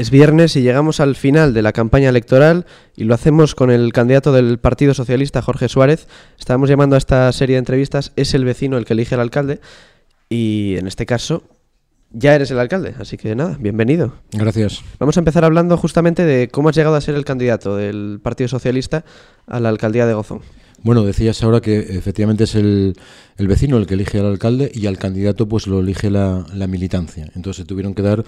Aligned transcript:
Es 0.00 0.10
viernes 0.10 0.56
y 0.56 0.62
llegamos 0.62 0.98
al 0.98 1.14
final 1.14 1.52
de 1.52 1.60
la 1.60 1.72
campaña 1.72 2.08
electoral 2.08 2.64
y 2.96 3.04
lo 3.04 3.12
hacemos 3.12 3.54
con 3.54 3.70
el 3.70 3.92
candidato 3.92 4.32
del 4.32 4.58
Partido 4.58 4.94
Socialista, 4.94 5.42
Jorge 5.42 5.68
Suárez. 5.68 6.08
Estábamos 6.38 6.70
llamando 6.70 6.94
a 6.94 6.98
esta 6.98 7.30
serie 7.32 7.56
de 7.56 7.58
entrevistas 7.58 8.12
Es 8.16 8.32
el 8.32 8.46
vecino 8.46 8.78
el 8.78 8.86
que 8.86 8.94
elige 8.94 9.14
al 9.14 9.20
alcalde 9.20 9.60
y 10.30 10.76
en 10.78 10.86
este 10.86 11.04
caso 11.04 11.42
ya 12.12 12.34
eres 12.34 12.50
el 12.50 12.58
alcalde, 12.58 12.94
así 12.98 13.18
que 13.18 13.34
nada, 13.34 13.58
bienvenido. 13.60 14.14
Gracias. 14.32 14.82
Vamos 14.98 15.18
a 15.18 15.20
empezar 15.20 15.44
hablando 15.44 15.76
justamente 15.76 16.24
de 16.24 16.48
cómo 16.48 16.70
has 16.70 16.76
llegado 16.76 16.96
a 16.96 17.00
ser 17.02 17.14
el 17.14 17.26
candidato 17.26 17.76
del 17.76 18.20
Partido 18.22 18.48
Socialista 18.48 19.04
a 19.46 19.60
la 19.60 19.68
alcaldía 19.68 20.06
de 20.06 20.14
Gozón. 20.14 20.40
Bueno, 20.82 21.04
decías 21.04 21.42
ahora 21.42 21.60
que 21.60 21.78
efectivamente 21.78 22.44
es 22.44 22.54
el, 22.54 22.96
el 23.36 23.48
vecino 23.48 23.76
el 23.76 23.86
que 23.86 23.94
elige 23.94 24.18
al 24.18 24.26
alcalde 24.26 24.70
y 24.74 24.86
al 24.86 24.96
candidato 24.96 25.46
pues 25.46 25.66
lo 25.66 25.80
elige 25.80 26.10
la, 26.10 26.46
la 26.54 26.66
militancia. 26.66 27.30
Entonces 27.34 27.62
se 27.62 27.64
tuvieron 27.66 27.94
que 27.94 28.02
dar 28.02 28.24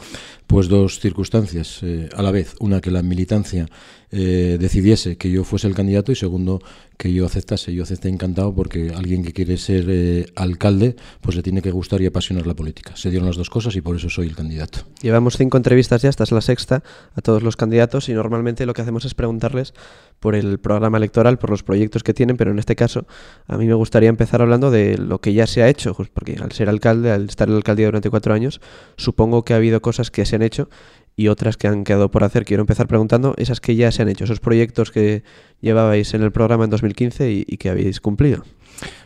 pues 0.46 0.68
dos 0.68 1.00
circunstancias 1.00 1.80
eh, 1.82 2.10
a 2.14 2.22
la 2.22 2.30
vez. 2.30 2.54
Una, 2.60 2.80
que 2.80 2.90
la 2.90 3.02
militancia 3.02 3.68
eh, 4.10 4.58
decidiese 4.60 5.16
que 5.16 5.30
yo 5.30 5.44
fuese 5.44 5.66
el 5.66 5.74
candidato 5.74 6.12
y 6.12 6.16
segundo, 6.16 6.60
que 6.98 7.10
yo 7.10 7.24
aceptase. 7.24 7.72
Yo 7.72 7.84
acepté 7.84 8.10
encantado 8.10 8.54
porque 8.54 8.92
alguien 8.94 9.24
que 9.24 9.32
quiere 9.32 9.56
ser 9.56 9.86
eh, 9.88 10.26
alcalde 10.36 10.96
pues 11.22 11.34
le 11.34 11.42
tiene 11.42 11.62
que 11.62 11.70
gustar 11.70 12.02
y 12.02 12.06
apasionar 12.06 12.46
la 12.46 12.54
política. 12.54 12.94
Se 12.96 13.08
dieron 13.08 13.26
las 13.26 13.36
dos 13.36 13.48
cosas 13.48 13.74
y 13.76 13.80
por 13.80 13.96
eso 13.96 14.10
soy 14.10 14.26
el 14.26 14.36
candidato. 14.36 14.80
Llevamos 15.00 15.38
cinco 15.38 15.56
entrevistas 15.56 16.02
ya, 16.02 16.10
esta 16.10 16.24
es 16.24 16.32
la 16.32 16.42
sexta, 16.42 16.82
a 17.14 17.20
todos 17.22 17.42
los 17.42 17.56
candidatos 17.56 18.10
y 18.10 18.12
normalmente 18.12 18.66
lo 18.66 18.74
que 18.74 18.82
hacemos 18.82 19.06
es 19.06 19.14
preguntarles 19.14 19.72
por 20.22 20.36
el 20.36 20.60
programa 20.60 20.98
electoral, 20.98 21.36
por 21.36 21.50
los 21.50 21.64
proyectos 21.64 22.04
que 22.04 22.14
tienen, 22.14 22.36
pero 22.36 22.52
en 22.52 22.60
este 22.60 22.76
caso 22.76 23.06
a 23.48 23.58
mí 23.58 23.66
me 23.66 23.74
gustaría 23.74 24.08
empezar 24.08 24.40
hablando 24.40 24.70
de 24.70 24.96
lo 24.96 25.20
que 25.20 25.34
ya 25.34 25.48
se 25.48 25.64
ha 25.64 25.68
hecho, 25.68 25.94
pues 25.94 26.08
porque 26.10 26.36
al 26.40 26.52
ser 26.52 26.68
alcalde, 26.68 27.10
al 27.10 27.24
estar 27.28 27.48
en 27.48 27.54
la 27.54 27.58
alcaldía 27.58 27.86
durante 27.86 28.08
cuatro 28.08 28.32
años, 28.32 28.60
supongo 28.96 29.44
que 29.44 29.52
ha 29.52 29.56
habido 29.56 29.82
cosas 29.82 30.12
que 30.12 30.24
se 30.24 30.36
han 30.36 30.42
hecho 30.42 30.70
y 31.16 31.26
otras 31.26 31.56
que 31.56 31.66
han 31.66 31.82
quedado 31.82 32.12
por 32.12 32.22
hacer. 32.22 32.44
Quiero 32.44 32.60
empezar 32.60 32.86
preguntando 32.86 33.34
esas 33.36 33.60
que 33.60 33.74
ya 33.74 33.90
se 33.90 34.02
han 34.02 34.08
hecho, 34.08 34.22
esos 34.22 34.38
proyectos 34.38 34.92
que 34.92 35.24
llevabais 35.60 36.14
en 36.14 36.22
el 36.22 36.30
programa 36.30 36.64
en 36.64 36.70
2015 36.70 37.32
y, 37.32 37.44
y 37.44 37.56
que 37.56 37.70
habéis 37.70 38.00
cumplido. 38.00 38.44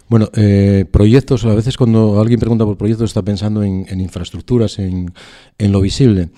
Bueno, 0.09 0.31
eh, 0.35 0.85
proyectos, 0.91 1.45
a 1.45 1.55
veces 1.55 1.77
cuando 1.77 2.21
alguien 2.21 2.39
pregunta 2.39 2.65
por 2.65 2.77
proyectos 2.77 3.11
está 3.11 3.23
pensando 3.23 3.65
en, 3.65 3.87
en 3.89 4.01
infraestructuras, 4.01 4.79
en, 4.79 5.13
en, 5.59 5.73
lo 5.73 5.81
visible. 5.81 6.29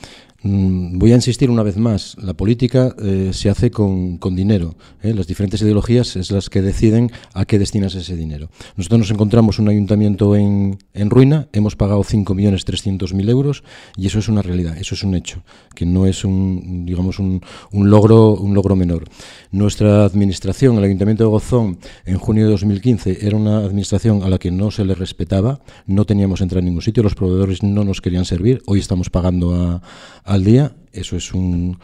Mm, 0.41 0.98
voy 0.98 1.11
a 1.11 1.17
insistir 1.17 1.50
una 1.50 1.64
vez 1.64 1.77
más, 1.78 2.17
la 2.22 2.33
política 2.33 2.94
eh, 3.03 3.31
se 3.33 3.50
hace 3.50 3.72
con, 3.72 4.19
con 4.19 4.36
dinero. 4.36 4.77
¿eh? 5.03 5.12
Las 5.12 5.27
diferentes 5.27 5.61
ideologías 5.62 6.14
es 6.14 6.31
las 6.31 6.48
que 6.48 6.62
deciden 6.62 7.11
a 7.34 7.44
qué 7.44 7.58
destinas 7.58 7.97
ese 7.97 8.14
dinero. 8.14 8.48
Nosotros 8.77 9.00
nos 9.00 9.11
encontramos 9.11 9.59
un 9.59 9.69
ayuntamiento 9.69 10.36
en, 10.36 10.78
en 10.94 11.11
ruina, 11.11 11.48
hemos 11.53 11.75
pagado 11.75 12.05
5.300.000 12.05 13.28
euros 13.31 13.64
y 13.97 14.06
eso 14.06 14.20
es 14.20 14.28
una 14.28 14.41
realidad, 14.41 14.78
eso 14.78 14.94
es 14.94 15.03
un 15.03 15.16
hecho, 15.16 15.42
que 15.75 15.84
no 15.84 16.06
es 16.06 16.25
un, 16.25 16.86
digamos, 16.86 17.19
un, 17.19 17.42
un, 17.72 17.91
logro, 17.91 18.34
un 18.34 18.55
logro 18.55 18.77
menor. 18.77 19.09
Nuestra 19.50 20.05
administración, 20.05 20.78
el 20.78 20.84
Ayuntamiento 20.84 21.25
de 21.25 21.31
Gozón, 21.31 21.78
en 22.06 22.16
junio 22.16 22.44
de 22.44 22.53
2015, 22.53 23.27
era 23.27 23.36
una 23.36 23.59
administración 23.59 24.22
a 24.22 24.28
la 24.28 24.39
que 24.39 24.53
no 24.53 24.70
se 24.70 24.84
le 24.84 24.94
respetaba, 24.94 25.59
no 25.86 26.05
teníamos 26.05 26.42
entrada 26.42 26.61
en 26.61 26.66
ningún 26.66 26.83
sitio, 26.83 27.03
los 27.03 27.16
proveedores 27.16 27.64
no 27.64 27.83
nos 27.83 28.00
querían 28.00 28.25
servir, 28.25 28.62
hoy 28.66 28.78
estamos 28.78 29.11
pagando 29.11 29.83
a 30.25 30.28
al 30.29 30.45
día, 30.45 30.73
eso 30.93 31.17
es 31.17 31.33
un, 31.33 31.79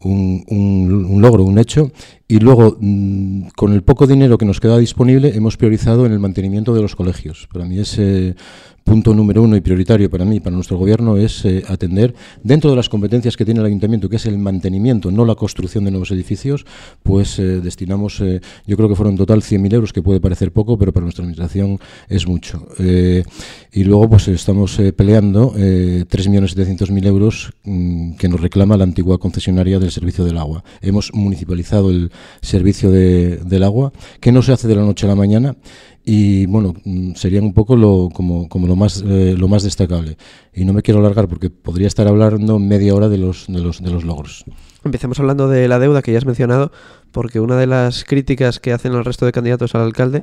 un, 0.00 0.44
un, 0.48 1.06
un, 1.06 1.22
logro, 1.22 1.44
un 1.44 1.58
hecho. 1.58 1.90
Y 2.28 2.38
luego, 2.38 2.76
mmm, 2.78 3.48
con 3.56 3.72
el 3.72 3.82
poco 3.82 4.06
dinero 4.06 4.38
que 4.38 4.44
nos 4.44 4.60
queda 4.60 4.78
disponible, 4.78 5.34
hemos 5.34 5.56
priorizado 5.56 6.06
en 6.06 6.12
el 6.12 6.18
mantenimiento 6.18 6.74
de 6.74 6.82
los 6.82 6.94
colegios. 6.94 7.48
Para 7.52 7.64
mí 7.64 7.78
es 7.78 7.98
punto 8.86 9.12
número 9.12 9.42
uno 9.42 9.56
y 9.56 9.60
prioritario 9.60 10.08
para 10.08 10.24
mí, 10.24 10.38
para 10.38 10.54
nuestro 10.54 10.78
gobierno, 10.78 11.16
es 11.16 11.44
eh, 11.44 11.64
atender, 11.66 12.14
dentro 12.44 12.70
de 12.70 12.76
las 12.76 12.88
competencias 12.88 13.36
que 13.36 13.44
tiene 13.44 13.58
el 13.58 13.66
ayuntamiento, 13.66 14.08
que 14.08 14.14
es 14.14 14.26
el 14.26 14.38
mantenimiento, 14.38 15.10
no 15.10 15.24
la 15.24 15.34
construcción 15.34 15.84
de 15.84 15.90
nuevos 15.90 16.12
edificios, 16.12 16.64
pues 17.02 17.40
eh, 17.40 17.60
destinamos, 17.60 18.20
eh, 18.20 18.40
yo 18.64 18.76
creo 18.76 18.88
que 18.88 18.94
fueron 18.94 19.14
en 19.14 19.18
total 19.18 19.42
100.000 19.42 19.74
euros, 19.74 19.92
que 19.92 20.02
puede 20.02 20.20
parecer 20.20 20.52
poco, 20.52 20.78
pero 20.78 20.92
para 20.92 21.02
nuestra 21.02 21.24
administración 21.24 21.80
es 22.08 22.28
mucho. 22.28 22.68
Y 23.72 23.84
luego, 23.84 24.08
pues 24.08 24.28
estamos 24.28 24.80
peleando 24.96 25.52
eh, 25.56 26.04
3.700.000 26.08 27.06
euros 27.06 27.52
mmm, 27.64 28.12
que 28.12 28.28
nos 28.28 28.40
reclama 28.40 28.76
la 28.76 28.84
antigua 28.84 29.18
concesionaria 29.18 29.80
del 29.80 29.90
servicio 29.90 30.24
del 30.24 30.38
agua. 30.38 30.62
Hemos 30.80 31.12
municipalizado 31.12 31.90
el 31.90 32.12
servicio 32.40 32.90
de, 32.92 33.38
del 33.38 33.64
agua, 33.64 33.92
que 34.20 34.30
no 34.30 34.42
se 34.42 34.52
hace 34.52 34.68
de 34.68 34.76
la 34.76 34.82
noche 34.82 35.06
a 35.06 35.08
la 35.08 35.16
mañana, 35.16 35.56
y 36.08 36.46
bueno, 36.46 36.72
mm, 36.84 37.14
serían 37.14 37.42
un 37.42 37.52
poco 37.52 37.74
lo, 37.74 38.10
como, 38.14 38.48
como 38.48 38.68
lo, 38.68 38.76
más, 38.76 39.02
eh, 39.04 39.34
lo 39.36 39.48
más 39.48 39.64
destacable. 39.64 40.16
Y 40.54 40.64
no 40.64 40.72
me 40.72 40.82
quiero 40.82 41.00
alargar 41.00 41.26
porque 41.26 41.50
podría 41.50 41.88
estar 41.88 42.06
hablando 42.06 42.60
media 42.60 42.94
hora 42.94 43.08
de 43.08 43.18
los, 43.18 43.46
de 43.48 43.58
los, 43.58 43.82
de 43.82 43.90
los 43.90 44.04
logros. 44.04 44.44
Empecemos 44.84 45.18
hablando 45.18 45.48
de 45.48 45.66
la 45.66 45.80
deuda 45.80 46.02
que 46.02 46.12
ya 46.12 46.18
has 46.18 46.24
mencionado, 46.24 46.70
porque 47.10 47.40
una 47.40 47.56
de 47.56 47.66
las 47.66 48.04
críticas 48.04 48.60
que 48.60 48.72
hacen 48.72 48.92
el 48.92 49.04
resto 49.04 49.26
de 49.26 49.32
candidatos 49.32 49.74
al 49.74 49.82
alcalde 49.82 50.22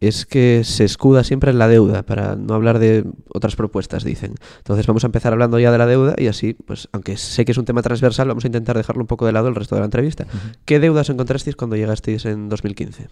es 0.00 0.24
que 0.24 0.62
se 0.64 0.84
escuda 0.84 1.24
siempre 1.24 1.50
en 1.50 1.58
la 1.58 1.68
deuda, 1.68 2.02
para 2.02 2.34
no 2.34 2.54
hablar 2.54 2.78
de 2.78 3.04
otras 3.28 3.54
propuestas, 3.54 4.02
dicen. 4.02 4.34
Entonces 4.58 4.86
vamos 4.86 5.04
a 5.04 5.08
empezar 5.08 5.32
hablando 5.32 5.58
ya 5.58 5.70
de 5.70 5.78
la 5.78 5.86
deuda 5.86 6.14
y 6.16 6.26
así, 6.26 6.54
pues 6.54 6.88
aunque 6.92 7.16
sé 7.18 7.44
que 7.44 7.52
es 7.52 7.58
un 7.58 7.66
tema 7.66 7.82
transversal, 7.82 8.28
vamos 8.28 8.44
a 8.44 8.48
intentar 8.48 8.76
dejarlo 8.76 9.02
un 9.02 9.06
poco 9.06 9.26
de 9.26 9.32
lado 9.32 9.48
el 9.48 9.54
resto 9.54 9.74
de 9.74 9.80
la 9.80 9.84
entrevista. 9.84 10.24
Uh 10.24 10.36
-huh. 10.36 10.56
¿Qué 10.64 10.80
deudas 10.80 11.10
encontrasteis 11.10 11.54
cuando 11.54 11.76
llegasteis 11.76 12.24
en 12.24 12.48
2015? 12.48 13.08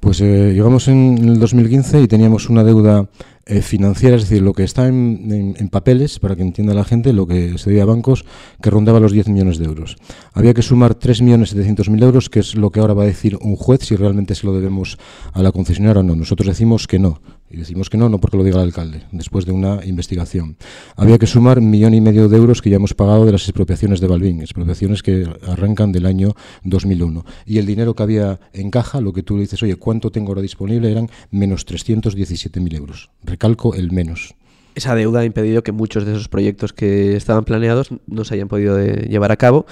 Pues 0.00 0.20
eh, 0.20 0.52
llegamos 0.54 0.88
en 0.88 1.18
el 1.18 1.38
2015 1.38 2.00
y 2.00 2.08
teníamos 2.08 2.48
una 2.48 2.64
deuda 2.64 3.06
eh, 3.46 3.60
financiera, 3.60 4.16
es 4.16 4.22
decir, 4.22 4.40
lo 4.42 4.52
que 4.52 4.62
está 4.62 4.86
en, 4.86 5.30
en, 5.32 5.56
en, 5.58 5.68
papeles, 5.68 6.18
para 6.18 6.36
que 6.36 6.42
entienda 6.42 6.74
la 6.74 6.84
gente, 6.84 7.12
lo 7.12 7.26
que 7.26 7.58
se 7.58 7.70
debía 7.70 7.82
a 7.82 7.86
bancos, 7.86 8.24
que 8.62 8.70
rondaba 8.70 9.00
los 9.00 9.12
10 9.12 9.28
millones 9.28 9.58
de 9.58 9.64
euros. 9.64 9.96
Había 10.32 10.54
que 10.54 10.62
sumar 10.62 10.96
3.700.000 10.98 12.02
euros, 12.02 12.30
que 12.30 12.40
es 12.40 12.54
lo 12.54 12.70
que 12.70 12.80
ahora 12.80 12.94
va 12.94 13.02
a 13.02 13.06
decir 13.06 13.36
un 13.40 13.56
juez, 13.56 13.80
si 13.82 13.96
realmente 13.96 14.34
se 14.34 14.46
lo 14.46 14.54
debemos 14.54 14.96
a 15.32 15.42
la 15.42 15.50
concesionaria 15.50 16.00
o 16.00 16.02
no. 16.04 16.14
Nosotros 16.14 16.46
decimos 16.46 16.86
que 16.86 16.98
no. 16.98 17.20
Y 17.52 17.58
decimos 17.58 17.90
que 17.90 17.98
no, 17.98 18.08
no 18.08 18.18
porque 18.18 18.38
lo 18.38 18.44
diga 18.44 18.56
el 18.56 18.68
alcalde, 18.68 19.02
después 19.12 19.44
de 19.44 19.52
una 19.52 19.84
investigación. 19.84 20.56
Había 20.96 21.18
que 21.18 21.26
sumar 21.26 21.58
un 21.58 21.68
millón 21.68 21.92
y 21.92 22.00
medio 22.00 22.28
de 22.30 22.38
euros 22.38 22.62
que 22.62 22.70
ya 22.70 22.76
hemos 22.76 22.94
pagado 22.94 23.26
de 23.26 23.32
las 23.32 23.42
expropiaciones 23.42 24.00
de 24.00 24.06
Balbín, 24.06 24.40
expropiaciones 24.40 25.02
que 25.02 25.26
arrancan 25.46 25.92
del 25.92 26.06
año 26.06 26.34
2001. 26.64 27.26
Y 27.44 27.58
el 27.58 27.66
dinero 27.66 27.94
que 27.94 28.02
había 28.02 28.40
en 28.54 28.70
caja, 28.70 29.02
lo 29.02 29.12
que 29.12 29.22
tú 29.22 29.36
le 29.36 29.42
dices, 29.42 29.62
oye, 29.62 29.76
¿cuánto 29.76 30.10
tengo 30.10 30.28
ahora 30.28 30.40
disponible? 30.40 30.90
Eran 30.90 31.10
menos 31.30 31.66
317.000 31.66 32.74
euros. 32.74 33.10
Recalco 33.22 33.74
el 33.74 33.92
menos. 33.92 34.34
Esa 34.74 34.94
deuda 34.94 35.20
ha 35.20 35.24
impedido 35.26 35.62
que 35.62 35.72
muchos 35.72 36.06
de 36.06 36.12
esos 36.12 36.28
proyectos 36.28 36.72
que 36.72 37.16
estaban 37.16 37.44
planeados 37.44 37.90
no 38.06 38.24
se 38.24 38.34
hayan 38.34 38.48
podido 38.48 38.82
llevar 38.82 39.30
a 39.30 39.36
cabo. 39.36 39.66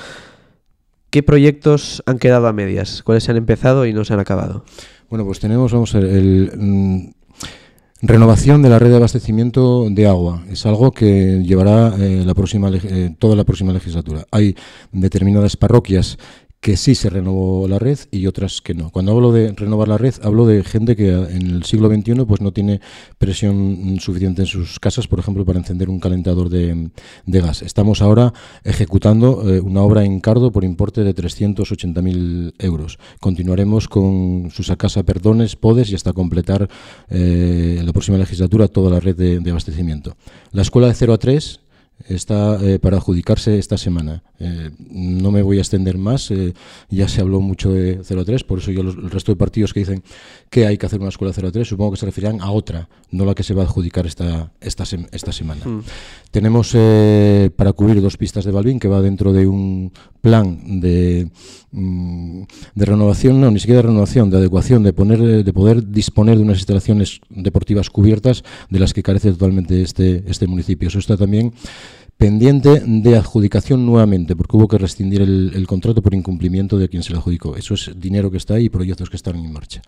¿Qué 1.08 1.22
proyectos 1.22 2.02
han 2.04 2.18
quedado 2.18 2.46
a 2.46 2.52
medias? 2.52 3.02
¿Cuáles 3.02 3.24
se 3.24 3.30
han 3.30 3.38
empezado 3.38 3.86
y 3.86 3.94
no 3.94 4.04
se 4.04 4.12
han 4.12 4.20
acabado? 4.20 4.64
Bueno, 5.08 5.24
pues 5.24 5.40
tenemos, 5.40 5.72
vamos 5.72 5.94
a 5.94 5.98
ver, 5.98 6.10
el, 6.10 6.52
mm, 6.56 7.10
Renovación 8.02 8.62
de 8.62 8.70
la 8.70 8.78
red 8.78 8.88
de 8.88 8.96
abastecimiento 8.96 9.88
de 9.90 10.06
agua 10.06 10.42
es 10.50 10.64
algo 10.64 10.90
que 10.90 11.42
llevará 11.44 11.94
eh, 11.98 12.22
la 12.24 12.32
próxima, 12.32 12.70
eh, 12.72 13.14
toda 13.18 13.36
la 13.36 13.44
próxima 13.44 13.74
legislatura. 13.74 14.24
Hay 14.30 14.56
determinadas 14.90 15.58
parroquias 15.58 16.16
que 16.60 16.76
sí 16.76 16.94
se 16.94 17.08
renovó 17.08 17.66
la 17.68 17.78
red 17.78 17.98
y 18.10 18.26
otras 18.26 18.60
que 18.60 18.74
no. 18.74 18.90
Cuando 18.90 19.12
hablo 19.12 19.32
de 19.32 19.52
renovar 19.52 19.88
la 19.88 19.96
red, 19.96 20.14
hablo 20.22 20.46
de 20.46 20.62
gente 20.62 20.94
que 20.94 21.08
en 21.08 21.50
el 21.50 21.64
siglo 21.64 21.88
XXI 21.88 22.26
pues 22.26 22.42
no 22.42 22.52
tiene 22.52 22.82
presión 23.16 23.96
suficiente 23.98 24.42
en 24.42 24.46
sus 24.46 24.78
casas, 24.78 25.08
por 25.08 25.18
ejemplo, 25.18 25.46
para 25.46 25.58
encender 25.58 25.88
un 25.88 26.00
calentador 26.00 26.50
de, 26.50 26.90
de 27.24 27.40
gas. 27.40 27.62
Estamos 27.62 28.02
ahora 28.02 28.34
ejecutando 28.62 29.50
eh, 29.50 29.60
una 29.60 29.80
obra 29.80 30.04
en 30.04 30.20
Cardo 30.20 30.52
por 30.52 30.64
importe 30.64 31.02
de 31.02 31.14
380.000 31.14 32.52
euros. 32.58 32.98
Continuaremos 33.20 33.88
con 33.88 34.50
Susacasa 34.50 35.02
Perdones, 35.02 35.56
Podes 35.56 35.90
y 35.90 35.94
hasta 35.94 36.12
completar 36.12 36.68
eh, 37.08 37.76
en 37.80 37.86
la 37.86 37.92
próxima 37.94 38.18
legislatura 38.18 38.68
toda 38.68 38.90
la 38.90 39.00
red 39.00 39.16
de, 39.16 39.40
de 39.40 39.50
abastecimiento. 39.50 40.14
La 40.52 40.60
escuela 40.60 40.88
de 40.88 40.94
0 40.94 41.14
a 41.14 41.18
3 41.18 41.60
está 42.08 42.58
eh, 42.62 42.78
para 42.78 42.96
adjudicarse 42.96 43.58
esta 43.58 43.76
semana. 43.78 44.22
Eh, 44.38 44.70
no 44.90 45.30
me 45.30 45.42
voy 45.42 45.58
a 45.58 45.60
extender 45.60 45.98
más, 45.98 46.30
eh, 46.30 46.54
ya 46.88 47.08
se 47.08 47.20
habló 47.20 47.40
mucho 47.40 47.72
de 47.72 48.00
03, 48.02 48.44
por 48.44 48.58
eso 48.58 48.70
yo 48.70 48.82
los, 48.82 48.96
el 48.96 49.10
resto 49.10 49.32
de 49.32 49.36
partidos 49.36 49.72
que 49.72 49.80
dicen 49.80 50.02
que 50.48 50.66
hay 50.66 50.78
que 50.78 50.86
hacer 50.86 51.00
una 51.00 51.10
escuela 51.10 51.32
03, 51.32 51.66
supongo 51.66 51.92
que 51.92 51.98
se 51.98 52.06
referirán 52.06 52.40
a 52.40 52.50
otra, 52.50 52.88
no 53.10 53.24
la 53.24 53.34
que 53.34 53.42
se 53.42 53.54
va 53.54 53.62
a 53.62 53.66
adjudicar 53.66 54.06
esta, 54.06 54.52
esta, 54.60 54.84
sem 54.84 55.06
esta 55.12 55.32
semana. 55.32 55.64
Mm. 55.64 55.82
Tenemos 56.30 56.76
para 57.56 57.72
cubrir 57.72 58.00
dos 58.00 58.16
pistas 58.16 58.44
de 58.44 58.52
Balbín, 58.52 58.78
que 58.78 58.88
va 58.88 59.00
dentro 59.02 59.32
de 59.32 59.46
un 59.46 59.92
plan 60.20 60.80
de, 60.80 61.28
mm, 61.72 62.42
de 62.74 62.84
renovación, 62.84 63.40
no, 63.40 63.50
ni 63.50 63.58
siquiera 63.58 63.82
de 63.82 63.88
renovación, 63.88 64.30
de 64.30 64.36
adecuación, 64.36 64.82
de, 64.82 64.92
poner, 64.92 65.44
de 65.44 65.52
poder 65.52 65.90
disponer 65.90 66.36
de 66.36 66.42
unas 66.42 66.58
instalaciones 66.58 67.20
deportivas 67.28 67.90
cubiertas 67.90 68.44
de 68.68 68.78
las 68.78 68.94
que 68.94 69.02
carece 69.02 69.32
totalmente 69.32 69.82
este, 69.82 70.24
este 70.26 70.46
municipio. 70.46 70.88
Eso 70.88 70.98
está 70.98 71.16
también 71.16 71.52
pendiente 72.20 72.82
de 72.84 73.16
adjudicación 73.16 73.86
nuevamente, 73.86 74.36
porque 74.36 74.54
hubo 74.54 74.68
que 74.68 74.76
rescindir 74.76 75.22
el, 75.22 75.66
contrato 75.66 76.02
por 76.02 76.12
incumplimiento 76.12 76.76
de 76.76 76.90
quien 76.90 77.02
se 77.02 77.12
lo 77.12 77.18
adjudicó. 77.18 77.56
Eso 77.56 77.72
es 77.72 77.92
dinero 77.96 78.30
que 78.30 78.36
está 78.36 78.54
ahí 78.54 78.66
y 78.66 78.68
proyectos 78.68 79.08
que 79.08 79.16
están 79.16 79.36
en 79.36 79.50
marcha. 79.50 79.80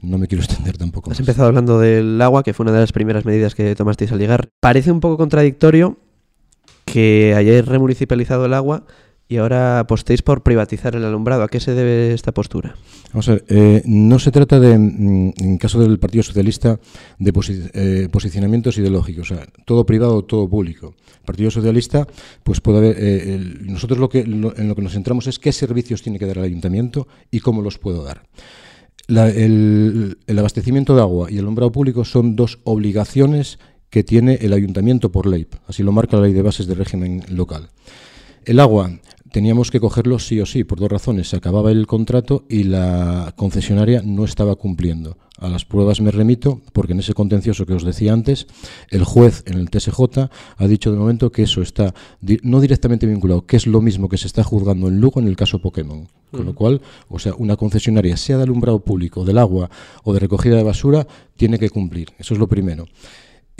No 0.00 0.16
me 0.16 0.28
quiero 0.28 0.44
extender 0.44 0.78
tampoco. 0.78 1.10
Has 1.10 1.18
empezado 1.18 1.48
hablando 1.48 1.80
del 1.80 2.22
agua, 2.22 2.44
que 2.44 2.54
fue 2.54 2.62
una 2.62 2.72
de 2.72 2.78
las 2.78 2.92
primeras 2.92 3.24
medidas 3.24 3.56
que 3.56 3.74
tomasteis 3.74 4.12
al 4.12 4.20
llegar. 4.20 4.50
Parece 4.60 4.92
un 4.92 5.00
poco 5.00 5.16
contradictorio 5.16 5.98
que 6.84 7.34
hayáis 7.36 7.66
remunicipalizado 7.66 8.46
el 8.46 8.54
agua 8.54 8.84
y 9.30 9.36
ahora 9.36 9.78
apostéis 9.78 10.22
por 10.22 10.42
privatizar 10.42 10.96
el 10.96 11.04
alumbrado. 11.04 11.44
¿A 11.44 11.48
qué 11.48 11.60
se 11.60 11.72
debe 11.72 12.12
esta 12.12 12.32
postura? 12.32 12.74
Vamos 13.12 13.28
a 13.28 13.34
ver, 13.34 13.44
eh, 13.48 13.82
no 13.86 14.18
se 14.18 14.32
trata 14.32 14.58
de, 14.58 14.76
mm, 14.76 15.34
en 15.38 15.56
caso 15.56 15.78
del 15.78 16.00
Partido 16.00 16.24
Socialista, 16.24 16.80
de 17.20 17.32
eh, 17.72 18.08
posicionamientos 18.10 18.76
ideológicos, 18.76 19.30
o 19.30 19.34
sea, 19.36 19.46
todo 19.64 19.86
privado 19.86 20.24
todo 20.24 20.50
público. 20.50 20.96
El 21.20 21.24
Partido 21.24 21.52
Socialista, 21.52 22.08
pues 22.42 22.60
puede 22.60 22.78
haber, 22.78 22.96
eh, 22.98 23.38
nosotros 23.62 24.00
lo 24.00 24.08
que, 24.08 24.18
en 24.20 24.40
lo 24.40 24.74
que 24.74 24.82
nos 24.82 24.92
centramos 24.92 25.28
es 25.28 25.38
qué 25.38 25.52
servicios 25.52 26.02
tiene 26.02 26.18
que 26.18 26.26
dar 26.26 26.38
el 26.38 26.44
ayuntamiento 26.44 27.06
y 27.30 27.38
cómo 27.38 27.62
los 27.62 27.78
puedo 27.78 28.02
dar. 28.02 28.22
el, 29.06 30.18
el 30.26 30.38
abastecimiento 30.40 30.96
de 30.96 31.02
agua 31.02 31.30
y 31.30 31.34
el 31.34 31.40
alumbrado 31.40 31.70
público 31.70 32.04
son 32.04 32.34
dos 32.34 32.58
obligaciones 32.64 33.60
que 33.90 34.02
tiene 34.02 34.38
el 34.40 34.52
ayuntamiento 34.52 35.12
por 35.12 35.26
ley, 35.26 35.46
así 35.68 35.84
lo 35.84 35.92
marca 35.92 36.16
la 36.16 36.24
ley 36.24 36.32
de 36.32 36.42
bases 36.42 36.66
de 36.66 36.74
régimen 36.74 37.22
local. 37.28 37.70
El 38.44 38.58
agua 38.58 38.90
teníamos 39.32 39.70
que 39.70 39.80
cogerlo 39.80 40.18
sí 40.18 40.40
o 40.40 40.46
sí, 40.46 40.64
por 40.64 40.78
dos 40.78 40.90
razones. 40.90 41.28
Se 41.28 41.36
acababa 41.36 41.70
el 41.70 41.86
contrato 41.86 42.44
y 42.48 42.64
la 42.64 43.32
concesionaria 43.36 44.02
no 44.04 44.24
estaba 44.24 44.56
cumpliendo. 44.56 45.16
A 45.38 45.48
las 45.48 45.64
pruebas 45.64 46.00
me 46.00 46.10
remito, 46.10 46.60
porque 46.72 46.92
en 46.92 47.00
ese 47.00 47.14
contencioso 47.14 47.64
que 47.64 47.72
os 47.72 47.84
decía 47.84 48.12
antes, 48.12 48.46
el 48.90 49.04
juez 49.04 49.42
en 49.46 49.58
el 49.58 49.70
TSJ 49.70 50.28
ha 50.56 50.66
dicho 50.66 50.92
de 50.92 50.98
momento 50.98 51.32
que 51.32 51.44
eso 51.44 51.62
está 51.62 51.94
no 52.42 52.60
directamente 52.60 53.06
vinculado, 53.06 53.46
que 53.46 53.56
es 53.56 53.66
lo 53.66 53.80
mismo 53.80 54.08
que 54.08 54.18
se 54.18 54.26
está 54.26 54.44
juzgando 54.44 54.88
en 54.88 55.00
Lugo 55.00 55.20
en 55.20 55.28
el 55.28 55.36
caso 55.36 55.60
Pokémon. 55.60 56.08
Con 56.30 56.44
lo 56.44 56.54
cual, 56.54 56.80
o 57.08 57.18
sea, 57.18 57.34
una 57.36 57.56
concesionaria, 57.56 58.16
sea 58.16 58.36
de 58.36 58.44
alumbrado 58.44 58.80
público, 58.80 59.24
del 59.24 59.38
agua 59.38 59.70
o 60.04 60.12
de 60.12 60.20
recogida 60.20 60.56
de 60.56 60.62
basura, 60.62 61.06
tiene 61.36 61.58
que 61.58 61.70
cumplir. 61.70 62.10
Eso 62.18 62.34
es 62.34 62.40
lo 62.40 62.46
primero 62.46 62.86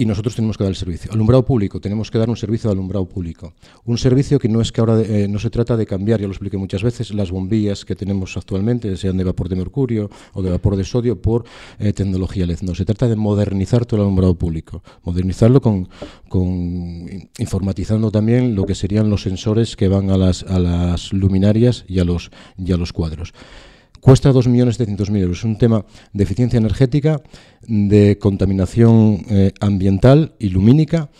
y 0.00 0.06
nosotros 0.06 0.34
tenemos 0.34 0.56
que 0.56 0.64
dar 0.64 0.70
el 0.70 0.76
servicio. 0.76 1.12
Alumbrado 1.12 1.44
público, 1.44 1.78
tenemos 1.78 2.10
que 2.10 2.16
dar 2.16 2.30
un 2.30 2.36
servicio 2.36 2.70
de 2.70 2.72
alumbrado 2.72 3.06
público. 3.06 3.52
Un 3.84 3.98
servicio 3.98 4.38
que 4.38 4.48
no 4.48 4.62
es 4.62 4.72
que 4.72 4.80
ahora 4.80 4.98
eh, 5.02 5.28
no 5.28 5.38
se 5.38 5.50
trata 5.50 5.76
de 5.76 5.84
cambiar, 5.84 6.20
ya 6.20 6.26
lo 6.26 6.32
expliqué 6.32 6.56
muchas 6.56 6.82
veces, 6.82 7.12
las 7.12 7.30
bombillas 7.30 7.84
que 7.84 7.94
tenemos 7.94 8.34
actualmente, 8.38 8.96
sean 8.96 9.18
de 9.18 9.24
vapor 9.24 9.50
de 9.50 9.56
mercurio 9.56 10.08
o 10.32 10.40
de 10.40 10.50
vapor 10.50 10.76
de 10.76 10.84
sodio, 10.84 11.20
por 11.20 11.44
eh, 11.78 11.92
tecnología 11.92 12.46
LED. 12.46 12.60
No, 12.62 12.74
se 12.74 12.86
trata 12.86 13.08
de 13.08 13.16
modernizar 13.16 13.84
todo 13.84 14.00
el 14.00 14.06
alumbrado 14.06 14.36
público. 14.36 14.82
Modernizarlo 15.02 15.60
con, 15.60 15.86
informatizando 17.38 18.10
también 18.10 18.54
lo 18.54 18.64
que 18.64 18.74
serían 18.74 19.10
los 19.10 19.20
sensores 19.20 19.76
que 19.76 19.88
van 19.88 20.08
a 20.08 20.16
las, 20.16 20.44
a 20.44 20.58
las 20.58 21.12
luminarias 21.12 21.84
y 21.86 21.98
a 21.98 22.04
los, 22.04 22.30
y 22.56 22.72
a 22.72 22.78
los 22.78 22.94
cuadros. 22.94 23.34
Cuesta 24.00 24.32
2.700.000 24.32 25.18
euros. 25.18 25.38
Es 25.38 25.44
un 25.44 25.58
tema 25.58 25.84
de 26.12 26.24
eficiencia 26.24 26.56
energética, 26.56 27.20
de 27.66 28.18
contaminación 28.18 29.24
eh, 29.28 29.52
ambiental 29.60 30.32
y 30.38 30.48
lumínica 30.48 31.10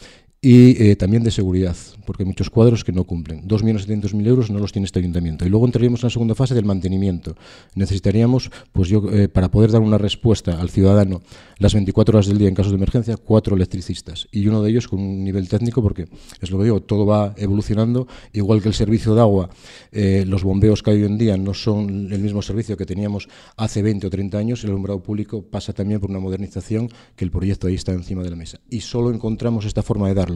y 0.43 0.83
eh, 0.83 0.97
también 0.97 1.23
de 1.23 1.31
seguridad, 1.31 1.77
porque 2.07 2.23
hay 2.23 2.27
muchos 2.27 2.49
cuadros 2.49 2.83
que 2.83 2.93
no 2.93 3.05
cumplen. 3.05 3.47
2.700.000 3.47 4.27
euros 4.27 4.51
no 4.51 4.59
los 4.59 4.73
tiene 4.73 4.87
este 4.87 4.99
ayuntamiento. 4.99 5.45
Y 5.45 5.51
luego 5.51 5.67
entraríamos 5.67 6.03
en 6.03 6.07
la 6.07 6.11
segunda 6.11 6.35
fase 6.35 6.55
del 6.55 6.65
mantenimiento. 6.65 7.37
Necesitaríamos, 7.75 8.51
pues 8.73 8.89
yo, 8.89 9.03
eh, 9.13 9.29
para 9.29 9.51
poder 9.51 9.71
dar 9.71 9.83
una 9.83 9.99
respuesta 9.99 10.59
al 10.59 10.71
ciudadano 10.71 11.21
las 11.59 11.75
24 11.75 12.17
horas 12.17 12.27
del 12.27 12.39
día 12.39 12.49
en 12.49 12.55
caso 12.55 12.71
de 12.71 12.77
emergencia, 12.77 13.19
cuatro 13.19 13.55
electricistas. 13.55 14.29
Y 14.33 14.47
uno 14.47 14.63
de 14.63 14.71
ellos 14.71 14.89
con 14.89 15.01
un 15.01 15.23
nivel 15.23 15.47
técnico, 15.47 15.83
porque 15.83 16.09
es 16.41 16.51
lo 16.51 16.57
que 16.57 16.65
digo, 16.65 16.81
todo 16.81 17.05
va 17.05 17.35
evolucionando. 17.37 18.09
Igual 18.33 18.63
que 18.63 18.69
el 18.69 18.75
servicio 18.75 19.15
de 19.15 19.21
agua, 19.21 19.51
eh, 19.93 20.25
los 20.27 20.43
bombeos 20.43 20.83
que 20.83 20.93
hay 20.93 21.03
hoy 21.03 21.05
en 21.05 21.19
día 21.19 21.37
no 21.37 21.53
son 21.53 22.11
el 22.11 22.19
mismo 22.19 22.41
servicio 22.41 22.79
que 22.79 22.87
teníamos 22.87 23.29
hace 23.59 23.83
20 23.83 24.07
o 24.07 24.11
30 24.11 24.39
años. 24.39 24.65
El 24.65 24.71
alumbrado 24.71 25.03
público 25.03 25.43
pasa 25.43 25.75
también 25.75 26.01
por 26.01 26.09
una 26.09 26.19
modernización 26.19 26.89
que 27.15 27.27
el 27.27 27.31
proyecto 27.31 27.67
ahí 27.67 27.75
está 27.75 27.93
encima 27.93 28.23
de 28.23 28.31
la 28.31 28.37
mesa. 28.37 28.59
Y 28.71 28.81
solo 28.81 29.13
encontramos 29.13 29.67
esta 29.67 29.83
forma 29.83 30.09
de 30.09 30.15
dar 30.15 30.30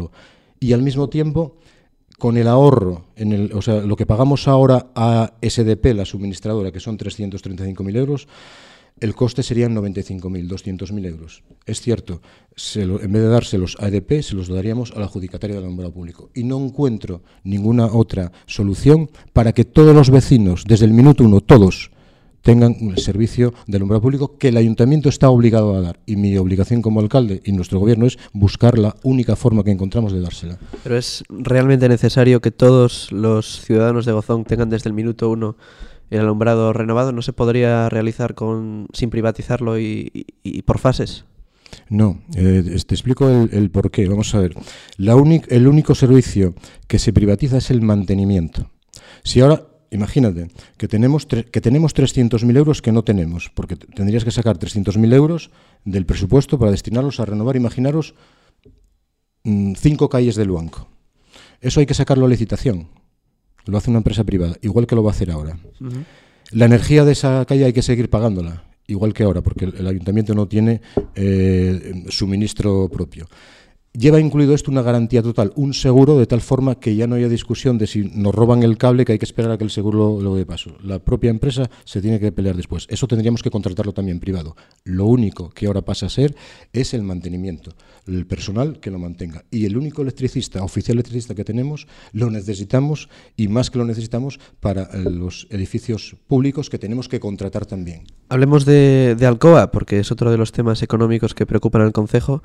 y 0.60 0.72
al 0.72 0.82
mismo 0.82 1.08
tiempo, 1.08 1.56
con 2.18 2.36
el 2.36 2.48
ahorro, 2.48 3.06
en 3.16 3.32
el, 3.32 3.52
o 3.52 3.62
sea, 3.62 3.80
lo 3.80 3.96
que 3.96 4.06
pagamos 4.06 4.48
ahora 4.48 4.86
a 4.94 5.34
SDP, 5.42 5.94
la 5.94 6.04
suministradora, 6.04 6.72
que 6.72 6.80
son 6.80 6.96
335.000 6.96 7.96
euros, 7.96 8.28
el 9.00 9.14
coste 9.14 9.42
serían 9.42 9.74
95.000, 9.74 10.48
200.000 10.48 11.06
euros. 11.06 11.42
Es 11.66 11.80
cierto, 11.80 12.22
en 12.74 13.12
vez 13.12 13.22
de 13.22 13.28
dárselos 13.28 13.76
a 13.80 13.88
EDP, 13.88 14.22
se 14.22 14.36
los 14.36 14.48
daríamos 14.48 14.92
a 14.92 15.00
la 15.00 15.06
adjudicataria 15.06 15.56
del 15.56 15.64
alumbrado 15.64 15.92
público. 15.92 16.30
Y 16.34 16.44
no 16.44 16.64
encuentro 16.64 17.22
ninguna 17.42 17.86
otra 17.86 18.30
solución 18.46 19.10
para 19.32 19.52
que 19.52 19.64
todos 19.64 19.94
los 19.94 20.10
vecinos, 20.10 20.64
desde 20.66 20.86
el 20.86 20.92
minuto 20.92 21.24
uno, 21.24 21.40
todos, 21.40 21.90
tengan 22.44 22.76
el 22.78 22.98
servicio 22.98 23.54
de 23.66 23.78
alumbrado 23.78 24.02
público 24.02 24.36
que 24.36 24.48
el 24.48 24.58
ayuntamiento 24.58 25.08
está 25.08 25.30
obligado 25.30 25.74
a 25.74 25.80
dar. 25.80 25.98
Y 26.06 26.16
mi 26.16 26.36
obligación 26.36 26.82
como 26.82 27.00
alcalde 27.00 27.40
y 27.44 27.52
nuestro 27.52 27.80
gobierno 27.80 28.06
es 28.06 28.18
buscar 28.32 28.78
la 28.78 28.94
única 29.02 29.34
forma 29.34 29.64
que 29.64 29.70
encontramos 29.70 30.12
de 30.12 30.20
dársela. 30.20 30.58
Pero 30.82 30.96
es 30.96 31.24
realmente 31.30 31.88
necesario 31.88 32.40
que 32.40 32.50
todos 32.50 33.10
los 33.10 33.62
ciudadanos 33.62 34.04
de 34.04 34.12
Gozón 34.12 34.44
tengan 34.44 34.68
desde 34.68 34.90
el 34.90 34.94
minuto 34.94 35.30
uno 35.30 35.56
el 36.10 36.20
alumbrado 36.20 36.74
renovado. 36.74 37.12
¿No 37.12 37.22
se 37.22 37.32
podría 37.32 37.88
realizar 37.88 38.34
con 38.34 38.88
sin 38.92 39.08
privatizarlo 39.08 39.80
y, 39.80 40.26
por 40.66 40.78
fases? 40.78 41.24
No, 41.88 42.20
eh, 42.36 42.62
te 42.86 42.94
explico 42.94 43.28
el, 43.28 43.48
el, 43.52 43.70
por 43.70 43.90
qué. 43.90 44.06
Vamos 44.06 44.34
a 44.34 44.40
ver. 44.40 44.54
La 44.98 45.14
el 45.48 45.66
único 45.66 45.94
servicio 45.94 46.54
que 46.86 46.98
se 46.98 47.14
privatiza 47.14 47.56
es 47.56 47.70
el 47.70 47.80
mantenimiento. 47.80 48.70
Si 49.22 49.40
ahora 49.40 49.66
Imagínate 49.94 50.50
que 50.76 50.88
tenemos, 50.88 51.24
que 51.24 51.60
tenemos 51.60 51.94
300.000 51.94 52.56
euros 52.56 52.82
que 52.82 52.90
no 52.90 53.04
tenemos, 53.04 53.50
porque 53.54 53.76
tendrías 53.76 54.24
que 54.24 54.32
sacar 54.32 54.58
300.000 54.58 55.14
euros 55.14 55.50
del 55.84 56.04
presupuesto 56.04 56.58
para 56.58 56.72
destinarlos 56.72 57.20
a 57.20 57.24
renovar, 57.24 57.54
imaginaros, 57.54 58.14
mm, 59.44 59.74
cinco 59.78 60.08
calles 60.08 60.34
del 60.34 60.48
Luanco. 60.48 60.88
Eso 61.60 61.78
hay 61.78 61.86
que 61.86 61.94
sacarlo 61.94 62.26
a 62.26 62.28
licitación. 62.28 62.88
Lo 63.66 63.78
hace 63.78 63.90
una 63.90 63.98
empresa 63.98 64.24
privada, 64.24 64.56
igual 64.62 64.88
que 64.88 64.96
lo 64.96 65.04
va 65.04 65.12
a 65.12 65.14
hacer 65.14 65.30
ahora. 65.30 65.56
La 66.50 66.64
energía 66.64 67.04
de 67.04 67.12
esa 67.12 67.44
calle 67.46 67.66
hay 67.66 67.72
que 67.72 67.82
seguir 67.82 68.10
pagándola, 68.10 68.64
igual 68.88 69.14
que 69.14 69.22
ahora, 69.22 69.42
porque 69.42 69.66
el, 69.66 69.86
ayuntamiento 69.86 70.34
no 70.34 70.48
tiene 70.48 70.80
eh, 71.14 72.04
suministro 72.08 72.88
propio. 72.88 73.28
Lleva 73.96 74.18
incluido 74.18 74.54
esto 74.54 74.72
una 74.72 74.82
garantía 74.82 75.22
total, 75.22 75.52
un 75.54 75.72
seguro 75.72 76.18
de 76.18 76.26
tal 76.26 76.40
forma 76.40 76.74
que 76.80 76.96
ya 76.96 77.06
no 77.06 77.14
haya 77.14 77.28
discusión 77.28 77.78
de 77.78 77.86
si 77.86 78.10
nos 78.12 78.34
roban 78.34 78.64
el 78.64 78.76
cable 78.76 79.04
que 79.04 79.12
hay 79.12 79.20
que 79.20 79.24
esperar 79.24 79.52
a 79.52 79.56
que 79.56 79.62
el 79.62 79.70
seguro 79.70 80.20
lo 80.20 80.34
dé 80.34 80.44
paso. 80.44 80.76
La 80.82 80.98
propia 80.98 81.30
empresa 81.30 81.70
se 81.84 82.02
tiene 82.02 82.18
que 82.18 82.32
pelear 82.32 82.56
después. 82.56 82.88
Eso 82.90 83.06
tendríamos 83.06 83.44
que 83.44 83.52
contratarlo 83.52 83.92
también 83.92 84.18
privado. 84.18 84.56
Lo 84.82 85.06
único 85.06 85.50
que 85.50 85.68
ahora 85.68 85.82
pasa 85.82 86.06
a 86.06 86.08
ser 86.08 86.34
es 86.72 86.92
el 86.92 87.04
mantenimiento, 87.04 87.76
el 88.08 88.26
personal 88.26 88.80
que 88.80 88.90
lo 88.90 88.98
mantenga. 88.98 89.44
Y 89.52 89.64
el 89.64 89.76
único 89.76 90.02
electricista, 90.02 90.64
oficial 90.64 90.96
electricista 90.96 91.36
que 91.36 91.44
tenemos, 91.44 91.86
lo 92.12 92.30
necesitamos 92.30 93.08
y 93.36 93.46
más 93.46 93.70
que 93.70 93.78
lo 93.78 93.84
necesitamos 93.84 94.40
para 94.58 94.90
eh, 94.92 95.04
los 95.08 95.46
edificios 95.50 96.16
públicos 96.26 96.68
que 96.68 96.80
tenemos 96.80 97.08
que 97.08 97.20
contratar 97.20 97.64
también. 97.64 98.08
Hablemos 98.28 98.64
de, 98.64 99.14
de 99.16 99.26
Alcoa, 99.26 99.70
porque 99.70 100.00
es 100.00 100.10
otro 100.10 100.32
de 100.32 100.36
los 100.36 100.50
temas 100.50 100.82
económicos 100.82 101.32
que 101.32 101.46
preocupan 101.46 101.82
al 101.82 101.92
Consejo. 101.92 102.42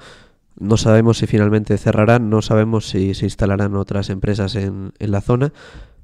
No 0.60 0.78
sabemos 0.78 1.18
si 1.18 1.28
finalmente 1.28 1.78
cerrarán, 1.78 2.30
no 2.30 2.42
sabemos 2.42 2.90
si 2.90 3.14
se 3.14 3.26
instalarán 3.26 3.76
otras 3.76 4.10
empresas 4.10 4.56
en, 4.56 4.92
la 5.00 5.22
zona. 5.22 5.54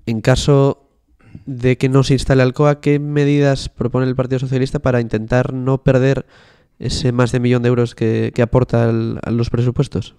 En 0.06 0.22
caso 0.22 0.88
de 1.46 1.78
que 1.78 1.90
no 1.90 2.04
se 2.04 2.14
instale 2.14 2.42
Alcoa, 2.42 2.80
¿qué 2.80 3.00
medidas 3.00 3.68
propone 3.68 4.08
el 4.08 4.16
Partido 4.16 4.40
Socialista 4.40 4.80
para 4.80 5.02
intentar 5.02 5.54
no 5.54 5.84
perder 5.84 6.26
ese 6.80 7.12
más 7.12 7.32
de 7.32 7.40
millón 7.40 7.64
de 7.64 7.70
euros 7.70 7.96
que, 7.96 8.34
aporta 8.42 8.90
a 8.90 9.32
los 9.32 9.50
presupuestos? 9.50 10.16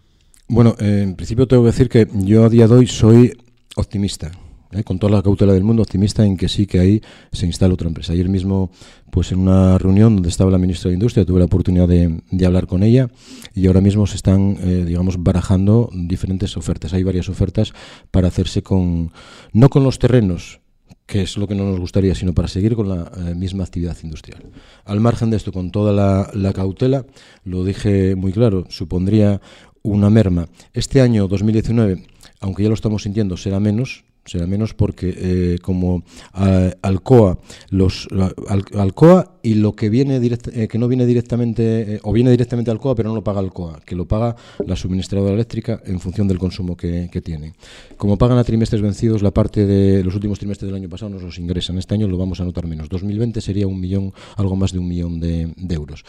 Bueno, 0.48 0.76
en 0.78 1.16
principio 1.16 1.48
tengo 1.48 1.62
que 1.62 1.70
decir 1.70 1.88
que 1.88 2.06
yo 2.12 2.44
a 2.44 2.48
día 2.48 2.68
de 2.68 2.74
hoy 2.74 2.86
soy 2.86 3.32
optimista. 3.74 4.30
¿Eh? 4.72 4.84
con 4.84 4.98
toda 4.98 5.16
la 5.16 5.22
cautela 5.22 5.52
del 5.52 5.64
mundo, 5.64 5.82
optimista 5.82 6.24
en 6.24 6.36
que 6.36 6.48
sí 6.48 6.66
que 6.66 6.78
ahí 6.78 7.00
se 7.32 7.46
instala 7.46 7.74
otra 7.74 7.88
empresa. 7.88 8.12
Ayer 8.12 8.28
mismo, 8.28 8.70
pues 9.10 9.32
en 9.32 9.40
una 9.40 9.78
reunión 9.78 10.16
donde 10.16 10.28
estaba 10.28 10.50
la 10.50 10.58
ministra 10.58 10.88
de 10.88 10.94
Industria, 10.94 11.24
tuve 11.24 11.38
la 11.38 11.46
oportunidad 11.46 11.88
de, 11.88 12.46
hablar 12.46 12.66
con 12.66 12.82
ella 12.82 13.08
y 13.54 13.66
ahora 13.66 13.80
mismo 13.80 14.06
se 14.06 14.16
están, 14.16 14.56
eh, 14.60 14.84
digamos, 14.86 15.22
barajando 15.22 15.90
diferentes 15.92 16.56
ofertas. 16.56 16.92
Hay 16.92 17.02
varias 17.02 17.28
ofertas 17.28 17.72
para 18.10 18.28
hacerse 18.28 18.62
con, 18.62 19.12
no 19.52 19.68
con 19.68 19.82
los 19.82 19.98
terrenos, 19.98 20.60
que 21.06 21.22
es 21.22 21.36
lo 21.36 21.46
que 21.46 21.54
no 21.54 21.64
nos 21.64 21.78
gustaría, 21.78 22.14
sino 22.14 22.34
para 22.34 22.48
seguir 22.48 22.74
con 22.74 22.88
la 22.88 23.10
eh, 23.16 23.34
misma 23.34 23.64
actividad 23.64 23.96
industrial. 24.02 24.42
Al 24.84 25.00
margen 25.00 25.30
de 25.30 25.36
esto, 25.36 25.52
con 25.52 25.70
toda 25.70 25.92
la, 25.92 26.30
la, 26.34 26.52
cautela, 26.52 27.06
lo 27.44 27.64
dije 27.64 28.16
muy 28.16 28.32
claro, 28.32 28.64
supondría 28.68 29.40
una 29.82 30.10
merma. 30.10 30.48
Este 30.72 31.00
año 31.00 31.28
2019, 31.28 32.02
aunque 32.40 32.64
ya 32.64 32.68
lo 32.68 32.74
estamos 32.74 33.04
sintiendo, 33.04 33.36
será 33.36 33.60
menos, 33.60 34.04
será 34.26 34.46
menos 34.46 34.74
porque 34.74 35.14
eh, 35.16 35.58
como 35.62 36.02
eh, 36.38 36.74
Alcoa, 36.82 37.38
los 37.70 38.08
al, 38.48 38.64
Alcoa 38.78 39.38
y 39.42 39.54
lo 39.54 39.76
que 39.76 39.88
viene 39.88 40.18
directa, 40.18 40.50
eh, 40.52 40.66
que 40.66 40.76
no 40.76 40.88
viene 40.88 41.06
directamente 41.06 41.94
eh, 41.94 42.00
o 42.02 42.12
viene 42.12 42.30
directamente 42.32 42.70
a 42.70 42.72
Alcoa, 42.72 42.96
pero 42.96 43.08
no 43.08 43.14
lo 43.14 43.22
paga 43.22 43.38
Alcoa, 43.38 43.80
que 43.86 43.94
lo 43.94 44.04
paga 44.06 44.34
la 44.66 44.74
suministradora 44.74 45.34
eléctrica 45.34 45.80
en 45.86 46.00
función 46.00 46.26
del 46.26 46.38
consumo 46.38 46.76
que, 46.76 47.08
que 47.12 47.20
tiene. 47.20 47.54
Como 47.96 48.18
pagan 48.18 48.38
a 48.38 48.44
trimestres 48.44 48.82
vencidos, 48.82 49.22
la 49.22 49.30
parte 49.30 49.64
de 49.64 50.02
los 50.02 50.14
últimos 50.16 50.40
trimestres 50.40 50.68
del 50.68 50.76
año 50.76 50.88
pasado 50.88 51.10
nos 51.10 51.22
los 51.22 51.38
ingresan. 51.38 51.78
Este 51.78 51.94
año 51.94 52.08
lo 52.08 52.18
vamos 52.18 52.40
a 52.40 52.44
notar 52.44 52.66
menos. 52.66 52.88
2020 52.88 53.40
sería 53.40 53.68
un 53.68 53.80
millón, 53.80 54.12
algo 54.36 54.56
más 54.56 54.72
de 54.72 54.80
un 54.80 54.88
millón 54.88 55.20
de, 55.20 55.52
de 55.56 55.74
euros. 55.74 56.04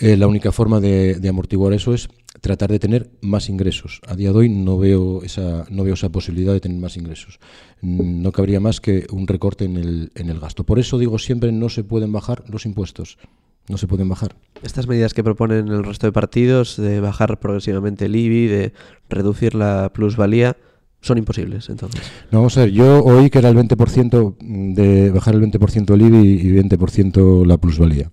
La 0.00 0.26
única 0.26 0.52
forma 0.52 0.80
de, 0.80 1.14
de 1.14 1.28
amortiguar 1.28 1.72
eso 1.72 1.94
es 1.94 2.08
tratar 2.40 2.70
de 2.70 2.78
tener 2.78 3.10
más 3.22 3.48
ingresos. 3.48 4.00
A 4.06 4.14
día 4.14 4.30
de 4.30 4.38
hoy 4.38 4.48
no 4.48 4.78
veo 4.78 5.22
esa, 5.22 5.64
no 5.70 5.84
veo 5.84 5.94
esa 5.94 6.10
posibilidad 6.10 6.52
de 6.52 6.60
tener 6.60 6.78
más 6.78 6.96
ingresos. 6.96 7.38
No 7.80 8.32
cabría 8.32 8.60
más 8.60 8.80
que 8.80 9.06
un 9.10 9.26
recorte 9.26 9.64
en 9.64 9.76
el, 9.76 10.12
en 10.14 10.28
el 10.28 10.40
gasto. 10.40 10.64
Por 10.64 10.78
eso 10.78 10.98
digo 10.98 11.18
siempre 11.18 11.52
no 11.52 11.68
se 11.68 11.84
pueden 11.84 12.12
bajar 12.12 12.44
los 12.48 12.66
impuestos. 12.66 13.18
No 13.66 13.78
se 13.78 13.86
pueden 13.86 14.10
bajar. 14.10 14.36
Estas 14.62 14.86
medidas 14.86 15.14
que 15.14 15.24
proponen 15.24 15.68
el 15.68 15.84
resto 15.84 16.06
de 16.06 16.12
partidos 16.12 16.76
de 16.76 17.00
bajar 17.00 17.40
progresivamente 17.40 18.04
el 18.04 18.16
IBI, 18.16 18.46
de 18.46 18.72
reducir 19.08 19.54
la 19.54 19.90
plusvalía, 19.94 20.58
son 21.04 21.18
imposibles, 21.18 21.68
entonces. 21.68 22.00
No, 22.30 22.38
vamos 22.38 22.56
a 22.56 22.62
ver, 22.62 22.70
yo 22.70 23.04
oí 23.04 23.28
que 23.28 23.38
era 23.38 23.50
el 23.50 23.56
20% 23.56 24.36
de 24.74 25.10
bajar 25.10 25.34
el 25.34 25.42
20% 25.42 25.94
el 25.94 26.02
IBI 26.02 26.18
y 26.18 26.52
20% 26.62 27.44
la 27.44 27.58
plusvalía. 27.58 28.10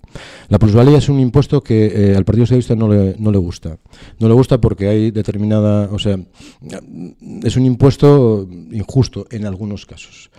La 0.50 0.60
plusvalía 0.60 0.98
es 0.98 1.08
un 1.08 1.20
impuesto 1.20 1.62
que 1.62 1.86
eh, 1.86 2.16
al 2.18 2.26
Partido 2.26 2.46
Socialista 2.46 2.76
no 2.76 2.90
le, 2.90 3.16
no 3.18 3.32
le 3.32 3.38
gusta. 3.38 3.78
No 4.20 4.28
le 4.28 4.34
gusta 4.34 4.60
porque 4.60 4.90
hay 4.90 5.12
determinada, 5.12 5.90
o 5.92 6.00
sea, 6.00 6.20
es 7.44 7.56
un 7.56 7.66
impuesto 7.66 8.48
injusto 8.72 9.26
en 9.32 9.46
algunos 9.46 9.86
casos. 9.86 10.30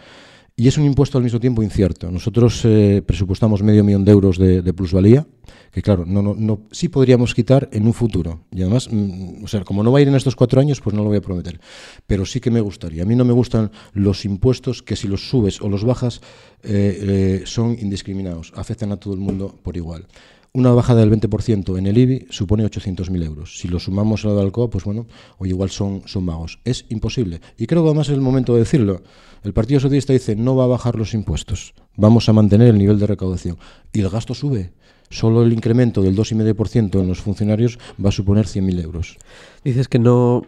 Y 0.54 0.68
es 0.68 0.76
un 0.76 0.84
impuesto 0.84 1.16
al 1.16 1.24
mismo 1.24 1.40
tiempo 1.40 1.62
incierto. 1.62 2.10
Nosotros 2.10 2.60
eh, 2.64 3.02
presupuestamos 3.04 3.62
medio 3.62 3.84
millón 3.84 4.04
de 4.04 4.12
euros 4.12 4.36
de, 4.36 4.72
plusvalía, 4.74 5.26
que 5.70 5.80
claro, 5.80 6.04
no, 6.04 6.20
no, 6.20 6.34
no, 6.36 6.60
sí 6.70 6.88
podríamos 6.88 7.34
quitar 7.34 7.70
en 7.72 7.86
un 7.86 7.94
futuro. 7.94 8.44
Y 8.50 8.60
además, 8.60 8.88
mm, 8.90 9.44
o 9.44 9.48
sea, 9.48 9.64
como 9.64 9.82
no 9.82 9.90
va 9.90 9.98
a 9.98 10.02
ir 10.02 10.08
en 10.08 10.14
estos 10.14 10.36
cuatro 10.36 10.60
años, 10.60 10.80
pues 10.82 10.94
no 10.94 11.02
lo 11.02 11.08
voy 11.08 11.18
a 11.18 11.22
prometer. 11.22 11.58
Pero 12.06 12.26
sí 12.26 12.38
que 12.38 12.50
me 12.50 12.60
gustaría. 12.60 13.02
A 13.02 13.06
mí 13.06 13.16
no 13.16 13.24
me 13.24 13.32
gustan 13.32 13.70
los 13.94 14.26
impuestos 14.26 14.82
que 14.82 14.94
si 14.94 15.08
los 15.08 15.30
subes 15.30 15.62
o 15.62 15.70
los 15.70 15.84
bajas 15.84 16.20
eh, 16.62 17.40
eh, 17.42 17.42
son 17.46 17.78
indiscriminados, 17.80 18.52
afectan 18.54 18.92
a 18.92 18.98
todo 18.98 19.14
el 19.14 19.20
mundo 19.20 19.58
por 19.62 19.78
igual. 19.78 20.06
Una 20.54 20.72
bajada 20.72 21.00
del 21.00 21.10
20% 21.10 21.78
en 21.78 21.86
el 21.86 21.96
IBI 21.96 22.26
supone 22.28 22.66
800.000 22.66 23.24
euros. 23.24 23.58
Si 23.58 23.68
lo 23.68 23.80
sumamos 23.80 24.22
a 24.22 24.28
lo 24.28 24.36
de 24.36 24.42
Alcoa, 24.42 24.68
pues 24.68 24.84
bueno, 24.84 25.06
o 25.38 25.46
igual 25.46 25.70
son, 25.70 26.02
son 26.04 26.26
magos. 26.26 26.58
Es 26.66 26.84
imposible. 26.90 27.40
Y 27.56 27.66
creo 27.66 27.82
que 27.82 27.88
además 27.88 28.08
es 28.08 28.14
el 28.14 28.20
momento 28.20 28.52
de 28.52 28.58
decirlo. 28.58 29.02
El 29.44 29.54
Partido 29.54 29.80
Socialista 29.80 30.12
dice 30.12 30.36
no 30.36 30.54
va 30.54 30.64
a 30.64 30.66
bajar 30.66 30.96
los 30.96 31.14
impuestos, 31.14 31.72
vamos 31.96 32.28
a 32.28 32.34
mantener 32.34 32.68
el 32.68 32.76
nivel 32.76 32.98
de 32.98 33.06
recaudación. 33.06 33.56
Y 33.94 34.00
el 34.02 34.10
gasto 34.10 34.34
sube. 34.34 34.74
Solo 35.08 35.42
el 35.42 35.54
incremento 35.54 36.02
del 36.02 36.14
2,5% 36.14 37.00
en 37.00 37.08
los 37.08 37.22
funcionarios 37.22 37.78
va 38.02 38.10
a 38.10 38.12
suponer 38.12 38.44
100.000 38.44 38.82
euros. 38.82 39.16
Dices 39.64 39.88
que 39.88 39.98
no, 39.98 40.42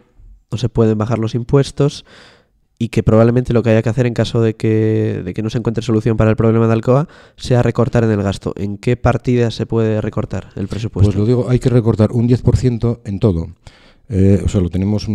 no 0.51 0.59
se 0.59 0.69
pueden 0.69 0.99
bajar 0.99 1.19
los 1.19 1.35
impuestos 1.35 2.05
y 2.85 2.88
que 2.91 3.03
probablemente 3.03 3.55
lo 3.55 3.62
que 3.62 3.71
haya 3.71 3.81
que 3.81 3.88
hacer 3.88 4.05
en 4.05 4.12
caso 4.12 4.43
de 4.43 4.57
que, 4.57 5.23
de 5.25 5.33
que 5.33 5.43
no 5.43 5.49
se 5.49 5.57
encuentre 5.57 5.83
solución 5.83 6.19
para 6.19 6.29
el 6.29 6.37
problema 6.37 6.67
de 6.67 6.75
Alcoa 6.75 7.09
sea 7.35 7.62
recortar 7.62 8.05
en 8.05 8.11
el 8.11 8.23
gasto. 8.23 8.53
¿En 8.57 8.76
qué 8.76 8.99
partidas 8.99 9.55
se 9.55 9.64
puede 9.64 10.03
recortar 10.03 10.50
el 10.55 10.69
presupuesto? 10.69 11.11
Pues 11.11 11.19
lo 11.19 11.25
digo, 11.25 11.47
hay 11.49 11.59
que 11.61 11.71
recortar 11.71 12.12
un 12.12 12.29
10% 12.29 13.00
en 13.07 13.19
todo. 13.21 13.49
Eh, 14.09 14.43
o 14.45 14.49
sea, 14.49 14.61
lo 14.61 14.69
tenemos 14.69 15.07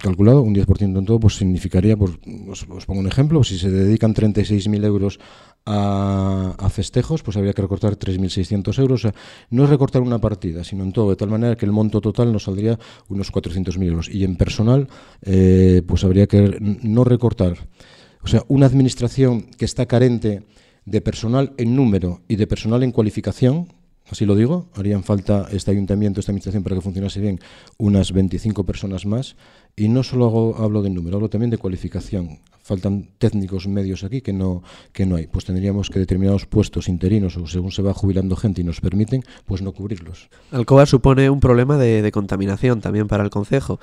calculado, 0.00 0.42
un 0.42 0.54
10% 0.54 0.98
en 0.98 1.04
todo, 1.04 1.18
pues 1.18 1.36
significaría, 1.36 1.96
pues, 1.96 2.12
os, 2.48 2.86
pongo 2.86 3.00
un 3.00 3.06
ejemplo, 3.06 3.42
si 3.42 3.58
se 3.58 3.70
dedican 3.70 4.14
36.000 4.14 4.84
euros 4.84 5.18
a, 5.64 6.68
festejos, 6.70 7.22
pues 7.22 7.36
habría 7.36 7.52
que 7.52 7.62
recortar 7.62 7.96
3.600 7.96 8.78
euros. 8.80 9.00
O 9.00 9.08
sea, 9.08 9.14
no 9.50 9.64
es 9.64 9.70
recortar 9.70 10.02
una 10.02 10.18
partida, 10.18 10.64
sino 10.64 10.84
en 10.84 10.92
todo, 10.92 11.10
de 11.10 11.16
tal 11.16 11.30
manera 11.30 11.56
que 11.56 11.66
el 11.66 11.72
monto 11.72 12.00
total 12.00 12.32
nos 12.32 12.44
saldría 12.44 12.78
unos 13.08 13.32
400.000 13.32 13.86
euros. 13.86 14.08
Y 14.08 14.24
en 14.24 14.36
personal, 14.36 14.88
eh, 15.22 15.82
pues 15.86 16.04
habría 16.04 16.26
que 16.26 16.58
no 16.60 17.04
recortar. 17.04 17.56
O 18.22 18.28
sea, 18.28 18.42
una 18.48 18.66
administración 18.66 19.42
que 19.42 19.64
está 19.64 19.86
carente 19.86 20.44
de 20.84 21.00
personal 21.00 21.52
en 21.56 21.76
número 21.76 22.22
y 22.28 22.36
de 22.36 22.46
personal 22.46 22.82
en 22.82 22.92
cualificación, 22.92 23.68
así 24.10 24.26
lo 24.26 24.34
digo, 24.34 24.66
harían 24.74 25.02
falta 25.02 25.48
este 25.52 25.70
ayuntamiento, 25.70 26.20
esta 26.20 26.32
administración 26.32 26.62
para 26.62 26.76
que 26.76 26.82
funcionase 26.82 27.20
bien 27.20 27.40
unas 27.78 28.12
25 28.12 28.64
personas 28.64 29.06
más. 29.06 29.36
Y 29.74 29.88
no 29.88 30.02
solo 30.02 30.56
hablo 30.58 30.82
de 30.82 30.90
número, 30.90 31.16
hablo 31.16 31.30
también 31.30 31.50
de 31.50 31.58
cualificación. 31.58 32.40
Faltan 32.62 33.08
técnicos 33.18 33.66
medios 33.66 34.04
aquí 34.04 34.20
que 34.20 34.32
no, 34.32 34.62
que 34.92 35.06
no 35.06 35.16
hay. 35.16 35.26
Pues 35.26 35.44
tendríamos 35.44 35.90
que 35.90 35.98
determinados 35.98 36.46
puestos 36.46 36.88
interinos 36.88 37.36
o 37.36 37.46
según 37.46 37.72
se 37.72 37.82
va 37.82 37.92
jubilando 37.94 38.36
gente 38.36 38.60
y 38.60 38.64
nos 38.64 38.80
permiten, 38.80 39.24
pues 39.46 39.62
no 39.62 39.72
cubrirlos. 39.72 40.28
Alcoba 40.50 40.86
supone 40.86 41.28
un 41.30 41.40
problema 41.40 41.76
de, 41.76 42.02
de 42.02 42.12
contaminación 42.12 42.80
también 42.80 43.08
para 43.08 43.24
el 43.24 43.30
Consejo. 43.30 43.80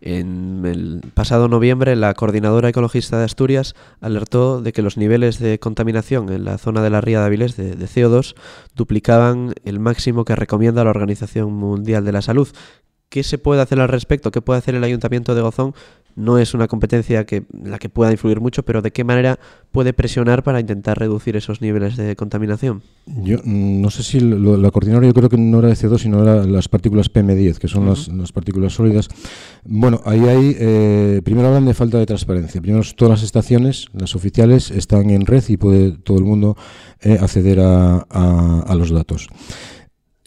En 0.00 0.64
el 0.64 1.02
pasado 1.12 1.48
noviembre, 1.48 1.94
la 1.94 2.14
coordinadora 2.14 2.70
ecologista 2.70 3.18
de 3.18 3.24
Asturias 3.24 3.74
alertó 4.00 4.62
de 4.62 4.72
que 4.72 4.80
los 4.80 4.96
niveles 4.96 5.38
de 5.38 5.58
contaminación 5.58 6.32
en 6.32 6.44
la 6.44 6.56
zona 6.56 6.82
de 6.82 6.90
la 6.90 7.02
ría 7.02 7.20
de 7.20 7.26
Avilés 7.26 7.56
de, 7.56 7.74
de 7.74 7.86
CO2 7.86 8.34
duplicaban 8.74 9.52
el 9.64 9.78
máximo 9.78 10.24
que 10.24 10.36
recomienda 10.36 10.84
la 10.84 10.90
Organización 10.90 11.52
Mundial 11.52 12.04
de 12.04 12.12
la 12.12 12.22
Salud, 12.22 12.48
¿Qué 13.10 13.24
se 13.24 13.38
puede 13.38 13.60
hacer 13.60 13.80
al 13.80 13.88
respecto? 13.88 14.30
¿Qué 14.30 14.40
puede 14.40 14.60
hacer 14.60 14.76
el 14.76 14.84
Ayuntamiento 14.84 15.34
de 15.34 15.42
Gozón? 15.42 15.74
No 16.16 16.38
es 16.38 16.54
una 16.54 16.68
competencia 16.68 17.24
que 17.24 17.44
la 17.62 17.78
que 17.78 17.88
pueda 17.88 18.12
influir 18.12 18.40
mucho, 18.40 18.62
pero 18.62 18.82
¿de 18.82 18.90
qué 18.90 19.04
manera 19.04 19.38
puede 19.72 19.92
presionar 19.92 20.42
para 20.42 20.60
intentar 20.60 20.98
reducir 20.98 21.36
esos 21.36 21.60
niveles 21.60 21.96
de 21.96 22.16
contaminación? 22.16 22.82
Yo 23.06 23.38
mm, 23.42 23.80
no 23.80 23.90
sé 23.90 24.02
si 24.02 24.20
la 24.20 24.70
coordinadora 24.70 25.06
yo 25.06 25.14
creo 25.14 25.28
que 25.28 25.36
no 25.36 25.58
era 25.60 25.68
de 25.68 25.74
CO2, 25.74 25.98
sino 25.98 26.22
era 26.22 26.44
las 26.44 26.68
partículas 26.68 27.12
PM10, 27.12 27.58
que 27.58 27.68
son 27.68 27.86
las, 27.86 28.32
partículas 28.32 28.74
sólidas. 28.74 29.08
Bueno, 29.64 30.00
ahí 30.04 30.20
hay, 30.20 30.56
eh, 30.58 31.20
primero 31.24 31.48
hablan 31.48 31.66
de 31.66 31.74
falta 31.74 31.98
de 31.98 32.06
transparencia. 32.06 32.60
Primero, 32.60 32.84
todas 32.96 33.10
las 33.10 33.22
estaciones, 33.22 33.86
las 33.92 34.14
oficiales, 34.14 34.70
están 34.70 35.10
en 35.10 35.26
red 35.26 35.44
y 35.48 35.56
puede 35.56 35.92
todo 35.92 36.18
el 36.18 36.24
mundo 36.24 36.56
eh, 37.00 37.18
acceder 37.20 37.60
a 37.60 38.74
los 38.76 38.90
datos. 38.90 39.28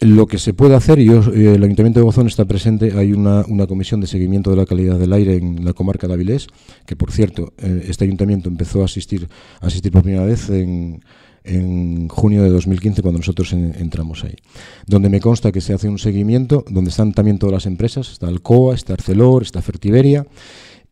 Lo 0.00 0.26
que 0.26 0.38
se 0.38 0.54
puede 0.54 0.74
hacer, 0.74 0.98
y 0.98 1.08
eh, 1.08 1.54
el 1.54 1.62
Ayuntamiento 1.62 2.00
de 2.00 2.04
Gozón 2.04 2.26
está 2.26 2.44
presente, 2.44 2.92
hay 2.98 3.12
una, 3.12 3.44
comisión 3.68 4.00
de 4.00 4.06
seguimiento 4.06 4.50
de 4.50 4.56
la 4.56 4.66
calidad 4.66 4.98
del 4.98 5.12
aire 5.12 5.36
en 5.36 5.64
la 5.64 5.72
comarca 5.72 6.08
de 6.08 6.14
Avilés, 6.14 6.48
que 6.84 6.96
por 6.96 7.12
cierto, 7.12 7.52
eh, 7.58 7.86
este 7.88 8.04
ayuntamiento 8.04 8.48
empezó 8.48 8.82
a 8.82 8.86
asistir, 8.86 9.28
a 9.60 9.66
asistir 9.68 9.92
por 9.92 10.02
primera 10.02 10.24
vez 10.24 10.50
en, 10.50 11.00
en 11.44 12.08
junio 12.08 12.42
de 12.42 12.50
2015 12.50 13.02
cuando 13.02 13.18
nosotros 13.18 13.52
entramos 13.52 14.24
ahí, 14.24 14.34
donde 14.86 15.08
me 15.08 15.20
consta 15.20 15.52
que 15.52 15.60
se 15.60 15.74
hace 15.74 15.88
un 15.88 15.98
seguimiento, 15.98 16.64
donde 16.68 16.90
están 16.90 17.12
también 17.12 17.38
todas 17.38 17.52
las 17.52 17.66
empresas, 17.66 18.10
está 18.10 18.26
Alcoa, 18.26 18.74
está 18.74 18.94
Arcelor, 18.94 19.42
está 19.42 19.62
Fertiberia, 19.62 20.26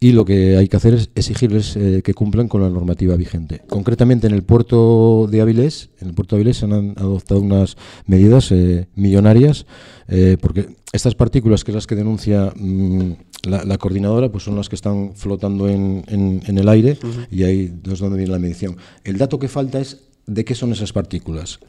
y 0.02 0.10
lo 0.10 0.24
que 0.24 0.56
hay 0.56 0.66
que 0.66 0.76
hacer 0.76 0.94
es 0.94 1.10
exigirles 1.14 1.76
eh, 1.76 2.02
que 2.02 2.12
cumplan 2.12 2.48
con 2.48 2.60
la 2.60 2.68
normativa 2.68 3.14
vigente. 3.14 3.62
Concretamente 3.68 4.26
en 4.26 4.34
el 4.34 4.42
puerto 4.42 5.28
de 5.30 5.40
Avilés, 5.40 5.90
en 6.00 6.08
el 6.08 6.14
puerto 6.14 6.34
de 6.34 6.40
Avilés 6.40 6.56
se 6.56 6.64
han 6.64 6.94
adoptado 6.96 7.40
unas 7.40 7.76
medidas 8.06 8.50
eh, 8.50 8.88
millonarias 8.96 9.64
eh, 10.08 10.36
porque 10.40 10.70
estas 10.92 11.14
partículas 11.14 11.62
que 11.62 11.70
es 11.70 11.76
las 11.76 11.86
que 11.86 11.94
denuncia 11.94 12.52
mm, 12.56 13.12
la, 13.44 13.78
coordinadora 13.78 14.28
pues 14.28 14.42
son 14.42 14.56
las 14.56 14.68
que 14.68 14.74
están 14.74 15.12
flotando 15.14 15.68
en, 15.68 16.02
el 16.08 16.68
aire 16.68 16.98
y 17.30 17.44
ahí 17.44 17.72
es 17.90 17.98
donde 18.00 18.18
viene 18.18 18.32
la 18.32 18.40
medición. 18.40 18.76
El 19.04 19.18
dato 19.18 19.38
que 19.38 19.46
falta 19.46 19.78
es 19.78 20.00
de 20.26 20.44
qué 20.44 20.56
son 20.56 20.72
esas 20.72 20.92
partículas 20.92 21.60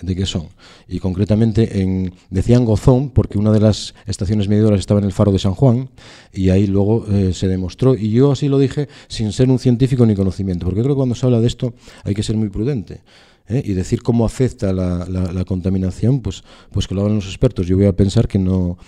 de 0.00 0.16
qué 0.16 0.26
son. 0.26 0.48
Y 0.88 0.98
concretamente 0.98 1.82
en, 1.82 2.14
decían 2.30 2.64
Gozón, 2.64 3.10
porque 3.10 3.38
una 3.38 3.52
de 3.52 3.60
las 3.60 3.94
estaciones 4.06 4.48
medidoras 4.48 4.80
estaba 4.80 5.00
en 5.00 5.06
el 5.06 5.12
faro 5.12 5.32
de 5.32 5.38
San 5.38 5.54
Juan, 5.54 5.90
y 6.32 6.48
ahí 6.48 6.66
luego 6.66 7.06
eh, 7.08 7.32
se 7.34 7.48
demostró, 7.48 7.94
y 7.94 8.10
yo 8.10 8.32
así 8.32 8.48
lo 8.48 8.58
dije 8.58 8.88
sin 9.08 9.32
ser 9.32 9.50
un 9.50 9.58
científico 9.58 10.06
ni 10.06 10.14
conocimiento, 10.14 10.66
porque 10.66 10.80
creo 10.80 10.94
que 10.94 10.98
cuando 10.98 11.14
se 11.14 11.26
habla 11.26 11.40
de 11.40 11.46
esto 11.46 11.74
hay 12.04 12.14
que 12.14 12.22
ser 12.22 12.36
muy 12.36 12.48
prudente. 12.48 13.02
¿eh? 13.48 13.62
Y 13.64 13.74
decir 13.74 14.02
cómo 14.02 14.24
afecta 14.24 14.72
la, 14.72 15.44
contaminación, 15.46 16.20
pues, 16.20 16.44
pues 16.70 16.86
que 16.86 16.94
lo 16.94 17.02
hagan 17.02 17.16
los 17.16 17.26
expertos. 17.26 17.66
Yo 17.66 17.76
voy 17.76 17.86
a 17.86 17.92
pensar 17.94 18.28
que 18.28 18.38
no, 18.38 18.78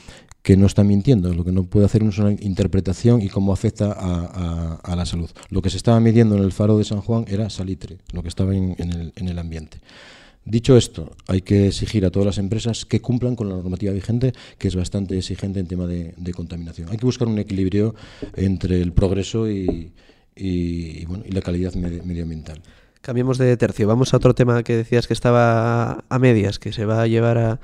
que 0.42 0.56
no 0.56 0.66
está 0.66 0.84
mintiendo, 0.84 1.32
lo 1.32 1.44
que 1.44 1.52
no 1.52 1.64
puede 1.64 1.86
hacer 1.86 2.02
es 2.02 2.18
una 2.18 2.32
interpretación 2.32 3.22
y 3.22 3.28
cómo 3.28 3.52
afecta 3.52 3.92
a, 3.92 4.96
la 4.96 5.06
salud. 5.06 5.30
Lo 5.50 5.62
que 5.62 5.70
se 5.70 5.76
estaba 5.76 5.98
midiendo 6.00 6.36
en 6.36 6.42
el 6.42 6.52
faro 6.52 6.78
de 6.78 6.84
San 6.84 7.00
Juan 7.00 7.24
era 7.28 7.50
salitre, 7.50 7.98
lo 8.12 8.22
que 8.22 8.28
estaba 8.28 8.54
en, 8.54 8.74
el, 8.78 9.12
en 9.16 9.28
el 9.28 9.38
ambiente. 9.38 9.78
Dicho 10.44 10.76
esto, 10.76 11.16
hay 11.26 11.40
que 11.40 11.68
exigir 11.68 12.04
a 12.04 12.10
todas 12.10 12.26
las 12.26 12.38
empresas 12.38 12.84
que 12.84 13.00
cumplan 13.00 13.34
con 13.34 13.48
la 13.48 13.56
normativa 13.56 13.92
vigente, 13.92 14.32
que 14.58 14.68
es 14.68 14.76
bastante 14.76 15.16
exigente 15.16 15.58
en 15.58 15.66
tema 15.66 15.86
de, 15.86 16.14
contaminación. 16.34 16.90
Hay 16.90 16.98
que 16.98 17.06
buscar 17.06 17.28
un 17.28 17.38
equilibrio 17.38 17.94
entre 18.36 18.82
el 18.82 18.92
progreso 18.92 19.48
y, 19.50 19.92
la 20.36 21.40
calidad 21.40 21.74
medioambiental. 21.74 22.60
Cambiemos 23.00 23.38
de 23.38 23.56
tercio. 23.56 23.86
Vamos 23.86 24.12
a 24.12 24.18
otro 24.18 24.34
tema 24.34 24.62
que 24.62 24.76
decías 24.76 25.06
que 25.06 25.14
estaba 25.14 26.04
a 26.08 26.18
medias, 26.18 26.58
que 26.58 26.72
se 26.72 26.84
va 26.84 27.02
a 27.02 27.06
llevar 27.06 27.38
a, 27.38 27.60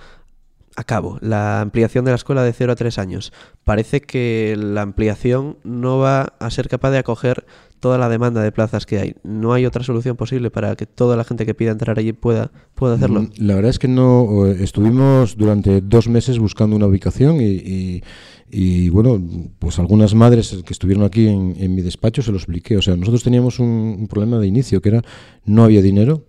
a 0.77 0.85
cabo, 0.85 1.19
la 1.21 1.61
ampliación 1.61 2.05
de 2.05 2.13
la 2.13 2.17
escuela 2.17 2.43
de 2.43 2.53
0 2.53 2.73
a 2.73 2.77
3 2.77 2.99
años. 2.99 3.33
Parece 3.65 4.01
que 4.01 4.57
la 4.59 4.83
ampliación 4.83 5.59
no 5.65 5.99
va 5.99 6.35
a 6.39 6.51
ser 6.51 6.69
capaz 6.69 6.91
de 6.91 6.99
acoger 6.99 7.45
toda 7.81 7.99
la 7.99 8.09
demanda 8.09 8.43
de 8.43 8.53
plazas 8.53 8.87
que 8.87 8.99
hay, 8.99 9.15
¿no 9.25 9.53
hay 9.53 9.67
otra 9.67 9.83
solución 9.83 10.17
posible 10.17 10.51
para 10.51 10.77
que 10.77 10.87
toda 10.87 11.17
la 11.17 11.25
gente 11.25 11.47
que 11.47 11.55
pida 11.55 11.73
entrar 11.73 11.99
allí 11.99 12.13
pueda, 12.13 12.53
pueda 12.75 12.95
hacerlo? 12.95 13.23
Mm, 13.23 13.31
la 13.39 13.55
verdad 13.55 13.71
es 13.71 13.79
que 13.79 13.89
no. 13.89 14.47
Estuvimos 14.47 15.37
durante 15.37 15.81
dos 15.81 16.09
meses 16.09 16.39
buscando 16.39 16.77
una 16.77 16.87
ubicación 16.87 17.41
y, 17.41 18.03
y, 18.51 18.89
bueno, 18.91 19.21
pues 19.59 19.79
algunas 19.79 20.15
madres 20.15 20.57
que 20.65 20.73
estuvieron 20.73 21.05
aquí 21.05 21.27
en, 21.27 21.75
mi 21.75 21.83
despacho 21.83 22.23
se 22.23 22.31
lo 22.31 22.37
expliqué. 22.37 22.77
O 22.77 22.83
sea, 22.83 22.97
nosotros 22.97 23.23
teníamos 23.25 23.59
un, 23.59 23.97
un 24.01 24.09
problema 24.09 24.39
de 24.39 24.47
inicio 24.47 24.81
que 24.81 24.91
era 24.91 25.03
no 25.45 25.65
había 25.65 25.83
dinero. 25.83 26.27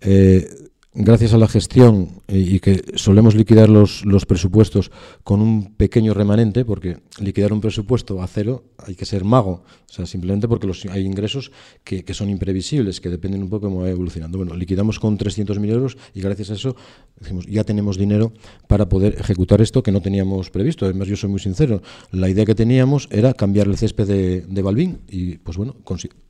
Eh, 0.00 0.48
gracias 0.94 1.34
a 1.34 1.38
la 1.38 1.48
gestión 1.48 2.22
eh, 2.28 2.38
y 2.38 2.60
que 2.60 2.82
solemos 2.94 3.34
liquidar 3.34 3.68
los, 3.68 4.04
los, 4.04 4.26
presupuestos 4.26 4.90
con 5.22 5.40
un 5.40 5.74
pequeño 5.74 6.14
remanente, 6.14 6.64
porque 6.64 6.98
liquidar 7.20 7.52
un 7.52 7.60
presupuesto 7.60 8.22
a 8.22 8.26
cero 8.26 8.64
hay 8.78 8.94
que 8.94 9.04
ser 9.04 9.24
mago, 9.24 9.62
o 9.88 9.92
sea, 9.92 10.06
simplemente 10.06 10.48
porque 10.48 10.66
los, 10.66 10.84
hay 10.86 11.04
ingresos 11.04 11.52
que, 11.84 12.04
que, 12.04 12.14
son 12.14 12.30
imprevisibles, 12.30 13.00
que 13.00 13.10
dependen 13.10 13.42
un 13.42 13.50
poco 13.50 13.66
de 13.66 13.72
cómo 13.72 13.82
va 13.82 13.90
evolucionando. 13.90 14.38
Bueno, 14.38 14.54
liquidamos 14.54 14.98
con 14.98 15.18
300.000 15.18 15.70
euros 15.70 15.98
y 16.14 16.20
gracias 16.20 16.50
a 16.50 16.54
eso 16.54 16.74
decimos, 17.20 17.46
ya 17.46 17.64
tenemos 17.64 17.98
dinero 17.98 18.32
para 18.66 18.88
poder 18.88 19.16
ejecutar 19.18 19.60
esto 19.60 19.82
que 19.82 19.92
no 19.92 20.00
teníamos 20.00 20.50
previsto. 20.50 20.84
Además, 20.84 21.08
yo 21.08 21.16
soy 21.16 21.30
muy 21.30 21.40
sincero, 21.40 21.82
la 22.10 22.28
idea 22.28 22.44
que 22.44 22.54
teníamos 22.54 23.08
era 23.10 23.34
cambiar 23.34 23.66
el 23.66 23.76
césped 23.76 24.06
de, 24.06 24.40
de 24.40 24.62
Balbín 24.62 25.00
y, 25.08 25.38
pues 25.38 25.56
bueno, 25.56 25.76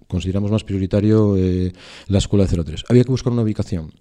consideramos 0.09 0.51
más 0.51 0.65
prioritario 0.65 1.37
eh, 1.37 1.73
la 2.09 2.19
escuela 2.19 2.47
de 2.47 2.65
03. 2.65 2.87
Había 2.89 3.05
que 3.05 3.11
buscar 3.11 3.33
una 3.33 3.43
ubicación. 3.43 3.93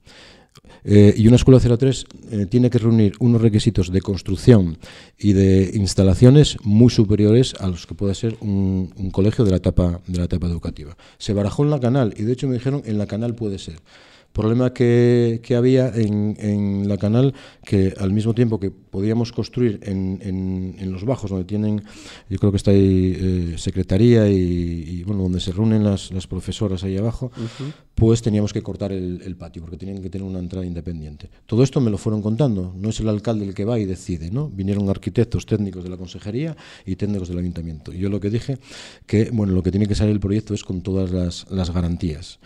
Eh, 0.84 1.14
y 1.18 1.28
una 1.28 1.36
escuela 1.36 1.60
03 1.60 2.06
eh, 2.32 2.46
tiene 2.46 2.70
que 2.70 2.80
reunir 2.80 3.14
unos 3.20 3.42
requisitos 3.42 3.92
de 3.92 4.02
construcción 4.02 4.78
y 5.18 5.34
de 5.34 5.72
instalaciones 5.74 6.58
muy 6.64 6.90
superiores 6.90 7.56
a 7.60 7.68
los 7.68 7.86
que 7.86 7.94
puede 7.94 8.16
ser 8.16 8.38
un, 8.40 8.94
un 8.96 9.12
colegio 9.12 9.44
de 9.44 9.52
la 9.52 9.58
etapa 9.58 10.00
de 10.08 10.18
la 10.18 10.26
etapa 10.26 10.48
educativa. 10.48 10.96
Se 11.18 11.34
barajó 11.34 11.64
en 11.64 11.72
la 11.72 11.80
canal 11.80 12.14
y 12.18 12.24
de 12.24 12.34
hecho 12.34 12.48
me 12.48 12.56
dijeron 12.56 12.82
en 12.86 12.98
la 12.98 13.06
canal 13.06 13.36
puede 13.36 13.60
ser 13.60 13.80
problema 14.38 14.72
que, 14.72 15.42
que 15.44 15.56
había 15.56 15.90
en, 15.90 16.38
en, 16.40 16.88
la 16.88 16.98
canal, 16.98 17.34
que 17.66 17.94
al 18.00 18.12
mismo 18.14 18.34
tiempo 18.34 18.60
que 18.60 18.70
podíamos 18.72 19.32
construir 19.32 19.80
en, 19.84 20.20
en, 20.22 20.76
en 20.80 20.92
los 20.92 21.04
bajos, 21.04 21.32
donde 21.32 21.46
tienen, 21.46 21.84
yo 22.30 22.38
creo 22.38 22.52
que 22.52 22.58
está 22.58 22.72
ahí 22.72 23.18
eh, 23.20 23.56
secretaría 23.58 24.30
y, 24.30 24.38
y, 24.38 25.04
bueno, 25.04 25.24
donde 25.24 25.40
se 25.40 25.52
reúnen 25.52 25.84
las, 25.84 26.12
las 26.12 26.28
profesoras 26.28 26.84
ahí 26.84 26.96
abajo, 26.98 27.32
uh 27.36 27.42
-huh. 27.42 27.74
pues 27.96 28.22
teníamos 28.22 28.54
que 28.54 28.62
cortar 28.62 28.92
el, 28.92 29.22
el, 29.26 29.36
patio, 29.36 29.62
porque 29.64 29.78
tenían 29.78 30.02
que 30.02 30.10
tener 30.10 30.28
una 30.28 30.40
entrada 30.40 30.66
independiente. 30.66 31.30
Todo 31.46 31.64
esto 31.64 31.82
me 31.82 31.90
lo 31.90 31.98
fueron 31.98 32.22
contando, 32.22 32.74
no 32.78 32.90
es 32.90 33.00
el 33.00 33.10
alcalde 33.10 33.46
el 33.46 33.54
que 33.54 33.66
va 33.66 33.80
y 33.80 33.86
decide, 33.86 34.30
¿no? 34.30 34.50
Vinieron 34.50 34.88
arquitectos 34.90 35.46
técnicos 35.46 35.84
de 35.84 35.90
la 35.90 35.98
consejería 35.98 36.56
y 36.86 36.96
técnicos 36.96 37.28
del 37.28 37.40
ayuntamiento. 37.40 37.92
Y 37.92 37.98
yo 37.98 38.10
lo 38.10 38.20
que 38.20 38.30
dije, 38.30 38.60
que 39.08 39.32
bueno, 39.32 39.54
lo 39.54 39.64
que 39.64 39.72
tiene 39.72 39.88
que 39.88 39.96
salir 39.96 40.14
el 40.14 40.20
proyecto 40.20 40.54
es 40.54 40.64
con 40.64 40.82
todas 40.82 41.12
las, 41.12 41.50
las 41.50 41.72
garantías. 41.72 42.40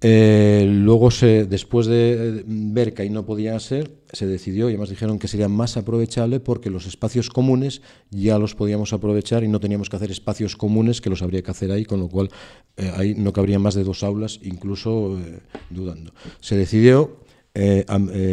Eh, 0.00 0.66
luego, 0.68 1.11
después 1.20 1.86
de 1.86 2.44
ver 2.46 2.94
que 2.94 3.02
ahí 3.02 3.10
no 3.10 3.24
podía 3.24 3.58
ser, 3.60 3.98
se 4.12 4.26
decidió 4.26 4.68
y 4.68 4.72
además 4.72 4.90
dijeron 4.90 5.18
que 5.18 5.28
sería 5.28 5.48
más 5.48 5.76
aprovechable 5.76 6.40
porque 6.40 6.70
los 6.70 6.86
espacios 6.86 7.30
comunes 7.30 7.82
ya 8.10 8.38
los 8.38 8.54
podíamos 8.54 8.92
aprovechar 8.92 9.44
y 9.44 9.48
no 9.48 9.60
teníamos 9.60 9.88
que 9.88 9.96
hacer 9.96 10.10
espacios 10.10 10.56
comunes 10.56 11.00
que 11.00 11.10
los 11.10 11.22
habría 11.22 11.42
que 11.42 11.50
hacer 11.50 11.72
ahí, 11.72 11.84
con 11.84 12.00
lo 12.00 12.08
cual 12.08 12.30
eh, 12.76 12.92
ahí 12.96 13.14
no 13.14 13.32
cabría 13.32 13.58
más 13.58 13.74
de 13.74 13.84
dos 13.84 14.02
aulas, 14.02 14.40
incluso 14.42 15.18
eh, 15.18 15.40
dudando. 15.70 16.14
Se 16.40 16.56
decidió 16.56 17.20
eh, 17.54 17.84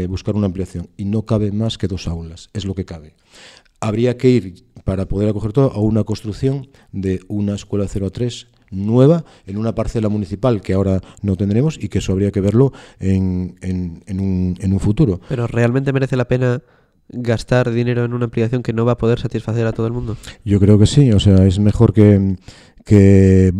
buscar 0.09 0.35
una 0.35 0.45
ampliación 0.45 0.89
y 0.95 1.05
no 1.05 1.25
cabe 1.25 1.51
más 1.51 1.77
que 1.77 1.87
dos 1.87 2.07
aulas, 2.07 2.49
es 2.53 2.65
lo 2.65 2.75
que 2.75 2.85
cabe. 2.85 3.15
Habría 3.81 4.17
que 4.17 4.29
ir, 4.29 4.65
para 4.83 5.07
poder 5.07 5.29
acoger 5.29 5.53
todo, 5.53 5.71
a 5.71 5.79
una 5.79 6.03
construcción 6.03 6.69
de 6.91 7.21
una 7.27 7.55
escuela 7.55 7.87
0 7.87 8.07
a 8.07 8.09
3 8.09 8.47
nueva 8.71 9.23
en 9.45 9.57
una 9.57 9.75
parcela 9.75 10.09
municipal 10.09 10.61
que 10.61 10.73
ahora 10.73 11.01
no 11.21 11.35
tendremos 11.35 11.77
y 11.81 11.89
que 11.89 11.99
eso 11.99 12.11
habría 12.11 12.31
que 12.31 12.41
verlo 12.41 12.71
en, 12.99 13.55
en, 13.61 14.03
en, 14.05 14.19
un, 14.19 14.55
en 14.59 14.73
un 14.73 14.79
futuro. 14.79 15.21
Pero 15.29 15.47
realmente 15.47 15.93
merece 15.93 16.15
la 16.15 16.27
pena 16.27 16.61
gastar 17.09 17.71
dinero 17.71 18.05
en 18.05 18.13
una 18.13 18.25
ampliación 18.25 18.63
que 18.63 18.73
no 18.73 18.85
va 18.85 18.93
a 18.93 18.97
poder 18.97 19.19
satisfacer 19.19 19.65
a 19.65 19.73
todo 19.73 19.87
el 19.87 19.93
mundo? 19.93 20.17
Yo 20.45 20.59
creo 20.59 20.77
que 20.77 20.85
sí, 20.85 21.11
o 21.11 21.19
sea, 21.19 21.45
es 21.45 21.59
mejor 21.59 21.93
que, 21.93 22.37
que, 22.85 23.51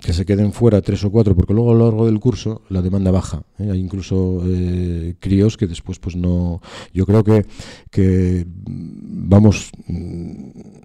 que 0.00 0.12
se 0.12 0.24
queden 0.24 0.52
fuera 0.52 0.80
tres 0.80 1.04
o 1.04 1.10
cuatro, 1.10 1.34
porque 1.34 1.52
luego 1.52 1.72
a 1.72 1.74
lo 1.74 1.84
largo 1.86 2.06
del 2.06 2.20
curso 2.20 2.62
la 2.68 2.82
demanda 2.82 3.10
baja. 3.10 3.42
¿eh? 3.58 3.70
Hay 3.72 3.80
incluso 3.80 4.42
eh, 4.46 5.16
críos 5.18 5.56
que 5.56 5.66
después 5.66 5.98
pues 5.98 6.16
no... 6.16 6.60
Yo 6.92 7.06
creo 7.06 7.24
que, 7.24 7.44
que 7.90 8.46
vamos, 8.46 9.70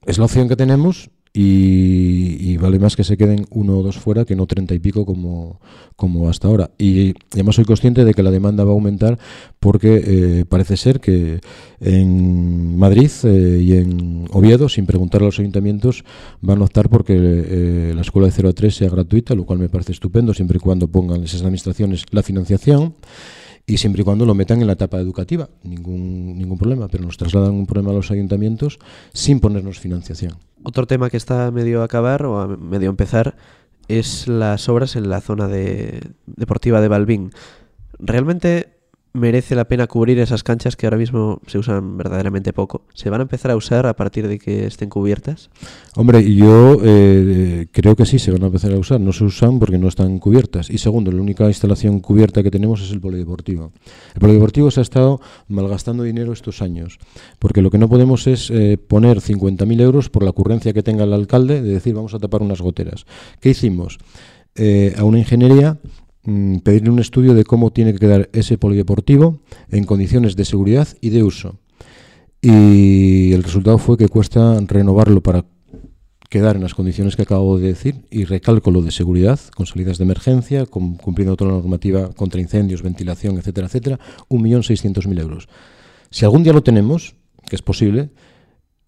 es 0.06 0.18
la 0.18 0.26
opción 0.26 0.50
que 0.50 0.56
tenemos 0.56 1.12
y, 1.36 2.52
y, 2.52 2.58
vale 2.58 2.78
más 2.78 2.96
que 2.96 3.04
se 3.04 3.18
queden 3.18 3.48
uno 3.50 3.80
o 3.80 3.82
dos 3.82 3.98
fuera 3.98 4.24
que 4.24 4.36
no 4.36 4.46
treinta 4.46 4.76
y 4.76 4.80
pico 4.80 5.04
como, 5.04 5.60
como 5.96 6.30
hasta 6.30 6.48
ahora. 6.48 6.70
Y, 6.78 7.16
además 7.32 7.56
soy 7.56 7.66
consciente 7.66 8.06
de 8.06 8.14
que 8.14 8.22
la 8.22 8.30
demanda 8.30 8.64
va 8.64 8.70
a 8.70 8.74
aumentar 8.74 9.18
porque 9.60 10.04
eh, 10.06 10.46
parece 10.48 10.78
ser 10.78 11.00
que 11.00 11.42
en 11.82 12.78
Madrid 12.78 13.10
eh, 13.24 13.60
y 13.64 13.74
en 13.74 14.28
Oviedo, 14.32 14.70
sin 14.70 14.86
preguntar 14.86 15.24
a 15.24 15.26
los 15.26 15.40
ayuntamientos, 15.40 16.06
van 16.42 16.62
a 16.62 16.66
optar 16.66 16.88
porque 16.90 17.16
eh, 17.18 17.94
la 17.96 18.02
escuela 18.02 18.28
de 18.28 18.34
0 18.34 18.50
a 18.50 18.54
3 18.54 18.76
sea 18.76 18.90
gratuita, 18.90 19.34
lo 19.34 19.46
cual 19.46 19.58
me 19.58 19.70
parece 19.70 19.92
estupendo, 19.92 20.36
siempre 20.36 20.58
y 20.58 20.60
cuando 20.60 20.88
pongan 20.88 21.24
esas 21.24 21.42
administraciones 21.42 22.04
la 22.12 22.22
financiación 22.22 22.94
y 23.66 23.78
siempre 23.78 24.02
y 24.02 24.06
cuando 24.06 24.26
lo 24.26 24.36
metan 24.36 24.62
en 24.62 24.68
la 24.68 24.74
etapa 24.74 25.00
educativa, 25.00 25.50
ningún, 25.64 26.38
ningún 26.38 26.58
problema, 26.58 26.88
pero 26.88 27.06
nos 27.06 27.18
trasladan 27.18 27.54
un 27.54 27.66
problema 27.66 27.92
a 27.92 27.94
los 27.94 28.12
ayuntamientos 28.12 28.80
sin 29.14 29.40
ponernos 29.40 29.80
financiación. 29.80 30.34
Otro 30.64 30.86
tema 30.86 31.10
que 31.10 31.18
está 31.18 31.50
medio 31.52 31.82
a 31.82 31.86
acabar 31.86 32.26
o 32.26 32.40
a 32.40 32.48
medio 32.48 32.90
a 32.90 32.92
empezar 32.92 33.36
es 33.88 34.28
las 34.28 34.70
obras 34.70 34.96
en 34.96 35.10
la 35.10 35.22
zona 35.22 35.48
de, 35.48 36.02
deportiva 36.26 36.82
de 36.82 36.88
Balbín. 36.88 37.32
¿Realmente 38.00 38.74
merece 39.14 39.54
la 39.56 39.66
pena 39.66 39.86
cubrir 39.86 40.18
esas 40.20 40.44
canchas 40.44 40.76
que 40.76 40.88
ahora 40.88 40.98
mismo 40.98 41.40
se 41.46 41.60
usan 41.60 41.98
verdaderamente 41.98 42.52
poco? 42.52 42.82
¿Se 42.94 43.10
van 43.10 43.22
a 43.22 43.24
empezar 43.24 43.52
a 43.52 43.56
usar 43.56 43.86
a 43.86 43.96
partir 43.96 44.28
de 44.28 44.40
que 44.40 44.66
estén 44.66 44.90
cubiertas? 44.90 45.50
Hombre, 45.96 46.34
yo 46.34 46.80
eh, 46.84 47.68
creo 47.72 47.96
que 47.96 48.06
sí, 48.06 48.18
se 48.18 48.32
van 48.32 48.44
a 48.44 48.48
empezar 48.48 48.72
a 48.74 48.78
usar. 48.78 49.00
No 49.00 49.14
se 49.14 49.24
usan 49.24 49.60
porque 49.60 49.78
no 49.78 49.88
están 49.88 50.18
cubiertas. 50.20 50.70
Y 50.70 50.80
segundo, 50.80 51.12
la 51.12 51.22
única 51.22 51.46
instalación 51.46 52.00
cubierta 52.00 52.42
que 52.42 52.52
tenemos 52.52 52.82
es 52.82 52.92
el 52.92 53.00
polideportivo. 53.00 53.72
El 54.16 54.20
polideportivo 54.20 54.72
se 54.72 54.80
ha 54.80 54.84
estado 54.84 55.22
malgastando 55.48 56.04
dinero 56.04 56.34
estos 56.34 56.62
años, 56.62 56.98
porque 57.40 57.62
lo 57.62 57.70
que 57.70 57.78
no 57.78 57.88
podemos 57.88 58.26
es 58.28 58.50
eh, 58.50 58.78
poner 58.78 59.20
50.000 59.20 59.82
euros 59.82 60.10
por 60.10 60.24
la 60.24 60.32
ocurrencia 60.32 60.74
que 60.74 60.84
tenga 60.84 61.04
el 61.04 61.14
alcalde 61.14 61.62
de 61.62 61.74
decir 61.74 61.94
vamos 61.94 62.14
a 62.14 62.20
tapar 62.20 62.42
unas 62.42 62.62
goteras. 62.62 63.06
¿Qué 63.40 63.50
hicimos? 63.50 64.00
Eh, 64.56 64.94
a 64.98 65.04
una 65.04 65.18
ingeniería 65.18 65.80
Mm, 66.26 66.60
pedirle 66.60 66.90
un 66.90 67.00
estudio 67.00 67.34
de 67.34 67.44
cómo 67.44 67.72
tiene 67.72 67.92
que 67.92 68.00
quedar 68.00 68.30
ese 68.32 68.58
polideportivo 68.58 69.40
en 69.70 69.84
condiciones 69.84 70.38
de 70.38 70.46
seguridad 70.46 70.88
y 71.02 71.10
de 71.10 71.24
uso. 71.24 71.60
Y 72.42 73.34
el 73.34 73.44
resultado 73.44 73.78
fue 73.78 73.98
que 73.98 74.08
cuesta 74.08 74.60
renovarlo 74.62 75.22
para 75.22 75.46
quedar 76.30 76.56
en 76.56 76.64
las 76.64 76.74
condiciones 76.74 77.16
que 77.16 77.24
acabo 77.24 77.60
de 77.60 77.68
decir 77.68 78.06
y 78.10 78.24
recálculo 78.24 78.82
de 78.82 78.92
seguridad 78.92 79.40
con 79.56 79.66
salidas 79.66 79.98
de 79.98 80.06
emergencia, 80.06 80.66
con, 80.66 80.96
cumpliendo 80.96 81.36
toda 81.36 81.52
la 81.52 81.58
normativa 81.58 82.10
contra 82.14 82.42
incendios, 82.42 82.82
ventilación, 82.82 83.38
etcétera, 83.38 83.68
etcétera, 83.68 84.00
1.600.000 84.30 85.20
euros. 85.20 85.48
Si 86.10 86.26
algún 86.26 86.44
día 86.44 86.54
lo 86.54 86.64
tenemos, 86.64 87.16
que 87.50 87.56
es 87.56 87.62
posible, 87.62 88.12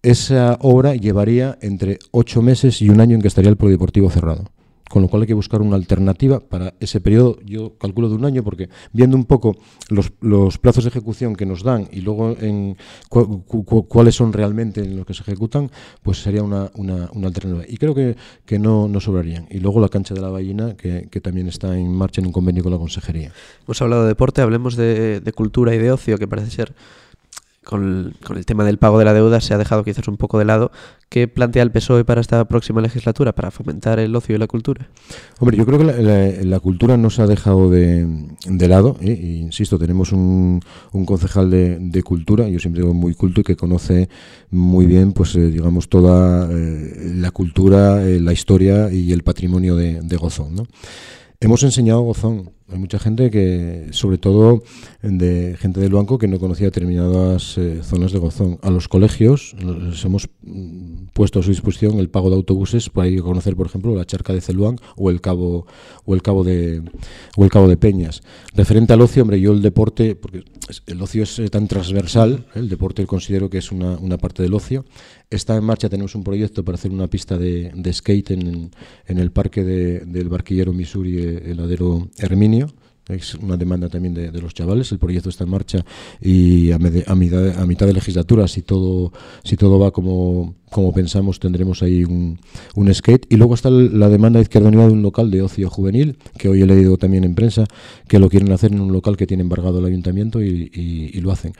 esa 0.02 0.58
obra 0.60 0.94
llevaría 0.94 1.58
entre 1.60 1.98
ocho 2.12 2.40
meses 2.40 2.80
y 2.80 2.88
un 2.88 3.00
año 3.00 3.14
en 3.14 3.22
que 3.22 3.28
estaría 3.28 3.50
el 3.50 3.56
polideportivo 3.56 4.10
cerrado 4.10 4.55
con 4.88 5.02
lo 5.02 5.08
cual 5.08 5.22
hay 5.22 5.28
que 5.28 5.34
buscar 5.34 5.62
una 5.62 5.76
alternativa 5.76 6.40
para 6.40 6.74
ese 6.80 7.00
periodo, 7.00 7.38
yo 7.44 7.76
calculo 7.78 8.08
de 8.08 8.14
un 8.14 8.24
año, 8.24 8.42
porque 8.42 8.68
viendo 8.92 9.16
un 9.16 9.24
poco 9.24 9.56
los, 9.88 10.12
los 10.20 10.58
plazos 10.58 10.84
de 10.84 10.90
ejecución 10.90 11.34
que 11.34 11.46
nos 11.46 11.62
dan 11.62 11.88
y 11.90 12.00
luego 12.00 12.36
en 12.40 12.76
cu 13.08 13.44
cu 13.44 13.88
cuáles 13.88 14.14
son 14.14 14.32
realmente 14.32 14.84
los 14.86 15.04
que 15.04 15.14
se 15.14 15.22
ejecutan, 15.22 15.70
pues 16.02 16.22
sería 16.22 16.42
una, 16.42 16.70
una, 16.74 17.08
alternativa. 17.26 17.64
Y 17.68 17.76
creo 17.76 17.94
que, 17.94 18.16
que 18.44 18.58
no, 18.58 18.88
no, 18.88 19.00
sobrarían. 19.00 19.48
Y 19.50 19.58
luego 19.58 19.80
la 19.80 19.88
cancha 19.88 20.14
de 20.14 20.20
la 20.20 20.28
ballena, 20.28 20.76
que, 20.76 21.08
que, 21.10 21.20
también 21.20 21.48
está 21.48 21.76
en 21.76 21.92
marcha 21.92 22.20
en 22.20 22.28
un 22.28 22.32
convenio 22.32 22.62
con 22.62 22.72
la 22.72 22.78
consejería. 22.78 23.32
Hemos 23.64 23.82
hablado 23.82 24.02
de 24.02 24.08
deporte, 24.08 24.42
hablemos 24.42 24.76
de 24.76 25.32
cultura 25.34 25.74
y 25.74 25.78
de 25.78 25.90
ocio, 25.90 26.18
que 26.18 26.28
parece 26.28 26.50
ser 26.50 26.74
con, 27.66 28.14
el 28.34 28.46
tema 28.46 28.64
del 28.64 28.78
pago 28.78 28.98
de 28.98 29.04
la 29.04 29.12
deuda 29.12 29.40
se 29.40 29.52
ha 29.52 29.58
dejado 29.58 29.82
quizás 29.82 30.06
un 30.06 30.16
poco 30.16 30.38
de 30.38 30.44
lado. 30.44 30.70
¿Qué 31.08 31.26
plantea 31.26 31.62
el 31.62 31.72
PSOE 31.72 32.04
para 32.04 32.20
esta 32.20 32.44
próxima 32.46 32.80
legislatura, 32.80 33.34
para 33.34 33.50
fomentar 33.50 33.98
el 33.98 34.14
ocio 34.14 34.36
y 34.36 34.38
la 34.38 34.46
cultura? 34.46 34.88
Hombre, 35.40 35.56
yo 35.56 35.66
creo 35.66 35.78
que 35.78 36.44
la, 36.44 36.60
cultura 36.60 36.96
no 36.96 37.10
se 37.10 37.22
ha 37.22 37.26
dejado 37.26 37.68
de, 37.68 38.06
de 38.46 38.68
lado. 38.68 38.96
E, 39.00 39.10
insisto, 39.10 39.78
tenemos 39.78 40.12
un, 40.12 40.60
un 40.92 41.04
concejal 41.04 41.50
de, 41.50 42.02
cultura, 42.04 42.48
yo 42.48 42.60
siempre 42.60 42.82
digo 42.82 42.94
muy 42.94 43.14
culto 43.14 43.40
y 43.40 43.44
que 43.44 43.56
conoce 43.56 44.08
muy 44.50 44.86
bien, 44.86 45.12
pues 45.12 45.34
eh, 45.34 45.50
digamos, 45.50 45.88
toda 45.88 46.48
eh, 46.52 47.12
la 47.16 47.32
cultura, 47.32 47.96
la 47.96 48.32
historia 48.32 48.92
y 48.92 49.12
el 49.12 49.24
patrimonio 49.24 49.74
de, 49.74 50.16
Gozón. 50.16 50.68
Hemos 51.40 51.62
enseñado 51.64 52.00
Gozón 52.02 52.55
Hay 52.68 52.78
mucha 52.78 52.98
gente 52.98 53.30
que, 53.30 53.88
sobre 53.92 54.18
todo 54.18 54.64
de 55.00 55.56
gente 55.56 55.78
del 55.78 55.92
banco, 55.92 56.18
que 56.18 56.26
no 56.26 56.40
conocía 56.40 56.66
determinadas 56.66 57.56
eh, 57.58 57.80
zonas 57.84 58.10
de 58.10 58.18
Gozón. 58.18 58.58
A 58.60 58.70
los 58.70 58.88
colegios 58.88 59.54
les 59.60 60.04
hemos 60.04 60.28
mm, 60.42 61.06
puesto 61.12 61.38
a 61.38 61.42
su 61.44 61.50
disposición 61.50 62.00
el 62.00 62.08
pago 62.08 62.28
de 62.28 62.34
autobuses 62.34 62.90
para 62.90 63.06
ir 63.06 63.20
a 63.20 63.22
conocer, 63.22 63.54
por 63.54 63.66
ejemplo, 63.66 63.94
la 63.94 64.04
charca 64.04 64.32
de 64.32 64.40
Celuán 64.40 64.78
o 64.96 65.10
el 65.10 65.20
cabo 65.20 65.66
o 66.04 66.14
el 66.16 66.22
cabo 66.22 66.42
de 66.42 66.82
o 67.36 67.44
el 67.44 67.50
cabo 67.50 67.68
de 67.68 67.76
Peñas. 67.76 68.22
Referente 68.54 68.92
al 68.92 69.00
ocio, 69.00 69.22
hombre, 69.22 69.40
yo 69.40 69.52
el 69.52 69.62
deporte, 69.62 70.16
porque 70.16 70.42
el 70.86 71.00
ocio 71.00 71.22
es 71.22 71.38
eh, 71.38 71.48
tan 71.48 71.68
transversal, 71.68 72.46
¿eh? 72.54 72.58
el 72.58 72.68
deporte 72.68 73.06
considero 73.06 73.48
que 73.48 73.58
es 73.58 73.70
una, 73.70 73.96
una 73.96 74.18
parte 74.18 74.42
del 74.42 74.54
ocio. 74.54 74.84
Está 75.30 75.56
en 75.56 75.64
marcha, 75.64 75.88
tenemos 75.88 76.14
un 76.14 76.24
proyecto 76.24 76.64
para 76.64 76.76
hacer 76.76 76.90
una 76.90 77.08
pista 77.08 77.36
de, 77.36 77.72
skate 77.92 78.30
en, 78.32 78.70
en, 79.06 79.18
el 79.18 79.32
parque 79.32 79.64
de, 79.64 80.00
del 80.00 80.28
barquillero 80.28 80.72
Missouri, 80.72 81.18
el 81.18 81.56
ladero 81.56 82.08
Herminio 82.18 82.55
es 83.08 83.34
una 83.36 83.56
demanda 83.56 83.88
también 83.88 84.14
de, 84.14 84.40
los 84.40 84.54
chavales. 84.54 84.90
El 84.90 84.98
proyecto 84.98 85.28
está 85.28 85.44
en 85.44 85.50
marcha 85.50 85.84
y 86.20 86.72
a, 86.72 86.78
mitad, 86.78 87.58
a, 87.58 87.66
mitad, 87.66 87.86
de 87.86 87.92
legislatura, 87.92 88.48
si 88.48 88.62
todo, 88.62 89.12
si 89.44 89.56
todo 89.56 89.78
va 89.78 89.92
como, 89.92 90.54
pensamos, 90.94 91.38
tendremos 91.38 91.82
ahí 91.82 92.04
un, 92.04 92.38
skate. 92.92 93.26
Y 93.30 93.36
luego 93.36 93.54
está 93.54 93.70
la 93.70 94.08
demanda 94.08 94.38
de 94.38 94.44
Izquierda 94.44 94.68
Unida 94.68 94.86
de 94.86 94.92
un 94.92 95.02
local 95.02 95.30
de 95.30 95.42
ocio 95.42 95.70
juvenil, 95.70 96.18
que 96.36 96.48
hoy 96.48 96.62
he 96.62 96.66
leído 96.66 96.96
también 96.96 97.24
en 97.24 97.34
prensa, 97.34 97.64
que 98.08 98.18
lo 98.18 98.28
quieren 98.28 98.52
hacer 98.52 98.72
en 98.72 98.80
un 98.80 98.92
local 98.92 99.16
que 99.16 99.26
tiene 99.26 99.42
embargado 99.42 99.78
el 99.78 99.84
ayuntamiento 99.84 100.42
y, 100.42 100.70
y, 100.74 101.20
lo 101.20 101.32
hacen 101.32 101.52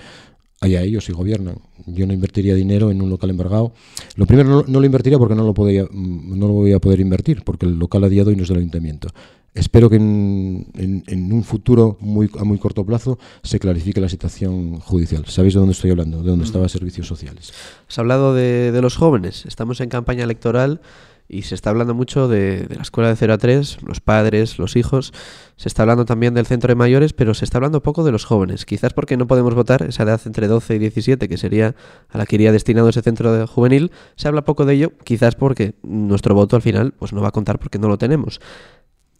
allá 0.60 0.82
ellos 0.82 1.04
si 1.04 1.12
gobiernan. 1.12 1.58
Yo 1.86 2.06
no 2.06 2.12
invertiría 2.12 2.54
dinero 2.54 2.90
en 2.90 3.00
un 3.02 3.10
local 3.10 3.30
embargado. 3.30 3.72
Lo 4.16 4.26
primero 4.26 4.64
no, 4.66 4.80
lo 4.80 4.86
invertiría 4.86 5.18
porque 5.18 5.34
no 5.34 5.44
lo, 5.44 5.54
podía, 5.54 5.86
no 5.92 6.46
lo 6.46 6.52
voy 6.54 6.72
a 6.72 6.78
poder 6.80 7.00
invertir, 7.00 7.42
porque 7.44 7.66
el 7.66 7.78
local 7.78 8.04
a 8.04 8.08
día 8.08 8.24
de 8.24 8.30
hoy 8.30 8.36
no 8.36 8.42
es 8.42 8.48
del 8.48 8.58
ayuntamiento. 8.58 9.08
Espero 9.56 9.88
que 9.88 9.96
en, 9.96 11.32
un 11.32 11.42
futuro 11.42 11.96
muy, 12.00 12.30
a 12.38 12.44
muy 12.44 12.58
corto 12.58 12.84
plazo 12.84 13.18
se 13.42 13.58
clarifique 13.58 14.02
la 14.02 14.10
situación 14.10 14.80
judicial. 14.80 15.24
¿Sabéis 15.26 15.54
de 15.54 15.60
dónde 15.60 15.72
estoy 15.72 15.92
hablando? 15.92 16.18
De 16.18 16.28
dónde 16.28 16.44
mm. 16.44 16.46
estaba 16.46 16.68
Servicios 16.68 17.06
Sociales. 17.06 17.54
Has 17.88 17.98
hablado 17.98 18.34
de, 18.34 18.78
los 18.82 18.96
jóvenes. 18.96 19.46
Estamos 19.46 19.80
en 19.80 19.88
campaña 19.88 20.24
electoral 20.24 20.82
y 21.26 21.42
se 21.42 21.54
está 21.54 21.70
hablando 21.70 21.94
mucho 21.94 22.28
de, 22.28 22.66
la 22.68 22.82
escuela 22.82 23.08
de 23.08 23.16
0 23.16 23.32
a 23.32 23.38
3, 23.38 23.78
los 23.82 24.00
padres, 24.00 24.58
los 24.58 24.76
hijos. 24.76 25.14
Se 25.56 25.68
está 25.68 25.84
hablando 25.84 26.04
también 26.04 26.34
del 26.34 26.44
centro 26.44 26.68
de 26.68 26.74
mayores, 26.74 27.14
pero 27.14 27.32
se 27.32 27.46
está 27.46 27.56
hablando 27.56 27.82
poco 27.82 28.04
de 28.04 28.12
los 28.12 28.26
jóvenes. 28.26 28.66
Quizás 28.66 28.92
porque 28.92 29.16
no 29.16 29.26
podemos 29.26 29.54
votar, 29.54 29.84
esa 29.84 30.02
edad 30.02 30.20
entre 30.26 30.48
12 30.48 30.74
y 30.74 30.78
17, 30.80 31.30
que 31.30 31.38
sería 31.38 31.74
a 32.10 32.18
la 32.18 32.26
que 32.26 32.36
iría 32.36 32.52
destinado 32.52 32.90
ese 32.90 33.00
centro 33.00 33.32
de 33.32 33.46
juvenil, 33.46 33.90
se 34.16 34.28
habla 34.28 34.44
poco 34.44 34.66
de 34.66 34.74
ello, 34.74 34.92
quizás 35.02 35.34
porque 35.34 35.76
nuestro 35.82 36.34
voto 36.34 36.56
al 36.56 36.62
final 36.62 36.92
pues 36.92 37.14
no 37.14 37.22
va 37.22 37.28
a 37.28 37.32
contar 37.32 37.58
porque 37.58 37.78
no 37.78 37.88
lo 37.88 37.96
tenemos 37.96 38.38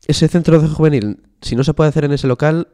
ese 0.07 0.29
centro 0.29 0.61
de 0.61 0.69
juvenil, 0.69 1.21
si 1.41 1.57
no 1.57 1.65
se 1.65 1.75
puede 1.75 1.89
hacer 1.89 2.05
en 2.05 2.13
ese 2.13 2.27
local, 2.27 2.69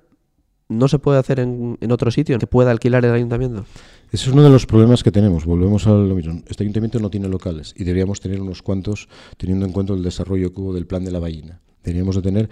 no 0.68 0.88
se 0.88 0.98
puede 0.98 1.18
hacer 1.18 1.40
en, 1.40 1.78
otro 1.90 2.10
sitio 2.10 2.38
que 2.38 2.46
pueda 2.46 2.70
alquilar 2.70 3.04
el 3.04 3.12
ayuntamiento. 3.12 3.64
Ese 4.10 4.28
es 4.28 4.32
uno 4.32 4.42
de 4.42 4.50
los 4.50 4.66
problemas 4.66 5.02
que 5.02 5.10
tenemos. 5.10 5.44
Volvemos 5.44 5.86
a 5.86 5.90
lo 5.90 6.14
mismo. 6.14 6.42
Este 6.46 6.64
ayuntamiento 6.64 6.98
no 6.98 7.10
tiene 7.10 7.28
locales 7.28 7.74
y 7.76 7.84
deberíamos 7.84 8.20
tener 8.20 8.40
unos 8.40 8.62
cuantos 8.62 9.08
teniendo 9.36 9.66
en 9.66 9.72
cuenta 9.72 9.92
el 9.92 10.02
desarrollo 10.02 10.52
que 10.52 10.60
hubo 10.60 10.74
del 10.74 10.86
plan 10.86 11.04
de 11.04 11.10
la 11.10 11.18
ballena. 11.18 11.60
Deberíamos 11.82 12.16
de 12.16 12.22
tener 12.22 12.50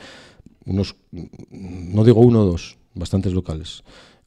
unos, 0.67 0.97
no 1.51 2.05
digo 2.05 2.21
uno 2.21 2.43
o 2.43 2.47
dos, 2.47 2.79
bastantes 2.95 3.33
locales. 3.33 3.83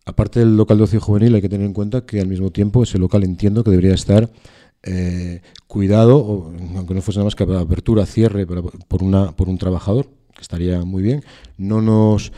Aparte 0.05 0.39
del 0.39 0.57
local 0.57 0.77
de 0.77 0.83
ocio 0.83 0.99
juvenil, 0.99 1.35
hay 1.35 1.41
que 1.41 1.49
tener 1.49 1.65
en 1.65 1.73
cuenta 1.73 2.05
que 2.05 2.19
al 2.19 2.27
mismo 2.27 2.51
tiempo 2.51 2.83
ese 2.83 2.97
local 2.97 3.23
entiendo 3.23 3.63
que 3.63 3.71
debería 3.71 3.93
estar 3.93 4.29
eh, 4.83 5.41
cuidado, 5.67 6.51
aunque 6.75 6.93
no 6.93 7.01
fuese 7.01 7.19
nada 7.19 7.25
más 7.25 7.35
que 7.35 7.43
apertura, 7.43 8.05
cierre 8.05 8.45
por, 8.45 9.01
una, 9.01 9.31
por 9.31 9.47
un 9.47 9.57
trabajador, 9.57 10.09
estaría 10.43 10.84
muy 10.84 11.01
bien. 11.01 11.23
No 11.58 11.82
nos, 11.82 12.32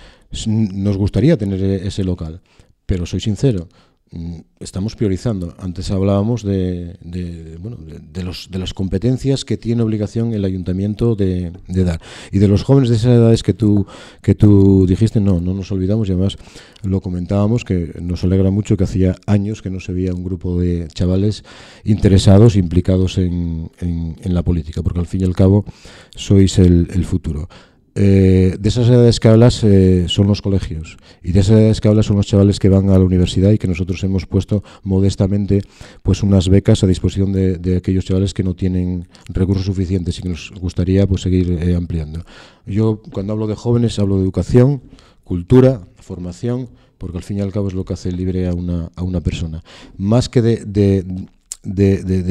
nos 0.47 0.97
gustaría 0.97 1.37
tener 1.37 1.61
e-, 1.61 1.87
ese 1.87 2.03
local, 2.03 2.41
pero 2.85 3.05
soy 3.05 3.19
sincero, 3.19 3.67
mm, 4.11 4.39
estamos 4.59 4.95
priorizando. 4.95 5.55
Antes 5.57 5.89
hablábamos 5.91 6.43
de, 6.43 6.97
de, 7.01 7.57
bueno, 7.59 7.77
de, 7.77 8.23
los, 8.23 8.49
de 8.51 8.59
las 8.59 8.73
competencias 8.73 9.43
que 9.43 9.57
tiene 9.57 9.81
obligación 9.81 10.33
el 10.33 10.45
ayuntamiento 10.45 11.15
de, 11.15 11.51
dar. 11.67 11.99
Y 12.31 12.39
de 12.39 12.47
los 12.47 12.63
jóvenes 12.63 12.89
de 12.89 12.95
esas 12.95 13.11
edades 13.11 13.43
que 13.43 13.53
tú, 13.53 13.85
que 14.21 14.35
tú 14.35 14.85
dijiste, 14.87 15.19
no, 15.19 15.41
no 15.41 15.53
nos 15.53 15.71
olvidamos 15.71 16.07
y 16.07 16.11
además 16.11 16.37
lo 16.83 17.01
comentábamos, 17.01 17.63
que 17.63 17.93
nos 17.99 18.23
alegra 18.23 18.51
mucho 18.51 18.77
que 18.77 18.83
hacía 18.83 19.15
años 19.25 19.61
que 19.61 19.71
no 19.71 19.79
se 19.79 19.93
veía 19.93 20.13
un 20.13 20.23
grupo 20.23 20.59
de 20.59 20.87
chavales 20.93 21.43
interesados, 21.83 22.55
implicados 22.55 23.17
en, 23.17 23.71
en, 23.79 24.33
la 24.33 24.43
política, 24.43 24.83
porque 24.83 24.99
al 24.99 25.07
fin 25.07 25.21
y 25.21 25.25
al 25.25 25.35
cabo 25.35 25.65
sois 26.15 26.59
el 26.59 27.05
futuro. 27.05 27.47
Eh, 27.97 28.57
de 28.59 28.69
esas 28.69 28.89
edades 28.89 29.21
que 29.21 29.29
hablas 29.29 29.63
eh, 29.63 30.07
son 30.09 30.27
los 30.27 30.41
colegios 30.41 30.97
y 31.23 31.31
de 31.31 31.39
esas 31.39 31.57
edades 31.57 31.79
que 31.79 31.87
hablas 31.87 32.05
son 32.05 32.17
los 32.17 32.27
chavales 32.27 32.59
que 32.59 32.67
van 32.67 32.89
a 32.89 32.99
la 32.99 33.05
universidad 33.05 33.51
y 33.51 33.57
que 33.57 33.69
nosotros 33.69 34.03
hemos 34.03 34.25
puesto 34.25 34.65
modestamente 34.83 35.61
pues 36.03 36.21
unas 36.21 36.49
becas 36.49 36.83
a 36.83 36.87
disposición 36.87 37.31
de, 37.31 37.77
aquellos 37.77 38.03
chavales 38.03 38.33
que 38.33 38.43
no 38.43 38.53
tienen 38.53 39.07
recursos 39.29 39.65
suficientes 39.65 40.19
y 40.19 40.23
que 40.23 40.27
nos 40.27 40.51
gustaría 40.59 41.07
pues 41.07 41.21
seguir 41.21 41.51
eh, 41.53 41.73
ampliando. 41.73 42.25
Yo 42.65 43.01
cuando 43.13 43.31
hablo 43.31 43.47
de 43.47 43.55
jóvenes 43.55 43.97
hablo 43.97 44.17
de 44.17 44.23
educación, 44.23 44.81
cultura, 45.23 45.87
formación, 46.01 46.67
porque 46.97 47.17
al 47.17 47.23
fin 47.23 47.37
y 47.37 47.41
al 47.41 47.53
cabo 47.53 47.69
es 47.69 47.75
lo 47.75 47.85
que 47.85 47.93
hace 47.93 48.11
libre 48.11 48.47
a 48.47 48.53
una, 48.53 48.89
a 48.97 49.03
una 49.03 49.21
persona. 49.21 49.63
Más 49.97 50.27
que 50.27 50.41
de, 50.41 50.65
de, 50.65 51.05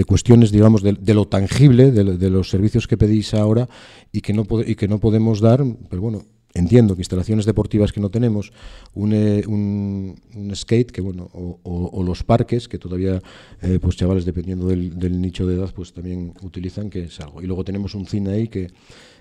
cuestiones, 0.06 0.50
digamos, 0.52 0.82
de, 0.82 1.14
lo 1.14 1.26
tangible, 1.26 1.90
de, 1.90 2.30
los 2.30 2.50
servicios 2.50 2.86
que 2.86 2.96
pedís 2.96 3.34
ahora 3.34 3.68
y 4.12 4.20
que, 4.20 4.32
no 4.32 4.46
y 4.66 4.74
que 4.74 4.88
no 4.88 4.98
podemos 4.98 5.40
dar, 5.40 5.64
pero 5.88 6.02
bueno, 6.02 6.24
entiendo 6.54 6.94
que 6.94 7.00
instalaciones 7.00 7.44
deportivas 7.44 7.92
que 7.92 8.00
no 8.00 8.10
tenemos, 8.10 8.52
un, 8.94 9.12
eh, 9.12 9.42
un, 9.46 10.16
skate, 10.54 10.90
que 10.90 11.00
bueno, 11.00 11.28
o, 11.32 12.02
los 12.04 12.22
parques, 12.22 12.68
que 12.68 12.78
todavía, 12.78 13.20
eh, 13.60 13.78
pues 13.80 13.96
chavales, 13.96 14.24
dependiendo 14.24 14.68
del, 14.68 15.20
nicho 15.20 15.46
de 15.46 15.56
edad, 15.56 15.72
pues 15.74 15.92
también 15.92 16.32
utilizan, 16.42 16.90
que 16.90 17.04
es 17.04 17.20
algo. 17.20 17.42
Y 17.42 17.46
luego 17.46 17.64
tenemos 17.64 17.94
un 17.94 18.06
cine 18.06 18.30
ahí 18.30 18.48
que, 18.48 18.68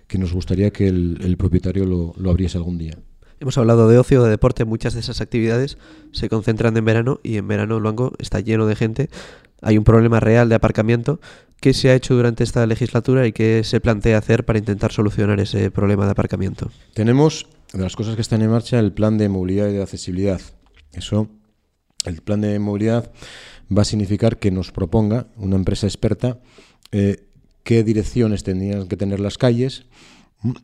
que 0.07 0.17
nos 0.17 0.33
gustaría 0.33 0.71
que 0.71 0.87
el, 0.87 1.35
propietario 1.37 1.85
lo, 1.85 2.13
lo 2.17 2.29
abriese 2.29 2.57
algún 2.57 2.77
día. 2.77 2.97
Hemos 3.39 3.57
hablado 3.57 3.89
de 3.89 3.97
ocio, 3.97 4.23
de 4.23 4.29
deporte, 4.29 4.63
muchas 4.63 4.93
de 4.93 5.01
esas 5.01 5.19
actividades 5.19 5.77
se 6.11 6.29
concentran 6.29 6.77
en 6.77 6.85
verano 6.85 7.19
y 7.23 7.35
en 7.37 7.47
verano 7.47 7.79
Luango 7.79 8.13
está 8.19 8.39
lleno 8.39 8.67
de 8.67 8.75
gente 8.75 9.09
hay 9.63 9.77
un 9.77 9.83
problema 9.83 10.19
real 10.19 10.49
de 10.49 10.55
aparcamiento. 10.55 11.19
¿Qué 11.59 11.73
se 11.73 11.89
ha 11.89 11.95
hecho 11.95 12.13
durante 12.15 12.43
esta 12.43 12.65
legislatura 12.67 13.25
y 13.25 13.31
qué 13.31 13.63
se 13.63 13.79
plantea 13.79 14.17
hacer 14.17 14.45
para 14.45 14.59
intentar 14.59 14.91
solucionar 14.91 15.39
ese 15.39 15.71
problema 15.71 16.05
de 16.05 16.11
aparcamiento? 16.11 16.69
Tenemos, 16.93 17.47
de 17.71 17.81
las 17.81 17.95
cosas 17.95 18.15
que 18.15 18.21
están 18.21 18.41
en 18.41 18.51
marcha, 18.51 18.79
el 18.79 18.91
plan 18.91 19.17
de 19.17 19.29
movilidad 19.29 19.69
y 19.69 19.73
de 19.73 19.81
accesibilidad. 19.81 20.41
Eso, 20.91 21.29
el 22.05 22.21
plan 22.21 22.41
de 22.41 22.59
movilidad 22.59 23.11
va 23.75 23.83
a 23.83 23.85
significar 23.85 24.37
que 24.37 24.51
nos 24.51 24.71
proponga 24.71 25.27
una 25.37 25.55
empresa 25.55 25.87
experta 25.87 26.39
eh, 26.91 27.27
qué 27.63 27.83
direcciones 27.83 28.43
tendrían 28.43 28.89
que 28.89 28.97
tener 28.97 29.21
las 29.21 29.37
calles, 29.37 29.85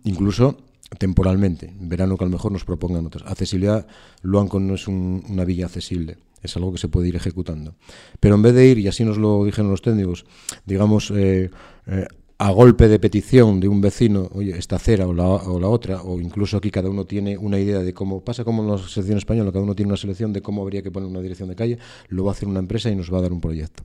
incluso 0.04 0.58
temporalmente. 0.98 1.68
En 1.68 1.88
verano 1.88 2.18
que 2.18 2.26
a 2.26 2.28
lo 2.28 2.34
mejor 2.34 2.52
nos 2.52 2.66
propongan 2.66 3.06
otras. 3.06 3.24
Accesibilidad, 3.26 3.88
Luanco 4.22 4.60
no 4.60 4.76
es 4.76 4.86
una 4.90 5.46
villa 5.46 5.68
accesible 5.68 6.18
es 6.42 6.56
algo 6.56 6.72
que 6.72 6.78
se 6.78 6.88
puede 6.88 7.08
ir 7.08 7.16
ejecutando. 7.16 7.76
Pero 8.20 8.36
en 8.36 8.42
vez 8.42 8.54
de 8.54 8.68
ir, 8.68 8.80
y 8.80 8.88
así 8.88 9.04
nos 9.04 9.18
lo 9.18 9.46
dijeron 9.46 9.72
los 9.72 9.82
técnicos, 9.82 10.26
digamos, 10.66 11.12
eh, 11.12 11.50
eh, 11.88 12.08
a 12.42 12.52
golpe 12.52 12.88
de 12.88 13.00
petición 13.00 13.60
de 13.60 13.68
un 13.68 13.82
vecino, 13.82 14.30
oye, 14.34 14.58
esta 14.58 14.78
acera 14.78 15.06
o 15.08 15.14
la, 15.14 15.26
o 15.26 15.60
la, 15.60 15.68
otra, 15.68 16.02
o 16.04 16.22
incluso 16.22 16.56
aquí 16.56 16.72
cada 16.72 16.90
uno 16.90 17.04
tiene 17.04 17.38
una 17.38 17.60
idea 17.60 17.80
de 17.80 17.94
cómo 17.94 18.24
pasa 18.24 18.46
como 18.46 18.64
en 18.64 18.70
la 18.72 18.78
selección 18.78 19.18
española, 19.18 19.52
cada 19.52 19.64
uno 19.64 19.76
tiene 19.76 19.90
una 19.90 19.98
selección 19.98 20.32
de 20.32 20.42
cómo 20.42 20.62
habría 20.62 20.82
que 20.82 20.90
poner 20.90 21.10
una 21.10 21.20
dirección 21.20 21.50
de 21.50 21.56
calle, 21.56 21.78
lo 22.08 22.24
va 22.24 22.32
a 22.32 22.34
hacer 22.34 22.48
una 22.48 22.60
empresa 22.60 22.90
y 22.90 22.96
nos 22.96 23.14
va 23.14 23.18
a 23.18 23.22
dar 23.22 23.34
un 23.34 23.42
proyecto. 23.42 23.84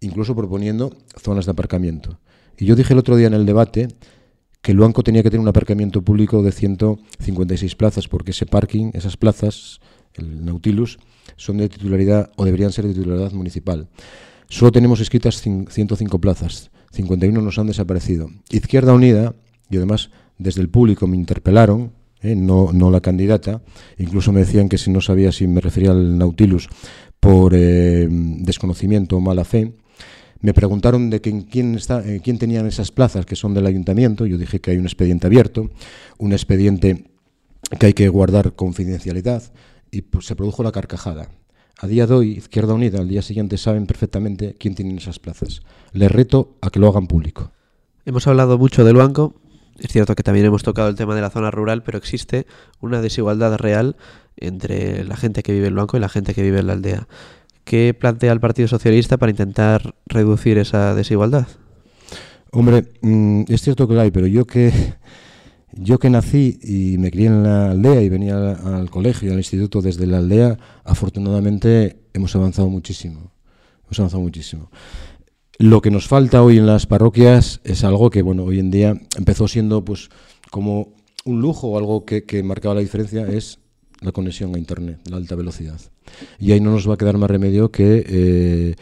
Incluso 0.00 0.34
proponiendo 0.34 0.96
zonas 1.20 1.44
de 1.44 1.52
aparcamiento. 1.52 2.18
Y 2.56 2.64
yo 2.64 2.74
dije 2.74 2.94
el 2.94 2.98
otro 2.98 3.16
día 3.16 3.26
en 3.26 3.34
el 3.34 3.44
debate 3.44 3.88
que 4.62 4.72
Luanco 4.72 5.02
tenía 5.02 5.22
que 5.22 5.28
tener 5.28 5.42
un 5.42 5.48
aparcamiento 5.48 6.00
público 6.00 6.42
de 6.42 6.50
156 6.50 7.76
plazas, 7.76 8.08
porque 8.08 8.30
ese 8.30 8.46
parking, 8.46 8.92
esas 8.94 9.18
plazas, 9.18 9.78
el 10.14 10.44
Nautilus, 10.44 10.98
son 11.36 11.58
de 11.58 11.68
titularidad 11.68 12.30
o 12.36 12.44
deberían 12.44 12.72
ser 12.72 12.86
de 12.86 12.94
titularidad 12.94 13.32
municipal. 13.32 13.88
Solo 14.48 14.72
tenemos 14.72 15.00
escritas 15.00 15.40
105 15.40 16.20
plazas, 16.20 16.70
51 16.92 17.40
nos 17.40 17.58
han 17.58 17.66
desaparecido. 17.66 18.30
Izquierda 18.50 18.92
Unida, 18.92 19.34
y 19.70 19.76
además 19.76 20.10
desde 20.38 20.60
el 20.60 20.68
público 20.68 21.06
me 21.06 21.16
interpelaron, 21.16 21.92
eh, 22.22 22.34
no, 22.34 22.72
la 22.90 23.00
candidata, 23.00 23.62
incluso 23.98 24.32
me 24.32 24.40
decían 24.40 24.68
que 24.68 24.78
si 24.78 24.90
no 24.90 25.00
sabía 25.00 25.32
si 25.32 25.46
me 25.46 25.60
refería 25.60 25.90
al 25.90 26.16
Nautilus 26.16 26.68
por 27.20 27.52
eh, 27.54 28.06
desconocimiento 28.10 29.16
o 29.16 29.20
mala 29.20 29.44
fe, 29.44 29.74
me 30.40 30.52
preguntaron 30.52 31.08
de 31.08 31.20
quién, 31.20 31.74
está, 31.74 32.02
quién 32.22 32.38
tenían 32.38 32.66
esas 32.66 32.92
plazas 32.92 33.24
que 33.24 33.34
son 33.34 33.54
del 33.54 33.64
ayuntamiento. 33.64 34.26
Yo 34.26 34.36
dije 34.36 34.60
que 34.60 34.72
hay 34.72 34.76
un 34.76 34.84
expediente 34.84 35.26
abierto, 35.26 35.70
un 36.18 36.32
expediente 36.32 37.04
que 37.78 37.86
hay 37.86 37.92
que 37.94 38.08
guardar 38.08 38.52
confidencialidad, 38.52 39.42
y 39.94 40.02
pues, 40.02 40.26
se 40.26 40.36
produjo 40.36 40.62
la 40.62 40.72
carcajada. 40.72 41.28
A 41.80 41.86
día 41.86 42.06
de 42.06 42.14
hoy, 42.14 42.32
Izquierda 42.32 42.74
Unida, 42.74 43.00
al 43.00 43.08
día 43.08 43.22
siguiente, 43.22 43.58
saben 43.58 43.86
perfectamente 43.86 44.54
quién 44.58 44.74
tiene 44.74 44.96
esas 44.96 45.18
plazas. 45.18 45.62
Les 45.92 46.10
reto 46.10 46.56
a 46.60 46.70
que 46.70 46.80
lo 46.80 46.88
hagan 46.88 47.06
público. 47.06 47.52
Hemos 48.04 48.26
hablado 48.26 48.58
mucho 48.58 48.84
del 48.84 48.96
banco, 48.96 49.34
Es 49.76 49.90
cierto 49.90 50.14
que 50.14 50.22
también 50.22 50.46
hemos 50.46 50.62
tocado 50.62 50.88
el 50.88 50.94
tema 50.94 51.16
de 51.16 51.20
la 51.20 51.30
zona 51.30 51.50
rural, 51.50 51.82
pero 51.82 51.98
existe 51.98 52.46
una 52.80 53.00
desigualdad 53.00 53.56
real 53.56 53.96
entre 54.36 55.02
la 55.02 55.16
gente 55.16 55.42
que 55.42 55.52
vive 55.52 55.66
en 55.66 55.74
Luanco 55.74 55.96
y 55.96 56.00
la 56.00 56.08
gente 56.08 56.32
que 56.32 56.42
vive 56.42 56.60
en 56.60 56.68
la 56.68 56.74
aldea. 56.74 57.08
¿Qué 57.64 57.92
plantea 57.92 58.32
el 58.32 58.38
Partido 58.38 58.68
Socialista 58.68 59.16
para 59.16 59.30
intentar 59.30 59.96
reducir 60.06 60.58
esa 60.58 60.94
desigualdad? 60.94 61.48
Hombre, 62.52 62.92
mm, 63.00 63.44
es 63.48 63.62
cierto 63.62 63.88
que 63.88 63.94
la 63.94 64.02
hay, 64.02 64.12
pero 64.12 64.28
yo 64.28 64.44
que 64.44 64.72
yo 65.76 65.98
que 65.98 66.10
nací 66.10 66.58
y 66.62 66.98
me 66.98 67.10
crié 67.10 67.26
en 67.26 67.42
la 67.42 67.70
aldea 67.70 68.02
y 68.02 68.08
venía 68.08 68.52
al, 68.52 68.90
colegio 68.90 69.28
y 69.28 69.32
al 69.32 69.38
instituto 69.38 69.82
desde 69.82 70.06
la 70.06 70.18
aldea, 70.18 70.58
afortunadamente 70.84 71.96
hemos 72.12 72.34
avanzado 72.36 72.68
muchísimo. 72.68 73.32
Hemos 73.84 73.98
avanzado 73.98 74.22
muchísimo. 74.22 74.70
Lo 75.58 75.80
que 75.80 75.90
nos 75.90 76.08
falta 76.08 76.42
hoy 76.42 76.58
en 76.58 76.66
las 76.66 76.86
parroquias 76.86 77.60
es 77.64 77.84
algo 77.84 78.10
que, 78.10 78.22
bueno, 78.22 78.44
hoy 78.44 78.58
en 78.58 78.70
día 78.70 78.94
empezó 79.16 79.46
siendo 79.46 79.84
pues 79.84 80.08
como 80.50 80.94
un 81.24 81.40
lujo 81.40 81.68
o 81.68 81.78
algo 81.78 82.04
que, 82.04 82.24
que 82.24 82.42
marcaba 82.42 82.74
la 82.74 82.80
diferencia, 82.80 83.26
es 83.26 83.58
la 84.00 84.12
conexión 84.12 84.54
a 84.54 84.58
Internet, 84.58 85.00
la 85.08 85.16
alta 85.16 85.34
velocidad. 85.34 85.80
Y 86.38 86.52
ahí 86.52 86.60
no 86.60 86.70
nos 86.70 86.88
va 86.88 86.94
a 86.94 86.96
quedar 86.98 87.18
más 87.18 87.30
remedio 87.30 87.70
que 87.70 88.04
eh, 88.06 88.74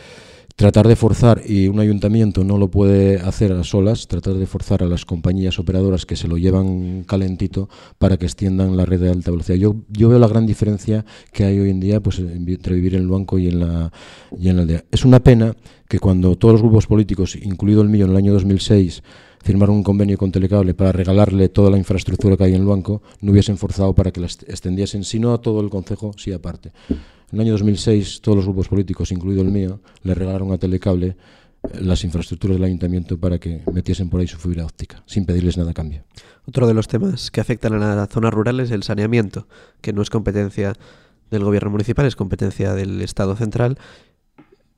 tratar 0.57 0.89
de 0.89 0.97
forzar, 0.97 1.43
y 1.47 1.69
un 1.69 1.81
ayuntamiento 1.81 2.45
no 2.45 2.59
lo 2.59 2.71
puede 2.71 3.17
hacer 3.21 3.53
a 3.53 3.65
solas, 3.65 4.07
tratar 4.09 4.35
de 4.35 4.47
forzar 4.47 4.83
a 4.83 4.87
las 4.87 5.05
compañías 5.05 5.59
operadoras 5.59 6.07
que 6.07 6.17
se 6.17 6.29
lo 6.29 6.39
llevan 6.39 7.05
calentito 7.05 7.69
para 7.99 8.17
que 8.17 8.27
extiendan 8.27 8.77
la 8.77 8.85
red 8.85 9.01
de 9.01 9.11
alta 9.11 9.31
velocidad. 9.31 9.57
Yo, 9.59 9.77
yo 9.89 10.09
veo 10.09 10.19
la 10.19 10.29
gran 10.29 10.47
diferencia 10.47 11.05
que 11.33 11.45
hay 11.45 11.59
hoy 11.59 11.71
en 11.71 11.81
día 11.81 12.01
pues, 12.01 12.19
entre 12.19 12.75
vivir 12.75 12.95
en 12.95 13.03
el 13.03 13.09
banco 13.09 13.39
y 13.39 13.49
en, 13.49 13.61
la, 13.61 13.93
y 14.39 14.49
en 14.49 14.57
la 14.57 14.63
aldea. 14.63 14.85
Es 14.91 15.05
una 15.05 15.21
pena 15.21 15.55
que 15.89 15.99
cuando 15.99 16.37
todos 16.37 16.55
los 16.55 16.63
grupos 16.63 16.87
políticos, 16.87 17.37
incluido 17.37 17.83
el 17.83 17.89
mío 17.89 18.07
en 18.07 18.13
el 18.13 18.17
año 18.17 18.33
2006, 18.33 19.03
firmaron 19.43 19.77
un 19.77 19.83
convenio 19.83 20.17
con 20.17 20.33
Telecable 20.33 20.75
para 20.75 20.93
regalarle 20.93 21.49
toda 21.49 21.71
la 21.71 21.77
infraestructura 21.77 22.37
que 22.37 22.45
hay 22.45 22.55
en 22.55 22.63
el 22.63 22.67
banco, 22.67 23.03
no 23.21 23.33
hubiesen 23.33 23.59
forzado 23.59 23.95
para 23.95 24.11
que 24.11 24.21
la 24.21 24.27
extendiesen, 24.27 25.05
sino 25.05 25.35
a 25.35 25.41
todo 25.41 25.61
el 25.61 25.69
Consejo, 25.69 26.13
sí 26.17 26.33
aparte. 26.33 26.73
En 27.33 27.41
el 27.41 27.47
año 27.47 27.53
2006, 27.53 28.21
todos 28.21 28.37
los 28.37 28.45
grupos 28.45 28.69
políticos, 28.69 29.11
incluido 29.11 29.41
el 29.41 29.51
mío, 29.51 29.81
le 30.03 30.15
regalaron 30.15 30.53
a 30.53 30.59
Telecable 30.59 31.07
eh, 31.07 31.81
las 31.81 32.05
infraestructuras 32.05 32.59
del 32.59 32.65
ayuntamiento 32.65 33.19
para 33.19 33.39
que 33.39 33.63
metiesen 33.73 34.11
por 34.11 34.21
ahí 34.21 34.29
su 34.29 34.37
fibra 34.37 34.67
óptica, 34.67 35.03
sin 35.07 35.25
pedirles 35.25 35.57
nada 35.57 35.71
a 35.71 35.75
cambio. 35.75 36.05
Otro 36.47 36.67
de 36.67 36.75
los 36.75 36.89
temas 36.89 37.31
que 37.31 37.41
afectan 37.41 37.73
a 37.83 37.97
la 37.97 38.07
zona 38.07 38.31
rural 38.31 38.61
es 38.61 38.71
el 38.71 38.83
saneamiento, 38.83 39.49
que 39.81 39.95
no 39.95 40.03
es 40.03 40.11
competencia 40.11 40.75
del 41.31 41.43
gobierno 41.43 41.71
municipal, 41.71 42.05
es 42.05 42.17
competencia 42.17 42.75
del 42.75 43.01
Estado 43.01 43.35
central. 43.35 43.79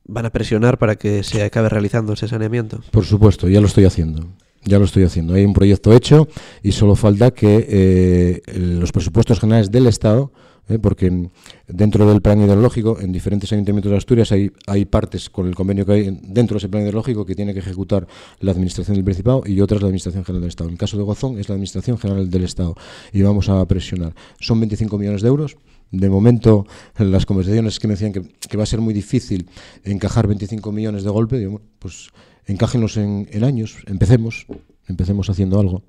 ¿Van 0.07 0.27
a 0.27 0.31
presionar 0.31 0.79
para 0.79 0.95
que 0.95 1.25
se 1.25 1.43
acabe 1.43 1.69
realizando 1.71 2.13
ese 2.13 2.29
saneamiento? 2.29 2.83
Por 2.93 3.05
supuesto, 3.05 3.49
ya 3.49 3.61
lo 3.61 3.67
estoy 3.67 3.85
haciendo. 3.85 4.29
Ya 4.63 4.79
lo 4.79 4.85
estoy 4.85 5.03
haciendo. 5.03 5.35
Hay 5.35 5.45
un 5.45 5.55
proyecto 5.55 5.93
hecho 5.93 6.29
y 6.63 6.71
solo 6.71 6.95
falta 6.95 7.33
que 7.33 7.67
eh, 7.69 8.59
los 8.59 8.93
presupuestos 8.93 9.41
generales 9.41 9.73
del 9.73 9.89
Estado, 9.89 10.33
eh, 10.69 10.79
porque 10.79 11.29
dentro 11.69 12.09
del 12.09 12.23
plan 12.23 12.41
hidrológico, 12.41 12.99
en 13.01 13.13
diferentes 13.13 13.53
ayuntamientos 13.53 13.91
de 13.91 13.99
Asturias, 13.99 14.33
hay, 14.33 14.51
hay 14.67 14.87
partes 14.87 15.29
con 15.29 15.47
el 15.47 15.55
convenio 15.55 15.85
que 15.85 15.93
hay 15.93 16.19
dentro 16.23 16.55
de 16.55 16.59
ese 16.59 16.69
plan 16.69 16.85
hidrológico 16.85 17.27
que 17.27 17.35
tiene 17.35 17.53
que 17.53 17.61
ejecutar 17.61 18.07
la 18.41 18.53
Administración 18.53 18.95
del 18.97 19.05
Principado 19.05 19.43
y 19.45 19.61
otras 19.61 19.83
la 19.83 19.89
Administración 19.89 20.25
General 20.25 20.41
del 20.41 20.49
Estado. 20.49 20.69
En 20.69 20.75
el 20.75 20.79
caso 20.79 20.97
de 20.97 21.03
Gozón 21.03 21.39
es 21.39 21.49
la 21.49 21.55
Administración 21.55 21.99
General 21.99 22.31
del 22.31 22.45
Estado 22.45 22.75
y 23.13 23.23
vamos 23.23 23.49
a 23.49 23.65
presionar. 23.67 24.15
Son 24.41 24.59
25 24.59 24.97
millones 24.99 25.23
de 25.23 25.29
euros. 25.29 25.57
De 25.91 26.09
momento, 26.09 26.67
las 26.99 27.27
conversaciones 27.27 27.79
que 27.79 27.87
me 27.87 27.95
decían 27.95 28.13
que, 28.13 28.57
va 28.57 28.63
a 28.63 28.67
ser 28.67 28.81
muy 28.81 28.95
difícil 28.95 29.49
encajar 29.85 30.27
25 30.27 30.73
millones 30.73 31.05
de 31.05 31.11
golpe, 31.11 31.49
pues 31.79 32.09
encájenos 32.47 32.97
en, 32.97 33.29
en 33.31 33.45
años, 33.45 33.77
empecemos, 33.87 34.47
empecemos 34.89 35.29
haciendo 35.31 35.61
algo. 35.61 35.83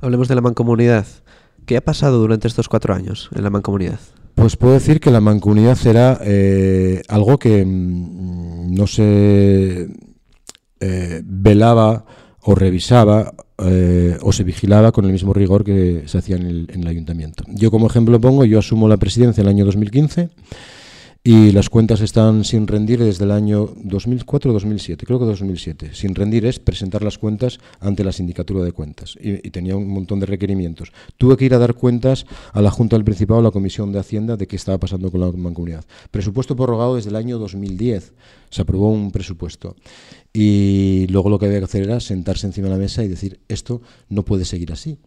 Hablemos 0.00 0.28
de 0.28 0.34
la 0.34 0.40
mancomunidad. 0.42 1.06
¿Qué 1.66 1.76
ha 1.76 1.80
pasado 1.80 2.18
durante 2.18 2.48
estos 2.48 2.68
cuatro 2.68 2.94
años 2.94 3.30
en 3.34 3.42
la 3.42 3.50
mancomunidad? 3.50 3.98
Pues 4.34 4.56
puedo 4.56 4.74
decir 4.74 5.00
que 5.00 5.10
la 5.10 5.20
mancomunidad 5.20 5.78
era 5.86 6.18
eh, 6.22 7.02
algo 7.08 7.38
que 7.38 7.64
mm, 7.64 8.74
no 8.74 8.86
se 8.86 9.88
eh, 10.80 11.22
velaba 11.24 12.04
o 12.42 12.54
revisaba 12.54 13.32
eh, 13.58 14.18
o 14.20 14.32
se 14.32 14.44
vigilaba 14.44 14.92
con 14.92 15.06
el 15.06 15.12
mismo 15.12 15.32
rigor 15.32 15.64
que 15.64 16.02
se 16.06 16.18
hacía 16.18 16.36
en 16.36 16.46
el, 16.46 16.68
en 16.72 16.82
el 16.82 16.88
ayuntamiento. 16.88 17.44
Yo 17.48 17.70
como 17.70 17.86
ejemplo 17.86 18.20
pongo, 18.20 18.44
yo 18.44 18.58
asumo 18.58 18.88
la 18.88 18.96
presidencia 18.96 19.40
en 19.40 19.46
el 19.46 19.54
año 19.54 19.64
2015 19.64 20.30
y 21.26 21.52
las 21.52 21.70
cuentas 21.70 22.02
están 22.02 22.44
sin 22.44 22.66
rendir 22.66 23.02
desde 23.02 23.24
el 23.24 23.30
año 23.30 23.70
2004 23.76 24.50
o 24.50 24.52
2007, 24.52 25.06
creo 25.06 25.18
que 25.18 25.24
2007. 25.24 25.94
Sin 25.94 26.14
rendir 26.14 26.44
es 26.44 26.58
presentar 26.58 27.02
las 27.02 27.16
cuentas 27.16 27.60
ante 27.80 28.04
la 28.04 28.12
sindicatura 28.12 28.62
de 28.62 28.72
cuentas 28.72 29.16
y, 29.18 29.38
tenía 29.48 29.74
un 29.74 29.88
montón 29.88 30.20
de 30.20 30.26
requerimientos. 30.26 30.92
Tuve 31.16 31.38
que 31.38 31.46
ir 31.46 31.54
a 31.54 31.58
dar 31.58 31.72
cuentas 31.72 32.26
a 32.52 32.60
la 32.60 32.70
Junta 32.70 32.96
del 32.96 33.06
Principado, 33.06 33.40
a 33.40 33.42
la 33.42 33.52
Comisión 33.52 33.90
de 33.90 34.00
Hacienda, 34.00 34.36
de 34.36 34.46
qué 34.46 34.56
estaba 34.56 34.76
pasando 34.76 35.10
con 35.10 35.22
la 35.22 35.32
mancomunidad. 35.32 35.86
Presupuesto 36.10 36.56
prorrogado 36.56 36.96
desde 36.96 37.08
el 37.08 37.16
año 37.16 37.38
2010. 37.38 38.12
Se 38.50 38.60
aprobó 38.60 38.90
un 38.90 39.10
presupuesto. 39.10 39.76
Y 40.30 41.06
luego 41.08 41.30
lo 41.30 41.38
que 41.38 41.46
había 41.46 41.60
que 41.60 41.64
hacer 41.64 41.84
era 41.84 42.00
sentarse 42.00 42.46
encima 42.46 42.66
de 42.66 42.74
la 42.74 42.78
mesa 42.78 43.02
y 43.02 43.08
decir, 43.08 43.40
esto 43.48 43.80
no 44.10 44.26
puede 44.26 44.44
seguir 44.44 44.72
así. 44.72 44.98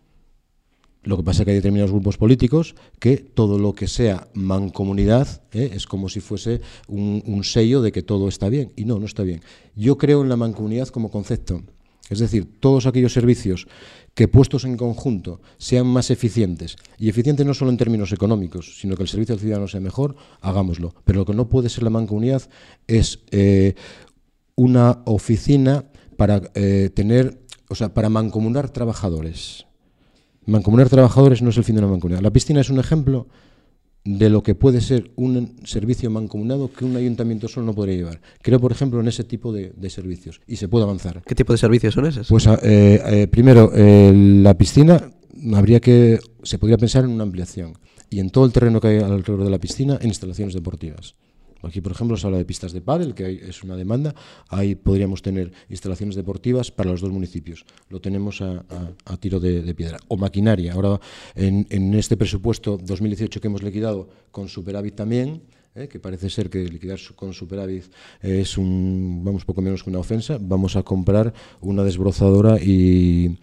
Lo 1.07 1.15
que 1.15 1.23
pasa 1.23 1.41
es 1.41 1.45
que 1.45 1.51
hay 1.51 1.57
determinados 1.57 1.91
grupos 1.91 2.17
políticos 2.17 2.75
que 2.99 3.15
todo 3.15 3.57
lo 3.57 3.73
que 3.73 3.87
sea 3.87 4.27
mancomunidad 4.33 5.41
¿eh? 5.53 5.71
es 5.73 5.87
como 5.87 6.09
si 6.09 6.19
fuese 6.19 6.59
un, 6.89 7.43
sello 7.45 7.81
de 7.81 7.93
que 7.93 8.03
todo 8.03 8.27
está 8.27 8.49
bien. 8.49 8.73
Y 8.75 8.83
no, 8.83 8.99
no 8.99 9.05
está 9.05 9.23
bien. 9.23 9.41
Yo 9.73 9.97
creo 9.97 10.21
en 10.21 10.27
la 10.27 10.35
mancomunidad 10.35 10.89
como 10.89 11.09
concepto. 11.09 11.63
Es 12.09 12.19
decir, 12.19 12.59
todos 12.59 12.87
aquellos 12.87 13.13
servicios 13.13 13.67
que 14.15 14.27
puestos 14.27 14.65
en 14.65 14.75
conjunto 14.75 15.39
sean 15.57 15.87
más 15.87 16.11
eficientes, 16.11 16.75
y 16.97 17.07
eficientes 17.07 17.45
no 17.45 17.53
solo 17.53 17.71
en 17.71 17.77
términos 17.77 18.11
económicos, 18.11 18.77
sino 18.79 18.97
que 18.97 19.03
el 19.03 19.09
servicio 19.09 19.33
al 19.33 19.39
ciudadano 19.39 19.67
sea 19.69 19.79
mejor, 19.79 20.17
hagámoslo. 20.41 20.93
Pero 21.05 21.19
lo 21.19 21.25
que 21.25 21.33
no 21.33 21.47
puede 21.47 21.69
ser 21.69 21.83
la 21.83 21.89
mancomunidad 21.89 22.41
es 22.87 23.19
eh, 23.31 23.75
una 24.55 25.03
oficina 25.05 25.85
para 26.17 26.41
eh, 26.55 26.89
tener, 26.93 27.39
o 27.69 27.75
sea, 27.75 27.93
para 27.93 28.09
mancomunar 28.09 28.71
trabajadores. 28.71 29.66
Mancomunar 30.47 30.89
trabajadores 30.89 31.41
no 31.41 31.49
es 31.49 31.57
el 31.57 31.65
fin 31.65 31.75
de 31.75 31.81
la 31.81 31.87
mancomunidad. 31.87 32.23
La 32.23 32.31
piscina 32.31 32.61
es 32.61 32.69
un 32.69 32.79
ejemplo 32.79 33.27
de 34.05 34.29
lo 34.29 34.41
que 34.41 34.55
puede 34.55 34.79
ser 34.79 35.11
un 35.17 35.57
servicio 35.65 36.09
mancomunado 36.09 36.71
que 36.71 36.85
un 36.85 36.95
ayuntamiento 36.95 37.49
solo 37.49 37.65
no 37.65 37.75
podría 37.75 37.97
llevar. 37.97 38.21
Creo, 38.41 38.57
por 38.59 38.71
ejemplo, 38.71 39.01
en 39.01 39.09
ese 39.09 39.25
tipo 39.25 39.51
de, 39.51 39.73
servicios 39.89 40.39
y 40.47 40.55
se 40.55 40.69
puede 40.69 40.85
avanzar. 40.85 41.21
¿Qué 41.25 41.35
tipo 41.35 41.51
de 41.51 41.57
servicios 41.57 41.93
son 41.93 42.05
esos? 42.05 42.29
Pues 42.29 42.47
eh, 42.47 42.57
eh, 42.63 43.27
primero, 43.27 43.71
eh, 43.75 44.13
la 44.41 44.57
piscina 44.57 45.11
habría 45.53 45.81
que 45.81 46.19
se 46.43 46.57
podría 46.57 46.77
pensar 46.77 47.03
en 47.03 47.11
una 47.11 47.23
ampliación 47.23 47.73
y 48.09 48.21
en 48.21 48.29
todo 48.29 48.45
el 48.45 48.53
terreno 48.53 48.79
que 48.79 48.87
hay 48.87 48.97
alrededor 48.99 49.43
de 49.43 49.49
la 49.49 49.59
piscina 49.59 49.97
en 49.99 50.07
instalaciones 50.07 50.53
deportivas. 50.53 51.15
Aquí, 51.63 51.81
por 51.81 51.91
ejemplo, 51.91 52.17
se 52.17 52.27
habla 52.27 52.37
de 52.37 52.45
pistas 52.45 52.71
de 52.73 52.81
pádel, 52.81 53.13
que 53.13 53.49
es 53.49 53.63
una 53.63 53.75
demanda. 53.75 54.13
Ahí 54.49 54.75
podríamos 54.75 55.21
tener 55.21 55.51
instalaciones 55.69 56.15
deportivas 56.15 56.71
para 56.71 56.91
los 56.91 57.01
dos 57.01 57.11
municipios. 57.11 57.65
Lo 57.89 57.99
tenemos 57.99 58.41
a, 58.41 58.63
tiro 59.19 59.39
de, 59.39 59.73
piedra. 59.73 59.97
O 60.07 60.17
maquinaria. 60.17 60.73
Ahora, 60.73 60.99
en, 61.35 61.93
este 61.93 62.17
presupuesto 62.17 62.77
2018 62.77 63.41
que 63.41 63.47
hemos 63.47 63.63
liquidado 63.63 64.09
con 64.31 64.47
superávit 64.47 64.95
también, 64.95 65.41
¿eh? 65.75 65.87
que 65.87 65.99
parece 65.99 66.29
ser 66.29 66.49
que 66.49 66.63
liquidar 66.65 66.99
con 67.15 67.33
superávit 67.33 67.85
es 68.21 68.57
un, 68.57 69.21
vamos, 69.23 69.45
poco 69.45 69.61
menos 69.61 69.83
que 69.83 69.89
una 69.89 69.99
ofensa, 69.99 70.37
vamos 70.39 70.75
a 70.75 70.83
comprar 70.83 71.33
una 71.61 71.83
desbrozadora 71.83 72.57
y 72.61 73.37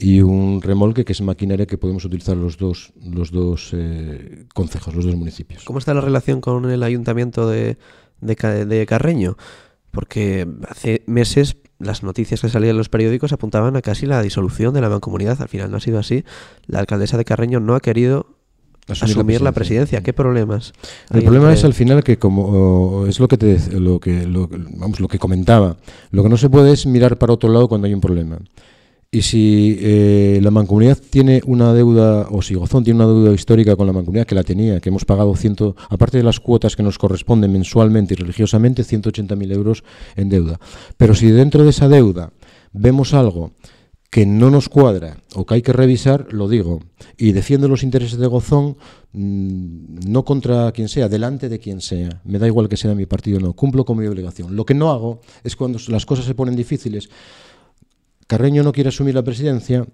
y 0.00 0.22
un 0.22 0.62
remolque 0.62 1.04
que 1.04 1.12
es 1.12 1.20
maquinaria 1.20 1.66
que 1.66 1.76
podemos 1.76 2.06
utilizar 2.06 2.34
los 2.34 2.56
dos, 2.56 2.92
los 3.04 3.30
dos 3.30 3.70
eh, 3.74 4.46
concejos, 4.54 4.94
los 4.94 5.04
dos 5.04 5.14
municipios. 5.14 5.62
¿Cómo 5.64 5.78
está 5.78 5.92
la 5.92 6.00
relación 6.00 6.40
con 6.40 6.70
el 6.70 6.82
ayuntamiento 6.82 7.48
de, 7.48 7.76
de, 8.22 8.86
Carreño? 8.86 9.36
Porque 9.90 10.48
hace 10.68 11.02
meses 11.06 11.58
las 11.78 12.02
noticias 12.02 12.40
que 12.40 12.48
salían 12.48 12.70
en 12.70 12.78
los 12.78 12.88
periódicos 12.88 13.34
apuntaban 13.34 13.76
a 13.76 13.82
casi 13.82 14.06
la 14.06 14.22
disolución 14.22 14.72
de 14.72 14.80
la 14.80 14.88
mancomunidad. 14.88 15.42
Al 15.42 15.48
final 15.48 15.70
no 15.70 15.76
ha 15.76 15.80
sido 15.80 15.98
así. 15.98 16.24
La 16.66 16.78
alcaldesa 16.78 17.18
de 17.18 17.26
Carreño 17.26 17.60
no 17.60 17.74
ha 17.74 17.80
querido 17.80 18.26
asumir, 18.88 19.42
la, 19.42 19.52
presidencia. 19.52 20.02
¿Qué 20.02 20.14
problemas? 20.14 20.72
El 21.12 21.24
problema 21.24 21.52
es 21.52 21.62
al 21.64 21.74
final 21.74 22.02
que 22.02 22.18
como 22.18 23.06
es 23.06 23.20
lo 23.20 23.28
que 23.28 23.36
te 23.36 23.58
lo 23.78 24.00
que 24.00 24.26
vamos 24.26 24.98
lo 24.98 25.08
que 25.08 25.18
comentaba, 25.18 25.76
lo 26.10 26.22
que 26.22 26.28
no 26.30 26.38
se 26.38 26.48
puede 26.48 26.72
es 26.72 26.86
mirar 26.86 27.18
para 27.18 27.34
otro 27.34 27.50
lado 27.50 27.68
cuando 27.68 27.86
hay 27.86 27.92
un 27.92 28.00
problema. 28.00 28.38
Y 29.12 29.22
si 29.22 29.76
eh, 29.80 30.38
la 30.40 30.52
mancomunidad 30.52 30.96
tiene 30.96 31.42
una 31.44 31.74
deuda, 31.74 32.28
o 32.30 32.42
si 32.42 32.54
Gozón 32.54 32.84
tiene 32.84 33.02
una 33.02 33.12
deuda 33.12 33.34
histórica 33.34 33.74
con 33.74 33.88
la 33.88 33.92
mancomunidad, 33.92 34.24
que 34.24 34.36
la 34.36 34.44
tenía, 34.44 34.78
que 34.78 34.88
hemos 34.88 35.04
pagado, 35.04 35.34
ciento, 35.34 35.74
aparte 35.88 36.18
de 36.18 36.22
las 36.22 36.38
cuotas 36.38 36.76
que 36.76 36.84
nos 36.84 36.96
corresponden 36.96 37.50
mensualmente 37.50 38.14
y 38.14 38.18
religiosamente, 38.18 38.84
180.000 38.84 39.52
euros 39.52 39.82
en 40.14 40.28
deuda. 40.28 40.60
Pero 40.96 41.16
si 41.16 41.28
dentro 41.28 41.64
de 41.64 41.70
esa 41.70 41.88
deuda 41.88 42.32
vemos 42.72 43.12
algo 43.12 43.50
que 44.10 44.26
no 44.26 44.48
nos 44.48 44.68
cuadra 44.68 45.16
o 45.34 45.44
que 45.44 45.54
hay 45.54 45.62
que 45.62 45.72
revisar, 45.72 46.32
lo 46.32 46.48
digo, 46.48 46.80
y 47.16 47.32
defiendo 47.32 47.66
los 47.66 47.82
intereses 47.82 48.16
de 48.16 48.28
Gozón, 48.28 48.76
mm, 49.12 50.08
no 50.08 50.24
contra 50.24 50.70
quien 50.70 50.88
sea, 50.88 51.08
delante 51.08 51.48
de 51.48 51.58
quien 51.58 51.80
sea. 51.80 52.20
Me 52.24 52.38
da 52.38 52.46
igual 52.46 52.68
que 52.68 52.76
sea 52.76 52.94
mi 52.94 53.06
partido 53.06 53.38
o 53.38 53.40
no, 53.40 53.54
cumplo 53.54 53.84
con 53.84 53.98
mi 53.98 54.06
obligación. 54.06 54.54
Lo 54.54 54.64
que 54.64 54.74
no 54.74 54.92
hago 54.92 55.20
es 55.42 55.56
cuando 55.56 55.80
las 55.88 56.06
cosas 56.06 56.26
se 56.26 56.34
ponen 56.36 56.54
difíciles 56.54 57.08
Carreño 58.30 58.62
no 58.62 58.70
quiere 58.70 58.90
asumir 58.90 59.16
la 59.16 59.24
presidencia, 59.24 59.84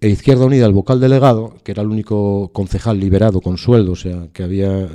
e 0.00 0.08
Izquierda 0.08 0.46
Unida, 0.46 0.64
el 0.64 0.72
vocal 0.72 0.98
delegado, 0.98 1.56
que 1.62 1.72
era 1.72 1.82
el 1.82 1.88
único 1.88 2.50
concejal 2.54 2.98
liberado 2.98 3.42
con 3.42 3.58
sueldo, 3.58 3.92
o 3.92 3.96
sea, 3.96 4.28
que 4.32 4.42
había, 4.42 4.88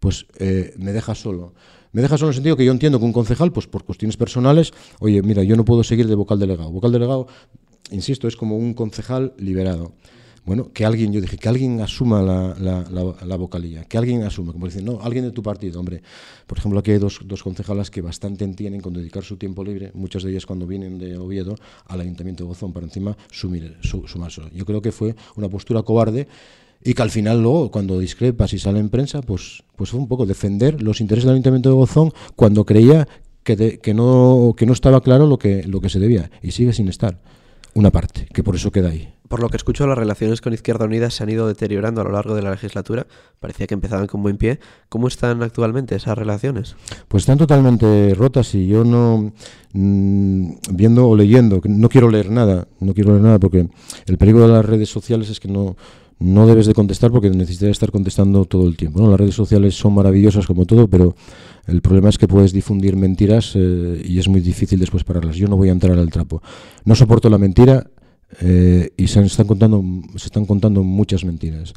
pues 0.00 0.24
eh, 0.38 0.72
me 0.78 0.94
deja 0.94 1.14
solo. 1.14 1.52
Me 1.92 2.00
deja 2.00 2.16
solo 2.16 2.28
en 2.28 2.30
el 2.30 2.34
sentido 2.36 2.56
que 2.56 2.64
yo 2.64 2.72
entiendo 2.72 2.98
que 2.98 3.04
un 3.04 3.12
concejal, 3.12 3.52
pues 3.52 3.66
por 3.66 3.84
cuestiones 3.84 4.16
personales, 4.16 4.72
oye, 5.00 5.20
mira, 5.20 5.42
yo 5.42 5.54
no 5.54 5.66
puedo 5.66 5.84
seguir 5.84 6.08
de 6.08 6.14
vocal 6.14 6.38
delegado. 6.38 6.70
Vocal 6.72 6.92
delegado, 6.92 7.26
insisto, 7.90 8.26
es 8.26 8.36
como 8.36 8.56
un 8.56 8.72
concejal 8.72 9.34
liberado 9.36 9.92
bueno, 10.44 10.70
que 10.72 10.84
alguien, 10.84 11.12
yo 11.12 11.22
dije, 11.22 11.38
que 11.38 11.48
alguien 11.48 11.80
asuma 11.80 12.20
la, 12.20 12.54
la, 12.58 13.36
vocalía, 13.36 13.84
que 13.84 13.96
alguien 13.96 14.22
asuma, 14.24 14.52
como 14.52 14.66
dicen, 14.66 14.84
no, 14.84 15.00
alguien 15.02 15.24
de 15.24 15.30
tu 15.30 15.42
partido, 15.42 15.80
hombre. 15.80 16.02
Por 16.46 16.58
ejemplo, 16.58 16.80
aquí 16.80 16.90
hay 16.90 16.98
dos, 16.98 17.20
dos 17.24 17.42
concejalas 17.42 17.90
que 17.90 18.02
bastante 18.02 18.44
entienden 18.44 18.82
con 18.82 18.92
dedicar 18.92 19.24
su 19.24 19.38
tiempo 19.38 19.64
libre, 19.64 19.90
muchas 19.94 20.22
de 20.22 20.30
ellas 20.30 20.44
cuando 20.44 20.66
vienen 20.66 20.98
de 20.98 21.16
Oviedo, 21.16 21.54
al 21.86 22.00
Ayuntamiento 22.00 22.44
de 22.44 22.48
Gozón, 22.48 22.74
para 22.74 22.84
encima 22.84 23.16
sumir, 23.30 23.76
su, 23.80 24.06
sumarse. 24.06 24.42
Yo 24.54 24.66
creo 24.66 24.82
que 24.82 24.92
fue 24.92 25.16
una 25.36 25.48
postura 25.48 25.82
cobarde 25.82 26.28
y 26.82 26.92
que 26.92 27.02
al 27.02 27.10
final 27.10 27.42
luego, 27.42 27.70
cuando 27.70 27.98
discrepas 27.98 28.52
y 28.52 28.58
sale 28.58 28.80
en 28.80 28.90
prensa, 28.90 29.22
pues, 29.22 29.62
pues 29.76 29.90
fue 29.90 29.98
un 29.98 30.08
poco 30.08 30.26
defender 30.26 30.82
los 30.82 31.00
intereses 31.00 31.24
del 31.24 31.36
Ayuntamiento 31.36 31.70
de 31.70 31.76
Gozón 31.76 32.12
cuando 32.36 32.66
creía 32.66 33.08
que, 33.44 33.78
que, 33.78 33.94
no, 33.94 34.54
que 34.54 34.66
no 34.66 34.74
estaba 34.74 35.00
claro 35.00 35.26
lo 35.26 35.38
que, 35.38 35.62
lo 35.62 35.80
que 35.80 35.88
se 35.88 36.00
debía, 36.00 36.30
y 36.42 36.50
sigue 36.50 36.74
sin 36.74 36.88
estar 36.88 37.20
una 37.74 37.90
parte, 37.90 38.26
que 38.32 38.42
por 38.42 38.54
eso 38.56 38.70
queda 38.70 38.88
ahí. 38.88 39.14
Por 39.28 39.40
lo 39.40 39.48
que 39.48 39.56
escucho, 39.56 39.86
las 39.86 39.98
relaciones 39.98 40.40
con 40.40 40.52
Izquierda 40.52 40.84
Unida 40.84 41.10
se 41.10 41.22
han 41.22 41.30
ido 41.30 41.48
deteriorando 41.48 42.02
a 42.02 42.04
lo 42.04 42.12
largo 42.12 42.34
de 42.34 42.42
la 42.42 42.50
legislatura. 42.50 43.06
Parecía 43.40 43.66
que 43.66 43.74
empezaban 43.74 44.06
con 44.06 44.22
buen 44.22 44.36
pie. 44.36 44.60
¿Cómo 44.88 45.08
están 45.08 45.42
actualmente 45.42 45.96
esas 45.96 46.16
relaciones? 46.16 46.76
Pues 47.08 47.22
están 47.22 47.38
totalmente 47.38 48.14
rotas 48.14 48.54
y 48.54 48.66
yo 48.66 48.84
no, 48.84 49.32
mm, 49.72 50.50
viendo 50.72 51.08
o 51.08 51.16
leyendo, 51.16 51.60
no 51.64 51.88
quiero 51.88 52.10
leer 52.10 52.30
nada, 52.30 52.68
no 52.80 52.92
quiero 52.94 53.12
leer 53.12 53.22
nada 53.22 53.38
porque 53.38 53.66
el 54.06 54.18
peligro 54.18 54.46
de 54.46 54.52
las 54.52 54.64
redes 54.64 54.90
sociales 54.90 55.30
es 55.30 55.40
que 55.40 55.48
no, 55.48 55.76
no 56.24 56.46
debes 56.46 56.66
de 56.66 56.74
contestar 56.74 57.10
porque 57.10 57.30
necesitas 57.30 57.68
estar 57.68 57.90
contestando 57.90 58.44
todo 58.46 58.66
el 58.66 58.76
tiempo. 58.76 59.06
Las 59.08 59.20
redes 59.20 59.34
sociales 59.34 59.74
son 59.74 59.94
maravillosas 59.94 60.46
como 60.46 60.64
todo, 60.64 60.88
pero 60.88 61.14
el 61.66 61.82
problema 61.82 62.08
es 62.08 62.18
que 62.18 62.26
puedes 62.26 62.52
difundir 62.52 62.96
mentiras 62.96 63.52
eh, 63.54 64.02
y 64.04 64.18
es 64.18 64.28
muy 64.28 64.40
difícil 64.40 64.80
después 64.80 65.04
pararlas. 65.04 65.36
Yo 65.36 65.48
no 65.48 65.56
voy 65.56 65.68
a 65.68 65.72
entrar 65.72 65.98
al 65.98 66.10
trapo. 66.10 66.42
No 66.84 66.94
soporto 66.94 67.28
la 67.28 67.38
mentira 67.38 67.86
eh, 68.40 68.90
y 68.96 69.06
se 69.06 69.20
están 69.20 69.46
contando 69.46 69.84
se 70.16 70.26
están 70.26 70.44
contando 70.44 70.82
muchas 70.82 71.24
mentiras 71.24 71.72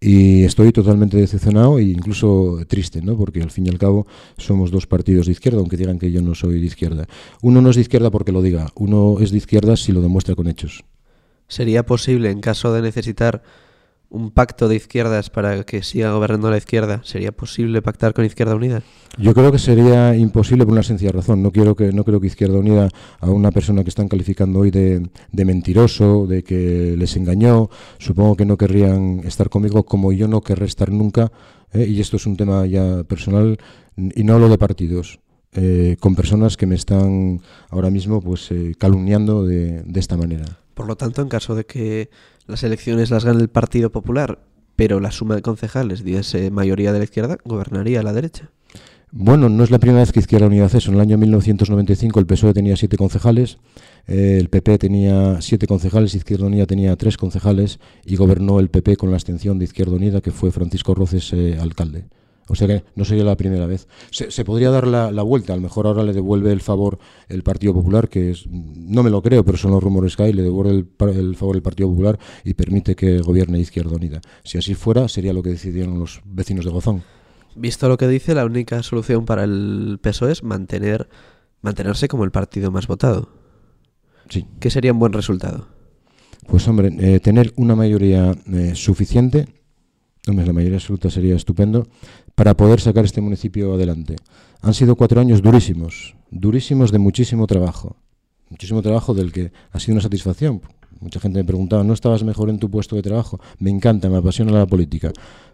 y 0.00 0.44
estoy 0.44 0.72
totalmente 0.72 1.16
decepcionado 1.16 1.78
e 1.78 1.84
incluso 1.84 2.58
triste 2.68 3.00
no 3.00 3.16
porque 3.16 3.40
al 3.40 3.50
fin 3.50 3.66
y 3.66 3.70
al 3.70 3.78
cabo 3.78 4.06
somos 4.36 4.70
dos 4.70 4.86
partidos 4.86 5.26
de 5.26 5.32
izquierda 5.32 5.60
aunque 5.60 5.78
digan 5.78 5.98
que 5.98 6.10
yo 6.10 6.20
no 6.20 6.34
soy 6.34 6.60
de 6.60 6.66
izquierda 6.66 7.06
uno 7.40 7.62
no 7.62 7.70
es 7.70 7.76
de 7.76 7.82
izquierda 7.82 8.10
porque 8.10 8.32
lo 8.32 8.42
diga 8.42 8.68
uno 8.74 9.20
es 9.20 9.30
de 9.30 9.38
izquierda 9.38 9.76
si 9.76 9.92
lo 9.92 10.02
demuestra 10.02 10.34
con 10.34 10.48
hechos 10.48 10.84
sería 11.48 11.86
posible 11.86 12.30
en 12.30 12.40
caso 12.40 12.74
de 12.74 12.82
necesitar 12.82 13.42
un 14.12 14.30
pacto 14.30 14.68
de 14.68 14.76
izquierdas 14.76 15.30
para 15.30 15.64
que 15.64 15.82
siga 15.82 16.12
gobernando 16.12 16.50
la 16.50 16.58
izquierda? 16.58 17.00
¿Sería 17.02 17.32
posible 17.32 17.80
pactar 17.80 18.12
con 18.12 18.26
Izquierda 18.26 18.54
Unida? 18.54 18.82
Yo 19.16 19.32
creo 19.32 19.50
que 19.50 19.58
sería 19.58 20.14
imposible 20.14 20.64
por 20.64 20.74
una 20.74 20.82
sencilla 20.82 21.12
razón. 21.12 21.42
No 21.42 21.50
quiero 21.50 21.74
que 21.74 21.92
no 21.92 22.04
creo 22.04 22.20
que 22.20 22.26
Izquierda 22.26 22.58
Unida 22.58 22.90
a 23.20 23.30
una 23.30 23.50
persona 23.50 23.82
que 23.82 23.88
están 23.88 24.08
calificando 24.08 24.60
hoy 24.60 24.70
de, 24.70 25.08
mentiroso, 25.32 26.26
de 26.26 26.44
que 26.44 26.94
les 26.96 27.16
engañó, 27.16 27.70
supongo 27.98 28.36
que 28.36 28.44
no 28.44 28.58
querrían 28.58 29.22
estar 29.24 29.48
conmigo 29.48 29.84
como 29.84 30.12
yo 30.12 30.28
no 30.28 30.42
querré 30.42 30.66
estar 30.66 30.90
nunca. 30.90 31.32
¿eh? 31.72 31.86
Y 31.86 32.00
esto 32.00 32.16
es 32.16 32.26
un 32.26 32.36
tema 32.36 32.66
ya 32.66 33.04
personal 33.04 33.58
y 33.96 34.24
no 34.24 34.34
hablo 34.34 34.50
de 34.50 34.58
partidos. 34.58 35.20
Eh, 35.54 35.96
con 36.00 36.14
personas 36.14 36.56
que 36.56 36.64
me 36.64 36.74
están 36.74 37.42
ahora 37.68 37.90
mismo 37.90 38.22
pues 38.22 38.50
eh, 38.50 38.74
calumniando 38.78 39.44
de, 39.44 39.82
de 39.82 40.00
esta 40.00 40.16
manera. 40.16 40.44
Por 40.74 40.86
lo 40.86 40.96
tanto, 40.96 41.20
en 41.20 41.28
caso 41.28 41.54
de 41.54 41.66
que 41.66 42.08
las 42.52 42.62
elecciones 42.64 43.10
las 43.10 43.24
gane 43.24 43.40
el 43.40 43.48
Partido 43.48 43.90
Popular, 43.90 44.38
pero 44.76 45.00
la 45.00 45.10
suma 45.10 45.34
de 45.34 45.42
concejales 45.42 46.04
diese 46.04 46.50
mayoría 46.50 46.92
de 46.92 46.98
la 46.98 47.04
izquierda, 47.04 47.38
gobernaría 47.44 48.02
la 48.02 48.12
derecha. 48.12 48.50
Bueno, 49.10 49.48
no 49.48 49.64
es 49.64 49.70
la 49.70 49.78
primera 49.78 50.00
vez 50.00 50.12
que 50.12 50.20
Izquierda 50.20 50.46
Unida 50.46 50.66
hace 50.66 50.78
eso. 50.78 50.90
En 50.90 50.96
el 50.96 51.00
año 51.00 51.18
1995 51.18 52.20
el 52.20 52.26
PSOE 52.26 52.52
tenía 52.52 52.76
siete 52.76 52.98
concejales, 52.98 53.58
eh, 54.06 54.36
el 54.38 54.50
PP 54.50 54.78
tenía 54.78 55.40
siete 55.40 55.66
concejales, 55.66 56.14
Izquierda 56.14 56.46
Unida 56.46 56.66
tenía 56.66 56.94
tres 56.96 57.16
concejales 57.16 57.78
y 58.04 58.16
gobernó 58.16 58.60
el 58.60 58.68
PP 58.68 58.96
con 58.96 59.10
la 59.10 59.16
abstención 59.16 59.58
de 59.58 59.64
Izquierda 59.64 59.96
Unida, 59.96 60.20
que 60.20 60.30
fue 60.30 60.50
Francisco 60.50 60.94
Roces 60.94 61.32
eh, 61.32 61.58
alcalde. 61.58 62.04
O 62.52 62.54
sea 62.54 62.68
que 62.68 62.84
no 62.96 63.06
sería 63.06 63.24
la 63.24 63.34
primera 63.34 63.64
vez. 63.64 63.88
Se, 64.10 64.44
podría 64.44 64.68
dar 64.68 64.86
la, 64.86 65.22
vuelta, 65.22 65.54
a 65.54 65.56
lo 65.56 65.62
mejor 65.62 65.86
ahora 65.86 66.02
le 66.02 66.12
devuelve 66.12 66.52
el 66.52 66.60
favor 66.60 66.98
el 67.30 67.42
Partido 67.42 67.72
Popular, 67.72 68.10
que 68.10 68.32
es, 68.32 68.46
no 68.46 69.02
me 69.02 69.08
lo 69.08 69.22
creo, 69.22 69.42
pero 69.42 69.56
son 69.56 69.70
los 69.70 69.82
rumores 69.82 70.16
que 70.16 70.24
hay, 70.24 70.32
le 70.34 70.42
devuelve 70.42 70.84
el, 71.14 71.34
favor 71.34 71.56
el 71.56 71.62
Partido 71.62 71.88
Popular 71.88 72.18
y 72.44 72.52
permite 72.52 72.94
que 72.94 73.20
gobierne 73.20 73.58
Izquierda 73.58 73.96
Unida. 73.96 74.20
Si 74.44 74.58
así 74.58 74.74
fuera, 74.74 75.08
sería 75.08 75.32
lo 75.32 75.42
que 75.42 75.48
decidieron 75.48 75.98
los 75.98 76.20
vecinos 76.26 76.66
de 76.66 76.72
Gozón. 76.72 77.02
Visto 77.56 77.88
lo 77.88 77.96
que 77.96 78.06
dice, 78.06 78.34
la 78.34 78.44
única 78.44 78.82
solución 78.82 79.24
para 79.24 79.44
el 79.44 79.98
PSOE 80.02 80.32
es 80.32 80.42
mantener, 80.42 81.08
mantenerse 81.62 82.06
como 82.06 82.24
el 82.24 82.32
partido 82.32 82.70
más 82.70 82.86
votado. 82.86 83.30
Sí. 84.28 84.44
¿Qué 84.60 84.68
sería 84.68 84.92
un 84.92 84.98
buen 84.98 85.14
resultado? 85.14 85.68
Pues 86.46 86.68
hombre, 86.68 86.90
eh, 87.00 87.18
tener 87.18 87.54
una 87.56 87.74
mayoría 87.74 88.34
eh, 88.52 88.72
suficiente 88.74 89.46
Hombre, 90.28 90.46
la 90.46 90.52
mayoría 90.52 90.76
absoluta 90.76 91.10
sería 91.10 91.34
estupendo 91.34 91.88
para 92.34 92.56
poder 92.56 92.80
sacar 92.80 93.04
este 93.04 93.20
municipio 93.20 93.74
adelante. 93.74 94.16
Han 94.60 94.74
sido 94.74 94.96
cuatro 94.96 95.20
años 95.20 95.42
durísimos, 95.42 96.14
durísimos 96.30 96.92
de 96.92 96.98
muchísimo 96.98 97.46
trabajo, 97.46 97.96
muchísimo 98.48 98.82
trabajo 98.82 99.14
del 99.14 99.32
que 99.32 99.52
ha 99.70 99.80
sido 99.80 99.94
una 99.94 100.02
satisfacción. 100.02 100.62
Mucha 101.00 101.18
gente 101.18 101.40
me 101.40 101.44
preguntaba, 101.44 101.82
¿no 101.82 101.94
estabas 101.94 102.22
mejor 102.22 102.48
en 102.48 102.58
tu 102.58 102.70
puesto 102.70 102.94
de 102.94 103.02
trabajo? 103.02 103.40
Me 103.58 103.70
encanta, 103.70 104.08
me 104.08 104.18
apasiona 104.18 104.52
la 104.52 104.66
política 104.66 105.12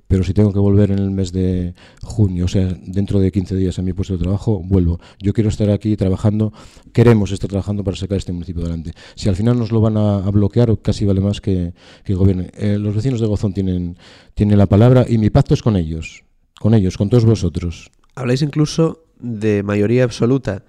pero 0.09 0.25
si 0.25 0.33
tengo 0.33 0.53
que 0.53 0.59
volver 0.59 0.91
en 0.91 0.99
el 0.99 1.11
mes 1.11 1.33
de 1.33 1.75
junio, 2.03 2.47
o 2.47 2.49
sea, 2.49 2.67
dentro 2.83 3.21
de 3.21 3.31
15 3.31 3.55
días 3.55 3.79
a 3.79 3.83
mi 3.83 3.93
puesto 3.93 4.15
de 4.15 4.21
trabajo, 4.21 4.61
vuelvo. 4.65 4.99
Yo 5.21 5.35
quiero 5.35 5.51
estar 5.51 5.69
aquí 5.71 5.97
trabajando, 5.97 6.53
queremos 6.95 7.31
estar 7.31 7.49
trabajando 7.49 7.85
para 7.85 7.97
sacar 7.97 8.17
este 8.17 8.33
municipio 8.33 8.63
adelante. 8.63 8.93
Si 9.15 9.29
al 9.29 9.37
final 9.37 9.59
nos 9.59 9.71
lo 9.71 9.83
van 9.83 9.99
a, 9.99 10.19
bloquear, 10.31 10.79
casi 10.81 11.05
vale 11.05 11.21
más 11.21 11.43
que, 11.43 11.75
que 12.05 12.15
gobiernen. 12.15 12.51
Eh, 12.57 12.79
los 12.79 12.95
vecinos 12.95 13.21
de 13.21 13.27
Gozón 13.27 13.53
tienen, 13.53 13.99
tienen 14.35 14.57
la 14.57 14.67
palabra 14.67 15.05
y 15.07 15.19
mi 15.19 15.29
pacto 15.29 15.53
es 15.53 15.63
con 15.63 15.77
ellos, 15.77 16.25
con 16.59 16.75
ellos, 16.75 16.97
con 16.97 17.09
todos 17.09 17.25
vosotros. 17.25 17.91
Habláis 18.15 18.43
incluso 18.43 19.05
de 19.21 19.63
mayoría 19.63 20.05
absoluta. 20.05 20.65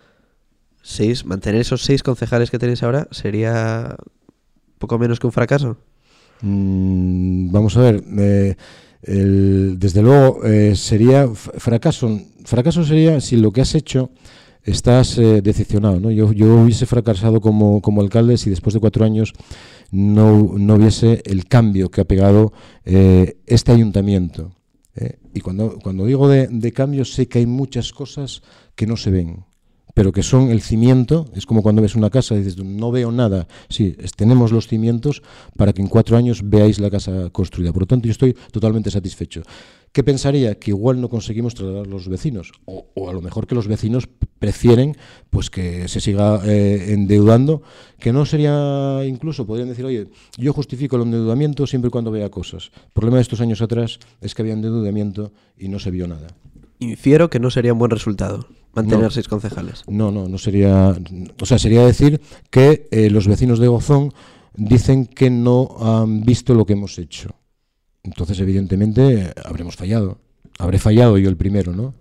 Seis, 0.81 1.25
mantener 1.25 1.61
esos 1.61 1.83
seis 1.83 2.03
concejales 2.03 2.51
que 2.51 2.59
tenéis 2.59 2.83
ahora 2.83 3.07
sería 3.11 3.97
poco 4.77 4.97
menos 4.97 5.19
que 5.19 5.27
un 5.27 5.33
fracaso. 5.33 5.77
Mm, 6.41 7.51
vamos 7.51 7.75
a 7.77 7.81
ver. 7.81 8.03
Eh, 9.01 9.75
desde 9.77 10.01
luego 10.01 10.43
eh, 10.45 10.75
sería 10.75 11.27
fracaso. 11.27 12.19
Fracaso 12.45 12.83
sería 12.83 13.21
si 13.21 13.37
lo 13.37 13.51
que 13.51 13.61
has 13.61 13.75
hecho 13.75 14.11
estás 14.63 15.17
eh, 15.17 15.41
decepcionado. 15.41 15.99
¿no? 15.99 16.11
Yo, 16.11 16.31
yo 16.33 16.55
hubiese 16.55 16.85
fracasado 16.85 17.41
como, 17.41 17.81
como, 17.81 18.01
alcalde 18.01 18.37
si 18.37 18.49
después 18.49 18.73
de 18.73 18.79
cuatro 18.79 19.05
años 19.05 19.33
no, 19.91 20.53
no 20.57 20.75
hubiese 20.75 21.21
el 21.25 21.45
cambio 21.45 21.89
que 21.89 22.01
ha 22.01 22.05
pegado 22.05 22.53
este 22.85 23.71
ayuntamiento. 23.71 24.58
Y 25.33 25.41
cuando, 25.41 25.79
cuando 25.79 26.05
digo 26.05 26.27
de, 26.27 26.47
de 26.47 26.71
cambio 26.71 27.05
sé 27.05 27.27
que 27.27 27.39
hay 27.39 27.45
muchas 27.45 27.93
cosas 27.93 28.41
que 28.75 28.85
no 28.87 28.97
se 28.97 29.11
ven 29.11 29.45
pero 29.93 30.11
que 30.11 30.23
son 30.23 30.49
el 30.49 30.61
cimiento, 30.61 31.25
es 31.35 31.45
como 31.45 31.61
cuando 31.61 31.81
ves 31.81 31.95
una 31.95 32.09
casa 32.09 32.35
y 32.35 32.39
dices, 32.39 32.63
no 32.63 32.91
veo 32.91 33.11
nada, 33.11 33.47
sí, 33.69 33.95
tenemos 34.15 34.51
los 34.51 34.67
cimientos 34.67 35.21
para 35.57 35.73
que 35.73 35.81
en 35.81 35.87
cuatro 35.87 36.17
años 36.17 36.41
veáis 36.43 36.79
la 36.79 36.89
casa 36.89 37.29
construida. 37.31 37.73
Por 37.73 37.83
lo 37.83 37.87
tanto, 37.87 38.05
yo 38.05 38.11
estoy 38.11 38.33
totalmente 38.51 38.91
satisfecho. 38.91 39.43
¿Qué 39.91 40.03
pensaría? 40.03 40.59
Que 40.59 40.71
igual 40.71 41.01
no 41.01 41.09
conseguimos 41.09 41.55
trasladar 41.55 41.87
a 41.87 41.89
los 41.89 42.07
vecinos, 42.07 42.51
o, 42.65 43.09
a 43.09 43.13
lo 43.13 43.21
mejor 43.21 43.47
que 43.47 43.55
los 43.55 43.67
vecinos 43.67 44.07
prefieren 44.37 44.95
pues 45.31 45.49
que 45.49 45.87
se 45.87 45.99
siga 45.99 46.41
eh, 46.45 46.93
endeudando, 46.93 47.63
que 47.99 48.13
no 48.13 48.25
sería 48.25 49.03
incluso, 49.05 49.47
podrían 49.47 49.69
decir, 49.69 49.85
oye, 49.85 50.07
yo 50.37 50.53
justifico 50.53 50.95
el 50.95 51.03
endeudamiento 51.03 51.65
siempre 51.65 51.87
y 51.87 51.91
cuando 51.91 52.11
vea 52.11 52.29
cosas. 52.29 52.71
El 52.75 52.91
problema 52.93 53.17
de 53.17 53.23
estos 53.23 53.41
años 53.41 53.61
atrás 53.61 53.99
es 54.21 54.35
que 54.35 54.43
había 54.43 54.53
endeudamiento 54.53 55.31
y 55.57 55.69
no 55.69 55.79
se 55.79 55.89
vio 55.89 56.07
nada. 56.07 56.27
Infiero 56.77 57.29
que 57.29 57.39
no 57.39 57.49
sería 57.49 57.73
un 57.73 57.79
buen 57.79 57.91
resultado 57.91 58.47
mantener 58.73 59.11
seis 59.11 59.27
concejales. 59.27 59.83
No, 59.87 60.11
no, 60.11 60.27
no 60.27 60.37
sería. 60.37 60.95
O 61.39 61.45
sea, 61.45 61.59
sería 61.59 61.85
decir 61.85 62.21
que 62.49 62.87
eh, 62.91 63.09
los 63.09 63.27
vecinos 63.27 63.59
de 63.59 63.67
Gozón 63.67 64.13
dicen 64.55 65.05
que 65.05 65.29
no 65.29 65.75
han 65.79 66.21
visto 66.21 66.53
lo 66.53 66.65
que 66.65 66.73
hemos 66.73 66.97
hecho. 66.97 67.35
Entonces, 68.03 68.39
evidentemente, 68.39 69.33
habremos 69.43 69.75
fallado. 69.75 70.19
Habré 70.57 70.79
fallado 70.79 71.17
yo 71.17 71.29
el 71.29 71.37
primero, 71.37 71.73
¿no? 71.73 71.93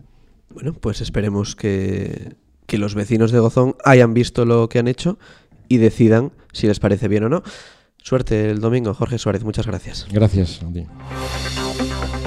Bueno, 0.53 0.73
pues 0.73 1.01
esperemos 1.01 1.55
que, 1.55 2.37
que 2.67 2.79
los 2.79 2.95
vecinos 2.95 3.31
de 3.31 3.39
Gozón 3.39 3.77
hayan 3.85 4.15
visto 4.15 4.45
lo 4.45 4.69
que 4.69 4.79
han 4.79 4.89
hecho 4.89 5.19
y 5.69 5.77
decidan 5.79 6.33
si 6.53 6.67
les 6.67 6.81
parece 6.81 7.09
bien 7.09 7.25
o 7.25 7.29
no. 7.29 7.43
Suerte 8.03 8.51
el 8.51 8.61
domingo, 8.61 8.95
Jorge 8.95 9.19
Suárez. 9.19 9.45
Muchas 9.45 9.67
gracias. 9.67 10.07
Gracias 10.11 10.61
a 10.63 12.18